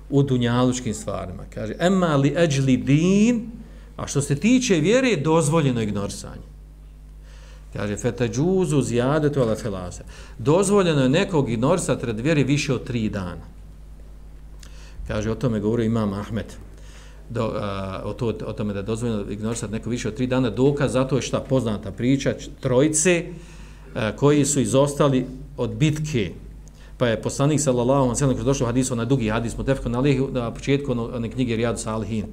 u 0.10 0.24
dunjalučkim 0.24 0.94
stvarima. 0.94 1.44
Kaže, 1.54 1.74
emma 1.80 2.16
li 2.16 2.34
eđli 2.38 2.78
din, 2.78 3.52
a 3.96 4.08
što 4.08 4.22
se 4.22 4.36
tiče 4.36 4.76
vjere, 4.76 5.16
dozvoljeno 5.16 5.82
ignorisanje. 5.82 6.48
Kaže, 7.74 7.98
fetađuzu 7.98 8.82
zijadetu 8.82 9.42
ala 9.42 9.56
felase. 9.56 10.04
Dozvoljeno 10.38 11.02
je 11.02 11.10
nekog 11.10 11.50
ignorisati 11.50 12.06
red 12.06 12.20
vjere 12.20 12.44
više 12.44 12.74
od 12.74 12.84
tri 12.84 13.10
dana. 13.10 13.46
Kaže, 15.08 15.32
o 15.32 15.36
tome 15.36 15.60
govori 15.60 15.86
imam 15.86 16.14
Ahmed. 16.14 16.67
Do, 17.30 17.52
a, 17.56 18.02
o, 18.06 18.14
to, 18.14 18.28
o 18.46 18.54
tome 18.54 18.74
da 18.74 18.80
je 18.80 18.84
dozvoljeno 18.84 19.32
ignorisati 19.32 19.74
neko 19.74 19.90
više 19.90 20.08
od 20.08 20.16
tri 20.16 20.28
dana. 20.28 20.50
Dokaz 20.50 20.92
zato 20.92 21.16
je 21.16 21.22
šta 21.22 21.40
poznata 21.40 21.92
priča, 21.92 22.34
trojice 22.60 23.24
a, 23.96 24.12
koji 24.16 24.46
su 24.46 24.60
izostali 24.60 25.26
od 25.58 25.70
bitke. 25.70 26.32
Pa 26.98 27.08
je 27.08 27.22
poslanik 27.22 27.62
sallallahu 27.62 28.00
alejhi 28.00 28.12
ve 28.12 28.16
sellem 28.16 28.46
došao 28.46 28.66
u 28.66 28.68
hadisu 28.68 28.96
na 28.96 29.06
dugi 29.06 29.30
hadis 29.30 29.58
mutafekun 29.58 29.96
alejhi 29.96 30.22
na 30.32 30.52
početku 30.54 30.92
ono, 30.92 31.10
one 31.16 31.32
knjige 31.32 31.58
Riyad 31.58 31.78
Salihin 31.78 32.26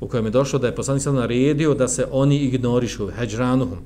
u 0.00 0.08
kojem 0.08 0.24
je 0.24 0.30
došlo 0.30 0.58
da 0.58 0.66
je 0.66 0.74
poslanik 0.74 1.02
sallallahu 1.02 1.28
naredio 1.28 1.74
da 1.74 1.88
se 1.88 2.06
oni 2.10 2.36
ignorišu 2.36 3.08
hejranuhum 3.16 3.78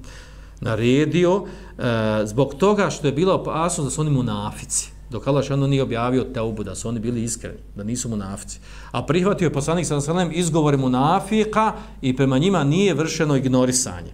naredio 0.61 1.45
e, 1.79 1.83
zbog 2.27 2.55
toga 2.55 2.91
što 2.91 3.07
je 3.07 3.13
bila 3.13 3.35
opasnost 3.35 3.87
da 3.87 3.91
su 3.91 4.01
oni 4.01 4.11
munafici 4.11 4.93
dok 5.13 5.27
Allah 5.27 5.45
šanu 5.45 5.67
nije 5.69 5.83
objavio 5.83 6.25
teubu 6.25 6.65
da 6.65 6.75
su 6.75 6.89
oni 6.89 7.01
bili 7.01 7.23
iskreni 7.23 7.59
da 7.77 7.85
nisu 7.85 8.09
munafici 8.09 8.61
a 8.91 9.07
prihvatio 9.07 9.47
je 9.47 9.53
poslanik 9.53 9.87
sa 9.87 10.01
alejhi 10.09 10.35
izgovore 10.39 10.77
munafika 10.77 11.73
i 12.03 12.17
prema 12.17 12.39
njima 12.39 12.65
nije 12.65 12.95
vršeno 12.95 13.37
ignorisanje 13.37 14.13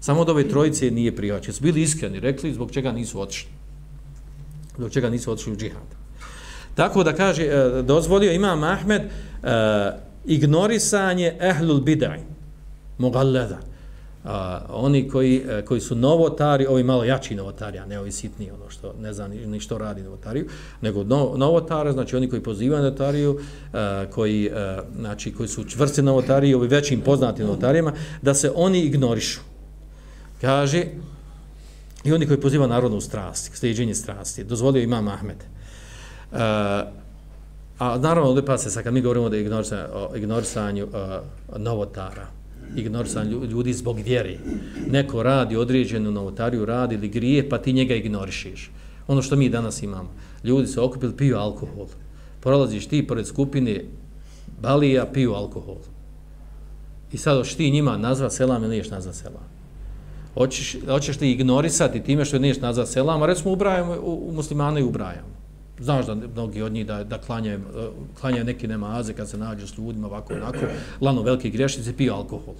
samo 0.00 0.20
od 0.20 0.28
ove 0.28 0.48
trojice 0.48 0.90
nije 0.90 1.16
prihvaćeno 1.16 1.54
su 1.54 1.62
bili 1.62 1.82
iskreni 1.82 2.20
rekli 2.20 2.54
zbog 2.54 2.70
čega 2.70 2.92
nisu 2.92 3.20
otišli 3.20 3.50
Zbog 4.76 4.90
čega 4.90 5.10
nisu 5.10 5.32
otišli 5.32 5.52
u 5.52 5.56
džihad. 5.56 5.82
Tako 6.74 7.04
da 7.04 7.12
kaže, 7.12 7.42
e, 7.42 7.82
dozvolio 7.82 8.32
imam 8.32 8.64
Ahmed 8.64 9.02
e, 9.02 9.08
ignorisanje 10.24 11.36
ehlul 11.40 11.80
bidaj, 11.80 12.20
mogalleda. 12.98 13.58
A, 14.26 14.60
oni 14.68 15.08
koji, 15.08 15.44
a, 15.50 15.62
koji 15.64 15.80
su 15.80 15.94
novotari, 15.94 16.66
ovi 16.66 16.82
malo 16.82 17.04
jači 17.04 17.34
novotari, 17.34 17.78
a 17.78 17.86
ne 17.86 17.98
ovi 17.98 18.12
sitni, 18.12 18.50
ono 18.50 18.70
što 18.70 18.94
ne 19.00 19.12
zna 19.12 19.28
ni, 19.28 19.46
ni 19.46 19.60
što 19.60 19.78
radi 19.78 20.02
novotariju, 20.02 20.48
nego 20.80 21.04
no, 21.04 21.32
novotara, 21.36 21.92
znači 21.92 22.16
oni 22.16 22.28
koji 22.30 22.42
pozivaju 22.42 22.82
novotariju, 22.82 23.38
a, 23.72 23.78
e, 23.78 24.10
koji, 24.10 24.50
a, 24.54 24.82
znači, 25.00 25.34
koji 25.34 25.48
su 25.48 25.64
čvrsti 25.64 26.02
novotariji, 26.02 26.54
ovi 26.54 26.68
većim 26.68 27.00
poznatim 27.00 27.46
novotarijama, 27.46 27.92
da 28.22 28.34
se 28.34 28.52
oni 28.54 28.80
ignorišu. 28.80 29.40
Kaže, 30.40 30.84
I 32.06 32.12
oni 32.12 32.26
koji 32.26 32.40
poziva 32.40 32.66
narodnu 32.66 33.00
strast, 33.00 33.50
sliđenje 33.56 33.94
strasti, 33.94 34.44
dozvolio 34.44 34.82
imam 34.82 35.08
Ahmed. 35.08 35.36
Uh, 35.36 36.38
a 37.78 37.98
naravno, 37.98 38.28
ovdje 38.28 38.46
pa 38.46 38.58
se 38.58 38.70
sad, 38.70 38.84
kad 38.84 38.94
mi 38.94 39.00
govorimo 39.00 39.28
da 39.28 39.36
ignorisanju, 39.36 39.82
o 39.92 40.16
ignorisanju 40.16 40.88
a, 40.92 41.20
novotara, 41.56 42.26
ignorisan 42.76 43.28
ljudi 43.28 43.72
zbog 43.72 43.98
vjere, 43.98 44.38
neko 44.90 45.22
radi 45.22 45.56
određenu 45.56 46.10
novotariju, 46.10 46.64
radi 46.64 46.94
ili 46.94 47.08
grije, 47.08 47.48
pa 47.48 47.58
ti 47.58 47.72
njega 47.72 47.94
ignorišiš. 47.94 48.70
Ono 49.08 49.22
što 49.22 49.36
mi 49.36 49.48
danas 49.48 49.82
imamo, 49.82 50.10
ljudi 50.44 50.66
su 50.66 50.84
okupili, 50.84 51.16
piju 51.16 51.36
alkohol. 51.36 51.86
Prolaziš 52.40 52.86
ti 52.86 53.06
pored 53.06 53.26
skupine 53.26 53.84
balija, 54.60 55.06
piju 55.06 55.32
alkohol. 55.32 55.78
I 57.12 57.18
sad 57.18 57.36
hoćeš 57.36 57.54
ti 57.54 57.70
njima 57.70 57.96
nazva 57.96 58.30
selam 58.30 58.62
ili 58.62 58.70
niješ 58.70 58.90
nazva 58.90 59.12
selam 59.12 59.56
hoćeš, 60.36 60.76
hoćeš 60.88 61.16
ti 61.16 61.30
ignorisati 61.30 62.02
time 62.02 62.24
što 62.24 62.38
niješ 62.38 62.60
nazva 62.60 62.86
selam, 62.86 63.22
a 63.22 63.26
recimo 63.26 63.52
ubrajamo, 63.52 63.96
u, 64.02 64.28
u 64.28 64.32
muslimane 64.32 64.84
ubrajamo. 64.84 65.35
Znaš 65.80 66.06
da 66.06 66.14
mnogi 66.14 66.62
od 66.62 66.72
njih 66.72 66.86
da, 66.86 67.04
da 67.04 67.18
klanjaju, 67.18 67.58
eh, 67.58 67.88
klanjaju 68.20 68.44
neke 68.44 68.68
nemaze 68.68 69.12
kad 69.12 69.28
se 69.28 69.38
nađu 69.38 69.66
s 69.66 69.78
ljudima 69.78 70.06
ovako 70.06 70.34
onako, 70.34 70.58
lano 71.00 71.22
veliki 71.22 71.50
grešnici, 71.50 71.92
piju 71.92 72.14
alkohol. 72.14 72.54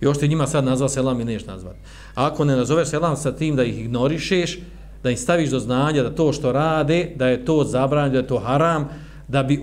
I 0.00 0.04
još 0.04 0.18
ti 0.18 0.28
njima 0.28 0.46
sad 0.46 0.64
nazva 0.64 0.88
selam 0.88 1.20
i 1.20 1.24
neš 1.24 1.46
nazvat. 1.46 1.76
A 2.14 2.26
ako 2.26 2.44
ne 2.44 2.56
nazoveš 2.56 2.88
selam 2.88 3.16
sa 3.16 3.32
tim 3.32 3.56
da 3.56 3.64
ih 3.64 3.80
ignorišeš, 3.80 4.58
da 5.02 5.10
im 5.10 5.16
staviš 5.16 5.50
do 5.50 5.58
znanja 5.58 6.02
da 6.02 6.14
to 6.14 6.32
što 6.32 6.52
rade, 6.52 7.12
da 7.16 7.26
je 7.26 7.44
to 7.44 7.64
zabranjeno, 7.64 8.12
da 8.12 8.18
je 8.18 8.26
to 8.26 8.38
haram, 8.38 8.88
da 9.28 9.42
bi 9.42 9.60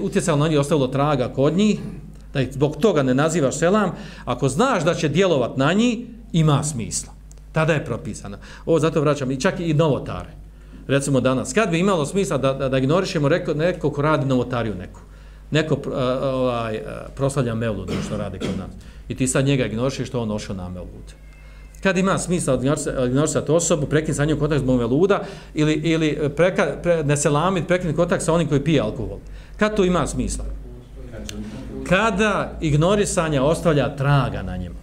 utjecalo 0.00 0.38
na 0.38 0.48
njih 0.48 0.58
ostavilo 0.58 0.88
traga 0.88 1.28
kod 1.28 1.56
njih, 1.56 1.78
da 2.32 2.40
ih 2.40 2.52
zbog 2.52 2.76
toga 2.76 3.02
ne 3.02 3.14
nazivaš 3.14 3.58
selam, 3.58 3.90
ako 4.24 4.48
znaš 4.48 4.84
da 4.84 4.94
će 4.94 5.08
djelovat 5.08 5.56
na 5.56 5.72
njih, 5.72 5.98
ima 6.32 6.64
smisla. 6.64 7.12
Tada 7.52 7.72
je 7.72 7.84
propisano. 7.84 8.38
Ovo 8.66 8.78
zato 8.78 9.00
vraćam 9.00 9.30
i 9.30 9.40
čak 9.40 9.60
i 9.60 9.74
novotare. 9.74 10.45
Recimo 10.86 11.20
danas, 11.20 11.52
kad 11.52 11.70
bi 11.70 11.78
imalo 11.78 12.06
smisla 12.06 12.38
da, 12.38 12.52
da, 12.52 12.68
da 12.68 12.78
ignorišemo 12.78 13.28
reko, 13.28 13.54
neko 13.54 13.90
ko 13.90 14.02
radi 14.02 14.26
novotariju 14.26 14.74
neku, 14.74 15.00
neko 15.50 15.74
uh, 15.74 15.92
ovaj, 16.22 16.76
uh, 16.76 16.82
proslavlja 17.16 17.54
Mevlud, 17.54 17.90
što 18.06 18.16
radi 18.16 18.38
kod 18.38 18.58
nas, 18.58 18.70
i 19.08 19.14
ti 19.14 19.26
sad 19.26 19.44
njega 19.44 19.66
ignorišiš 19.66 20.08
što 20.08 20.20
on 20.20 20.30
ošao 20.30 20.56
na 20.56 20.68
Mevlud. 20.68 21.14
Kad 21.82 21.98
ima 21.98 22.18
smisla 22.18 22.60
ignorisati 23.06 23.52
osobu, 23.52 23.86
prekin 23.86 24.14
sa 24.14 24.24
njom 24.24 24.38
kontakt 24.38 24.60
zbog 24.60 24.78
Mevluda, 24.78 25.22
ili, 25.54 25.72
ili 25.72 26.30
preka, 26.36 26.76
pre, 26.82 27.04
ne 27.04 27.16
se 27.16 27.30
lamit, 27.30 27.66
prekin 27.66 27.96
kontakt 27.96 28.24
sa 28.24 28.32
onim 28.32 28.48
koji 28.48 28.64
pije 28.64 28.80
alkohol. 28.80 29.18
Kad 29.56 29.76
to 29.76 29.84
ima 29.84 30.06
smisla? 30.06 30.44
Kada 31.88 32.58
ignorisanja 32.60 33.42
ostavlja 33.42 33.96
traga 33.96 34.42
na 34.42 34.56
njemu. 34.56 34.76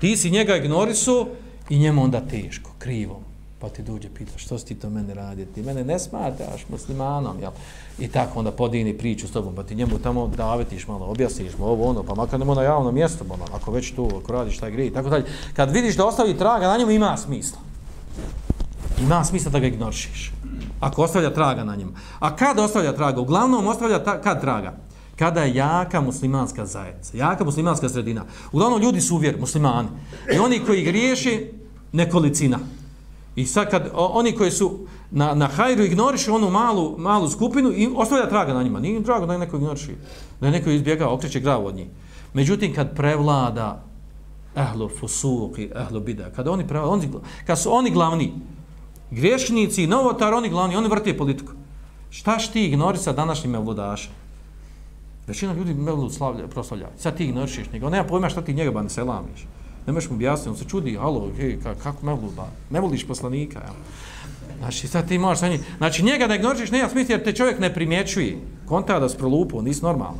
Ti 0.00 0.16
si 0.16 0.30
njega 0.30 0.56
ignorisu 0.56 1.28
i 1.68 1.78
njemu 1.78 2.02
onda 2.02 2.20
teško, 2.20 2.70
krivo. 2.78 3.25
Pa 3.66 3.70
ti 3.70 3.82
dođe 3.82 4.08
pita 4.14 4.38
što 4.38 4.58
si 4.58 4.66
ti 4.66 4.74
to 4.74 4.90
mene 4.90 5.14
radi? 5.14 5.46
Ti 5.46 5.62
mene 5.62 5.84
ne 5.84 5.98
smatraš 5.98 6.68
muslimanom, 6.68 7.40
jel? 7.40 7.50
I 7.98 8.08
tako 8.08 8.38
onda 8.38 8.50
podini 8.50 8.98
priču 8.98 9.28
s 9.28 9.30
tobom, 9.30 9.54
pa 9.54 9.62
ti 9.62 9.74
njemu 9.74 9.98
tamo 9.98 10.26
davetiš 10.36 10.86
malo, 10.88 11.06
objasniš 11.06 11.58
mu 11.58 11.66
ovo 11.66 11.88
ono, 11.88 12.02
pa 12.02 12.14
makar 12.14 12.38
nemo 12.40 12.54
na 12.54 12.62
javno 12.62 12.92
mjesto, 12.92 13.24
ono, 13.30 13.44
ako 13.52 13.70
već 13.70 13.94
tu, 13.94 14.10
ako 14.22 14.32
radiš 14.32 14.58
taj 14.58 14.70
grije 14.70 14.86
i 14.86 14.92
tako 14.92 15.10
dalje. 15.10 15.24
Kad 15.54 15.70
vidiš 15.70 15.96
da 15.96 16.06
ostavi 16.06 16.38
traga 16.38 16.66
na 16.66 16.76
njemu, 16.76 16.90
ima 16.90 17.16
smisla. 17.16 17.58
Ima 19.00 19.24
smisla 19.24 19.50
da 19.50 19.58
ga 19.58 19.66
ignorišiš. 19.66 20.32
Ako 20.80 21.02
ostavlja 21.02 21.34
traga 21.34 21.64
na 21.64 21.76
njemu. 21.76 21.92
A 22.18 22.36
kad 22.36 22.58
ostavlja 22.58 22.92
traga? 22.92 23.20
Uglavnom 23.20 23.66
ostavlja 23.66 24.04
ta, 24.04 24.20
kad 24.20 24.40
traga? 24.40 24.76
kada 25.18 25.42
je 25.42 25.54
jaka 25.54 26.00
muslimanska 26.00 26.66
zajednica, 26.66 27.16
jaka 27.16 27.44
muslimanska 27.44 27.88
sredina. 27.88 28.24
Uglavnom 28.52 28.82
ljudi 28.82 29.00
su 29.00 29.14
uvjer, 29.14 29.36
muslimani. 29.40 29.88
I 30.34 30.38
oni 30.38 30.60
koji 30.66 30.84
griješi, 30.84 31.50
nekolicina. 31.92 32.58
I 33.36 33.46
sad 33.46 33.70
kad 33.70 33.90
oni 33.94 34.32
koji 34.32 34.50
su 34.50 34.86
na, 35.10 35.34
na 35.34 35.46
hajru 35.46 35.84
ignorišu 35.84 36.34
onu 36.34 36.50
malu, 36.50 36.94
malu 36.98 37.28
skupinu 37.28 37.72
i 37.72 37.88
ostavlja 37.96 38.28
traga 38.28 38.54
na 38.54 38.62
njima. 38.62 38.80
Nije 38.80 39.00
drago 39.00 39.26
da 39.26 39.32
je 39.32 39.38
neko 39.38 39.56
ignoriši. 39.56 39.94
Da 40.40 40.46
je 40.46 40.52
neko 40.52 40.70
izbjega, 40.70 41.08
okreće 41.08 41.40
grav 41.40 41.66
od 41.66 41.74
njih. 41.74 41.86
Međutim, 42.34 42.74
kad 42.74 42.96
prevlada 42.96 43.84
ehlu 44.56 44.88
fusuki, 45.00 45.70
ehlo 45.76 46.00
bida, 46.00 46.30
kad, 46.30 46.48
oni 46.48 46.68
prevlada, 46.68 46.92
oni, 46.92 47.08
kad 47.46 47.58
su 47.58 47.74
oni 47.74 47.90
glavni, 47.90 48.32
griješnici, 49.10 49.86
novotar, 49.86 50.34
oni 50.34 50.48
glavni, 50.48 50.76
oni 50.76 50.88
vrte 50.88 51.16
politiku. 51.16 51.52
Šta 52.10 52.38
šti 52.38 52.66
ignorisa 52.66 53.12
današnjim 53.12 53.54
evludašem? 53.54 54.12
Većina 55.26 55.52
ljudi 55.52 55.74
Mevlud 55.74 56.14
slavlja, 56.14 56.46
proslavlja. 56.46 56.88
Sad 56.98 57.16
ti 57.16 57.24
ignorišeš 57.24 57.72
njega. 57.72 57.86
On 57.86 57.92
nema 57.92 58.08
pojma 58.08 58.28
šta 58.28 58.42
ti 58.42 58.54
njega 58.54 58.70
ban 58.70 58.88
selamiš. 58.88 59.46
Ne 59.86 59.92
možeš 59.92 60.10
mu 60.10 60.16
objasniti. 60.16 60.48
On 60.48 60.56
se 60.56 60.64
čudi, 60.64 60.98
alo, 60.98 61.30
hej, 61.36 61.58
kako 61.82 62.06
Mevlud 62.06 62.34
ba? 62.36 62.48
Ne 62.70 62.80
voliš 62.80 63.06
poslanika, 63.06 63.58
jel? 63.58 63.74
Znači, 64.58 64.88
sad 64.88 65.08
ti 65.08 65.18
možeš 65.18 65.40
sa 65.40 65.48
njim. 65.48 65.60
Znači, 65.78 66.04
njega 66.04 66.26
da 66.26 66.34
ignorišeš, 66.34 66.70
nema 66.70 66.88
smisla 66.88 67.14
jer 67.14 67.24
te 67.24 67.32
čovjek 67.32 67.58
ne 67.58 67.74
primjećuje. 67.74 68.38
Konta 68.66 69.00
da 69.00 69.08
sprolupu, 69.08 69.62
nisi 69.62 69.82
normalno. 69.82 70.18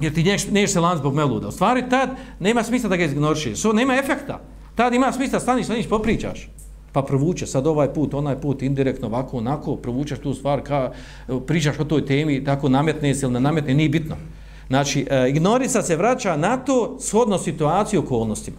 Jer 0.00 0.14
ti 0.14 0.22
nješ, 0.22 0.48
neš 0.50 0.72
se 0.72 0.80
lan 0.80 0.98
zbog 0.98 1.14
Mevluda. 1.14 1.48
U 1.48 1.52
stvari, 1.52 1.88
tad 1.90 2.10
nema 2.40 2.62
smisla 2.62 2.88
da 2.88 2.96
ga 2.96 3.04
ignorišeš. 3.04 3.58
So, 3.58 3.72
nema 3.72 3.94
efekta. 3.94 4.40
Tad 4.74 4.94
ima 4.94 5.12
smisla 5.12 5.40
staniš 5.40 5.66
sa 5.66 5.74
njim, 5.74 5.84
popričaš 5.88 6.48
pa 6.96 7.02
provuče 7.02 7.46
sad 7.46 7.66
ovaj 7.66 7.90
put, 7.94 8.14
onaj 8.14 8.38
put, 8.40 8.62
indirektno, 8.62 9.08
ovako, 9.08 9.36
onako, 9.36 9.76
provučeš 9.76 10.18
tu 10.18 10.34
stvar, 10.34 10.62
ka, 10.62 10.92
pričaš 11.46 11.78
o 11.78 11.84
toj 11.84 12.06
temi, 12.06 12.44
tako 12.44 12.68
nametne 12.68 13.14
se 13.14 13.26
ili 13.26 13.32
ne 13.32 13.40
nametne, 13.40 13.74
nije 13.74 13.88
bitno. 13.88 14.16
Znači, 14.68 15.06
e, 15.10 15.28
ignorisa 15.28 15.82
se 15.82 15.96
vraća 15.96 16.36
na 16.36 16.56
to 16.56 16.96
shodno 17.00 17.38
situaciju 17.38 18.00
okolnostima. 18.00 18.56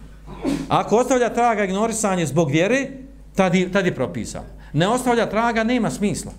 Ako 0.68 0.96
ostavlja 0.96 1.34
traga 1.34 1.64
ignorisanje 1.64 2.26
zbog 2.26 2.50
vjere, 2.50 2.88
tad, 3.34 3.52
tad 3.72 3.86
je 3.86 3.94
propisan. 3.94 4.42
Ne 4.72 4.88
ostavlja 4.88 5.30
traga, 5.30 5.64
nema 5.64 5.90
smisla. 5.90 6.32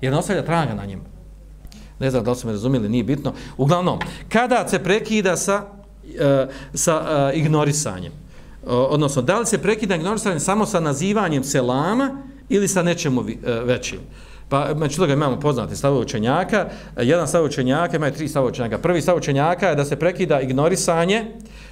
Jer 0.00 0.12
ne 0.12 0.18
ostavlja 0.18 0.44
traga 0.44 0.74
na 0.74 0.84
njima. 0.86 1.02
Ne 1.98 2.10
znam 2.10 2.24
da 2.24 2.30
li 2.30 2.36
su 2.36 2.46
me 2.46 2.52
razumijeli, 2.52 2.88
nije 2.88 3.04
bitno. 3.04 3.32
Uglavnom, 3.56 3.98
kada 4.28 4.68
se 4.68 4.78
prekida 4.78 5.36
sa, 5.36 5.62
e, 6.20 6.46
sa 6.74 7.30
e, 7.32 7.38
ignorisanjem, 7.38 8.12
odnosno 8.66 9.22
da 9.22 9.38
li 9.38 9.46
se 9.46 9.58
prekida 9.58 9.94
ignorisanje 9.94 10.40
samo 10.40 10.66
sa 10.66 10.80
nazivanjem 10.80 11.44
selama 11.44 12.22
ili 12.48 12.68
sa 12.68 12.82
nečemu 12.82 13.24
e, 13.28 13.34
većim. 13.64 13.98
Pa 14.54 14.74
među 14.74 14.96
toga 14.96 15.12
imamo 15.12 15.40
poznate 15.40 15.76
stave 15.76 15.96
učenjaka. 15.98 16.66
Jedan 16.96 17.28
stav 17.28 17.44
učenjaka, 17.44 17.96
imaju 17.96 18.12
tri 18.12 18.28
stave 18.28 18.46
učenjaka. 18.46 18.78
Prvi 18.78 19.02
stav 19.02 19.16
učenjaka 19.16 19.68
je 19.68 19.74
da 19.74 19.84
se 19.84 19.96
prekida 19.96 20.40
ignorisanje 20.40 21.24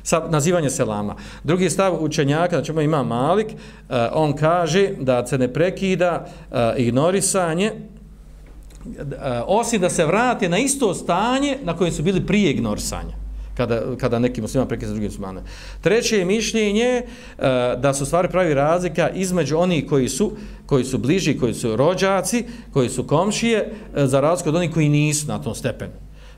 sa 0.03 0.23
nazivanje 0.29 0.71
selama. 0.71 1.15
Drugi 1.45 1.71
stav 1.71 1.97
učenjaka, 2.01 2.63
znači 2.63 2.85
ima 2.85 3.03
Malik, 3.03 3.47
eh, 3.47 4.09
on 4.13 4.33
kaže 4.33 4.89
da 5.01 5.27
se 5.27 5.39
ne 5.39 5.53
prekida 5.53 6.27
eh, 6.51 6.75
ignorisanje 6.77 7.67
eh, 7.67 9.43
osim 9.47 9.81
da 9.81 9.91
se 9.91 10.07
vrate 10.07 10.49
na 10.49 10.59
isto 10.59 10.95
stanje 10.95 11.59
na 11.63 11.77
kojem 11.77 11.93
su 11.93 12.03
bili 12.03 12.27
prije 12.27 12.51
ignorisanja 12.51 13.22
kada, 13.57 13.97
kada 14.01 14.19
neki 14.19 14.41
muslima 14.41 14.67
prekisa 14.67 14.91
drugim 14.91 15.09
muslimane. 15.09 15.43
Treće 15.81 16.19
je 16.19 16.25
mišljenje 16.25 17.03
uh, 17.03 17.45
da 17.81 17.95
su 17.95 18.07
stvari 18.07 18.29
pravi 18.29 18.55
razlika 18.55 19.11
između 19.11 19.59
oni 19.59 19.87
koji 19.87 20.09
su 20.09 20.33
koji 20.67 20.85
su 20.85 20.99
bliži, 20.99 21.39
koji 21.39 21.55
su 21.55 21.77
rođaci, 21.77 22.45
koji 22.73 22.89
su 22.89 23.05
komšije, 23.05 23.73
uh, 23.73 24.05
za 24.05 24.21
razliku 24.21 24.49
od 24.49 24.57
onih 24.57 24.71
koji 24.71 24.89
nisu 24.89 25.27
na 25.27 25.43
tom 25.43 25.55
stepenu. 25.55 25.93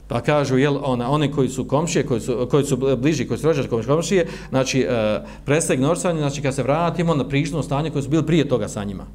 Pa 0.09 0.21
kažu, 0.21 0.59
jel, 0.59 0.79
ona, 0.83 1.11
oni 1.11 1.33
koji 1.33 1.49
su 1.49 1.65
komšije, 1.65 2.07
koji 2.07 2.21
su, 2.21 2.49
koji 2.51 2.65
su 2.65 2.97
bliži, 2.97 3.29
koji 3.29 3.39
su 3.39 3.47
rođači 3.47 3.69
komšije, 3.69 4.27
znači, 4.49 4.87
uh, 4.89 5.29
prestaje 5.45 5.75
ignorisanje, 5.75 6.21
znači, 6.21 6.43
kad 6.43 6.55
se 6.55 6.63
vratimo 6.63 7.15
na 7.15 7.29
prišno 7.29 7.63
stanje 7.63 7.91
koji 7.91 8.03
su 8.03 8.09
bili 8.09 8.27
prije 8.27 8.49
toga 8.49 8.69
sa 8.69 8.85
njima. 8.85 9.07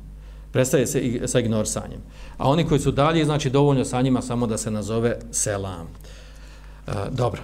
Prestaje 0.52 0.88
se 0.88 1.00
i, 1.00 1.28
sa 1.28 1.40
ignorisanjem. 1.40 2.02
A 2.38 2.50
oni 2.50 2.66
koji 2.66 2.80
su 2.80 2.92
dalje, 2.92 3.26
znači, 3.26 3.50
dovoljno 3.50 3.86
sa 3.86 4.02
njima 4.02 4.22
samo 4.22 4.48
da 4.48 4.58
se 4.58 4.72
nazove 4.72 5.20
selam. 5.32 5.88
E, 6.88 6.92
dobro. 7.12 7.42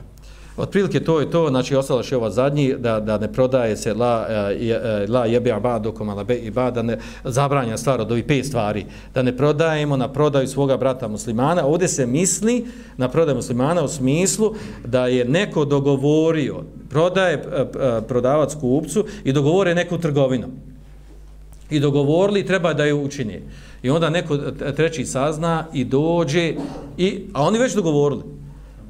Otprilike 0.58 1.00
to 1.00 1.20
je 1.20 1.32
to, 1.32 1.50
znači 1.50 1.76
ostalo 1.76 2.02
je 2.12 2.18
ova 2.18 2.30
zadnji, 2.30 2.74
da, 2.78 3.00
da 3.00 3.18
ne 3.18 3.34
prodaje 3.34 3.78
se 3.78 3.94
la, 3.94 4.28
uh, 4.30 5.10
la 5.10 5.26
jebe 5.26 5.52
abadu 5.52 5.92
koma 5.92 6.14
la 6.14 6.24
be 6.24 6.36
ibada, 6.36 6.82
ne, 6.82 6.98
zabranja 7.24 7.78
stvar 7.78 8.02
od 8.02 8.12
ovih 8.12 8.24
pet 8.24 8.46
stvari, 8.46 8.86
da 9.14 9.22
ne 9.22 9.38
prodajemo 9.38 9.98
na 9.98 10.08
prodaju 10.08 10.48
svoga 10.48 10.78
brata 10.78 11.08
muslimana. 11.08 11.66
Ovdje 11.66 11.88
se 11.88 12.06
misli 12.06 12.66
na 12.98 13.08
prodaju 13.08 13.36
muslimana 13.36 13.84
u 13.84 13.88
smislu 13.88 14.54
da 14.86 15.08
je 15.08 15.26
neko 15.26 15.66
dogovorio, 15.66 16.64
prodaje 16.90 17.38
uh, 17.38 18.04
prodavac 18.08 18.56
kupcu 18.56 19.06
i 19.24 19.34
dogovore 19.34 19.76
neku 19.76 19.98
trgovinu. 19.98 20.48
I 21.70 21.80
dogovorili 21.80 22.46
treba 22.46 22.74
da 22.74 22.86
je 22.86 22.94
učini. 22.94 23.42
I 23.84 23.90
onda 23.90 24.10
neko 24.10 24.38
treći 24.76 25.06
sazna 25.06 25.66
i 25.74 25.84
dođe, 25.84 26.54
i, 26.98 27.26
a 27.34 27.44
oni 27.44 27.60
već 27.60 27.76
dogovorili 27.76 28.35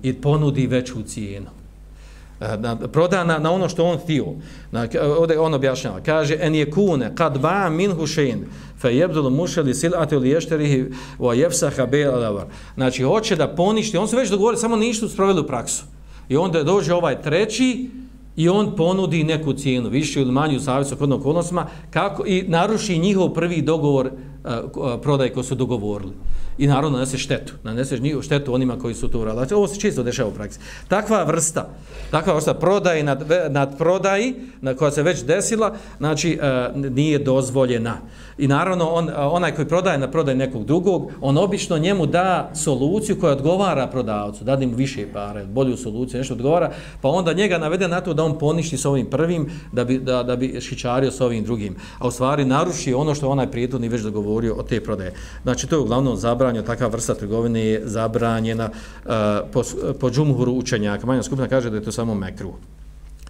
i 0.10 0.14
ponudi 0.14 0.68
veću 0.68 1.03
cijenu. 1.03 1.49
E, 2.39 2.58
na, 2.58 2.76
proda 2.76 3.24
na, 3.24 3.39
na 3.39 3.51
ono 3.51 3.70
što 3.70 3.86
on 3.86 3.97
htio. 3.97 4.26
Na, 4.72 4.88
ovdje 5.18 5.39
on 5.39 5.53
objašnjava. 5.53 5.99
Kaže, 6.06 6.38
en 6.41 6.56
je 6.56 6.72
kune, 6.72 7.12
kad 7.16 7.39
ba 7.39 7.70
min 7.70 7.91
hušen, 7.91 8.45
fe 8.78 8.95
jebdul 8.95 9.30
mušeli 9.30 9.74
silate 9.74 10.18
li 10.18 10.30
ješterihi 10.30 10.86
o 11.20 11.34
jefsaha 11.34 11.86
belavar. 11.86 12.45
Znači, 12.76 13.03
hoće 13.03 13.36
da 13.36 13.47
poništi, 13.47 13.97
on 13.97 14.08
se 14.08 14.16
već 14.16 14.30
dogovori, 14.30 14.58
samo 14.58 14.76
ništa 14.76 15.10
sproveli 15.10 15.41
u 15.41 15.47
praksu. 15.47 15.84
I 16.30 16.38
onda 16.38 16.64
dođe 16.64 16.93
ovaj 16.93 17.22
treći, 17.22 17.89
i 18.36 18.49
on 18.49 18.76
ponudi 18.76 19.24
neku 19.24 19.53
cijenu, 19.53 19.89
više 19.89 20.22
ili 20.22 20.32
manju 20.32 20.60
savjesu 20.60 20.95
kodnog 20.95 21.20
okolnostima, 21.20 21.68
kako, 21.91 22.26
i 22.26 22.43
naruši 22.47 22.99
njihov 22.99 23.30
prvi 23.30 23.62
dogovor 23.62 24.06
uh, 24.08 25.01
prodaj 25.01 25.30
koji 25.30 25.43
su 25.43 25.56
dogovorili 25.56 26.12
i 26.58 26.68
naravno 26.68 26.97
nanese 26.97 27.18
štetu. 27.18 27.53
Naneseš 27.64 27.99
njih 27.99 28.18
štetu 28.22 28.53
onima 28.53 28.80
koji 28.80 28.95
su 28.95 29.08
to 29.08 29.20
uradili. 29.20 29.39
Znači, 29.39 29.53
ovo 29.53 29.68
se 29.68 29.80
čisto 29.80 30.03
dešava 30.03 30.30
u 30.30 30.34
praksi. 30.34 30.60
Takva 30.88 31.24
vrsta, 31.24 31.70
takva 32.12 32.34
vrsta 32.34 32.53
prodaje 32.53 33.03
nad, 33.03 33.26
nad 33.49 33.78
prodaji 33.78 34.36
na 34.62 34.74
koja 34.74 34.91
se 34.91 35.03
već 35.03 35.24
desila, 35.24 35.76
znači 35.97 36.39
e, 36.41 36.70
nije 36.76 37.20
dozvoljena. 37.20 37.97
I 38.38 38.47
naravno 38.47 38.89
on, 38.89 39.10
onaj 39.16 39.56
koji 39.56 39.68
prodaje 39.68 39.97
na 39.97 40.12
prodaj 40.12 40.36
nekog 40.36 40.66
drugog, 40.66 41.12
on 41.22 41.38
obično 41.38 41.78
njemu 41.78 42.06
da 42.06 42.51
soluciju 42.56 43.20
koja 43.20 43.32
odgovara 43.32 43.88
prodavcu, 43.88 44.43
da 44.43 44.58
mu 44.58 44.76
više 44.76 45.08
pare, 45.14 45.45
bolju 45.45 45.78
soluciju, 45.78 46.18
nešto 46.18 46.34
odgovara, 46.34 46.72
pa 47.01 47.10
onda 47.10 47.34
njega 47.34 47.58
navede 47.58 47.88
na 47.88 48.01
to 48.01 48.14
da 48.14 48.24
on 48.24 48.39
poništi 48.39 48.78
s 48.78 48.86
ovim 48.86 49.06
prvim, 49.06 49.49
da 49.72 49.84
bi, 49.84 49.99
da, 49.99 50.24
da 50.24 50.36
bi 50.36 50.62
šičario 50.62 51.12
s 51.12 51.22
ovim 51.22 51.43
drugim. 51.43 51.76
A 51.99 52.08
u 52.08 52.12
stvari 52.12 52.45
naruši 52.45 52.93
ono 52.93 53.16
što 53.16 53.30
onaj 53.30 53.51
prijetodni 53.51 53.89
već 53.89 54.01
dogovorio 54.01 54.56
o 54.56 54.64
te 54.64 54.84
prodaje. 54.84 55.14
Znači 55.43 55.68
to 55.68 55.76
je 55.76 55.80
uglavnom 55.80 56.18
zabra 56.18 56.45
zabranjeno, 56.46 56.68
takva 56.68 56.88
vrsta 56.88 57.16
trgovine 57.16 57.62
je 57.66 57.82
zabranjena 57.86 58.70
uh, 58.70 59.12
po, 59.52 59.64
po 60.00 60.10
džumhuru 60.10 60.52
učenjaka. 60.52 61.06
Manja 61.06 61.24
skupina 61.24 61.48
kaže 61.48 61.70
da 61.70 61.78
je 61.78 61.84
to 61.84 61.91
samo 61.91 62.16
mekru. 62.16 62.54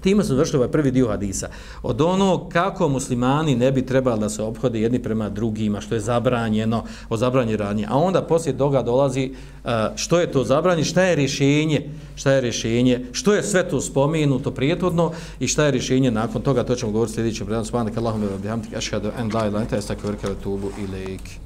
Time 0.02 0.24
smo 0.24 0.36
završili 0.36 0.58
ovaj 0.58 0.72
prvi 0.72 0.92
dio 0.92 1.08
hadisa. 1.08 1.50
Od 1.84 2.02
onog 2.02 2.50
kako 2.54 2.90
muslimani 2.90 3.56
ne 3.56 3.72
bi 3.72 3.86
trebali 3.86 4.20
da 4.20 4.30
se 4.30 4.44
obhode 4.44 4.82
jedni 4.82 5.00
prema 5.04 5.30
drugima, 5.30 5.82
što 5.82 5.96
je 5.96 6.02
zabranjeno, 6.02 6.84
o 7.10 7.18
zabranje 7.18 7.58
radnje. 7.58 7.88
A 7.90 7.98
onda 7.98 8.22
poslije 8.22 8.58
toga 8.58 8.82
dolazi 8.82 9.32
e, 9.66 9.70
što 9.96 10.20
je 10.20 10.32
to 10.32 10.44
zabranje, 10.44 10.84
šta 10.84 11.04
je 11.04 11.16
rješenje, 11.16 11.90
šta 12.16 12.32
je 12.32 12.42
rješenje, 12.42 13.06
što 13.12 13.34
je 13.34 13.44
sve 13.44 13.70
to 13.70 13.82
spomenuto 13.82 14.52
prijetodno 14.52 15.12
i 15.40 15.48
šta 15.48 15.66
je 15.66 15.72
rješenje 15.72 16.12
nakon 16.12 16.42
toga, 16.42 16.64
to 16.64 16.76
ćemo 16.76 16.92
govoriti 16.92 17.16
sljedećem 17.16 17.48
predanom. 17.48 17.66
Subhanak 17.66 17.98
Allahumma 17.98 18.28
wa 18.28 18.42
bihamdika 18.42 18.78
ashhadu 18.78 19.10
an 19.18 19.32
la 19.34 19.48
ilaha 19.48 19.48
illa 19.48 19.60
anta 19.60 19.78
astaghfiruka 19.78 20.28
wa 20.28 20.32
atubu 20.32 20.70
ilaik. 20.78 21.46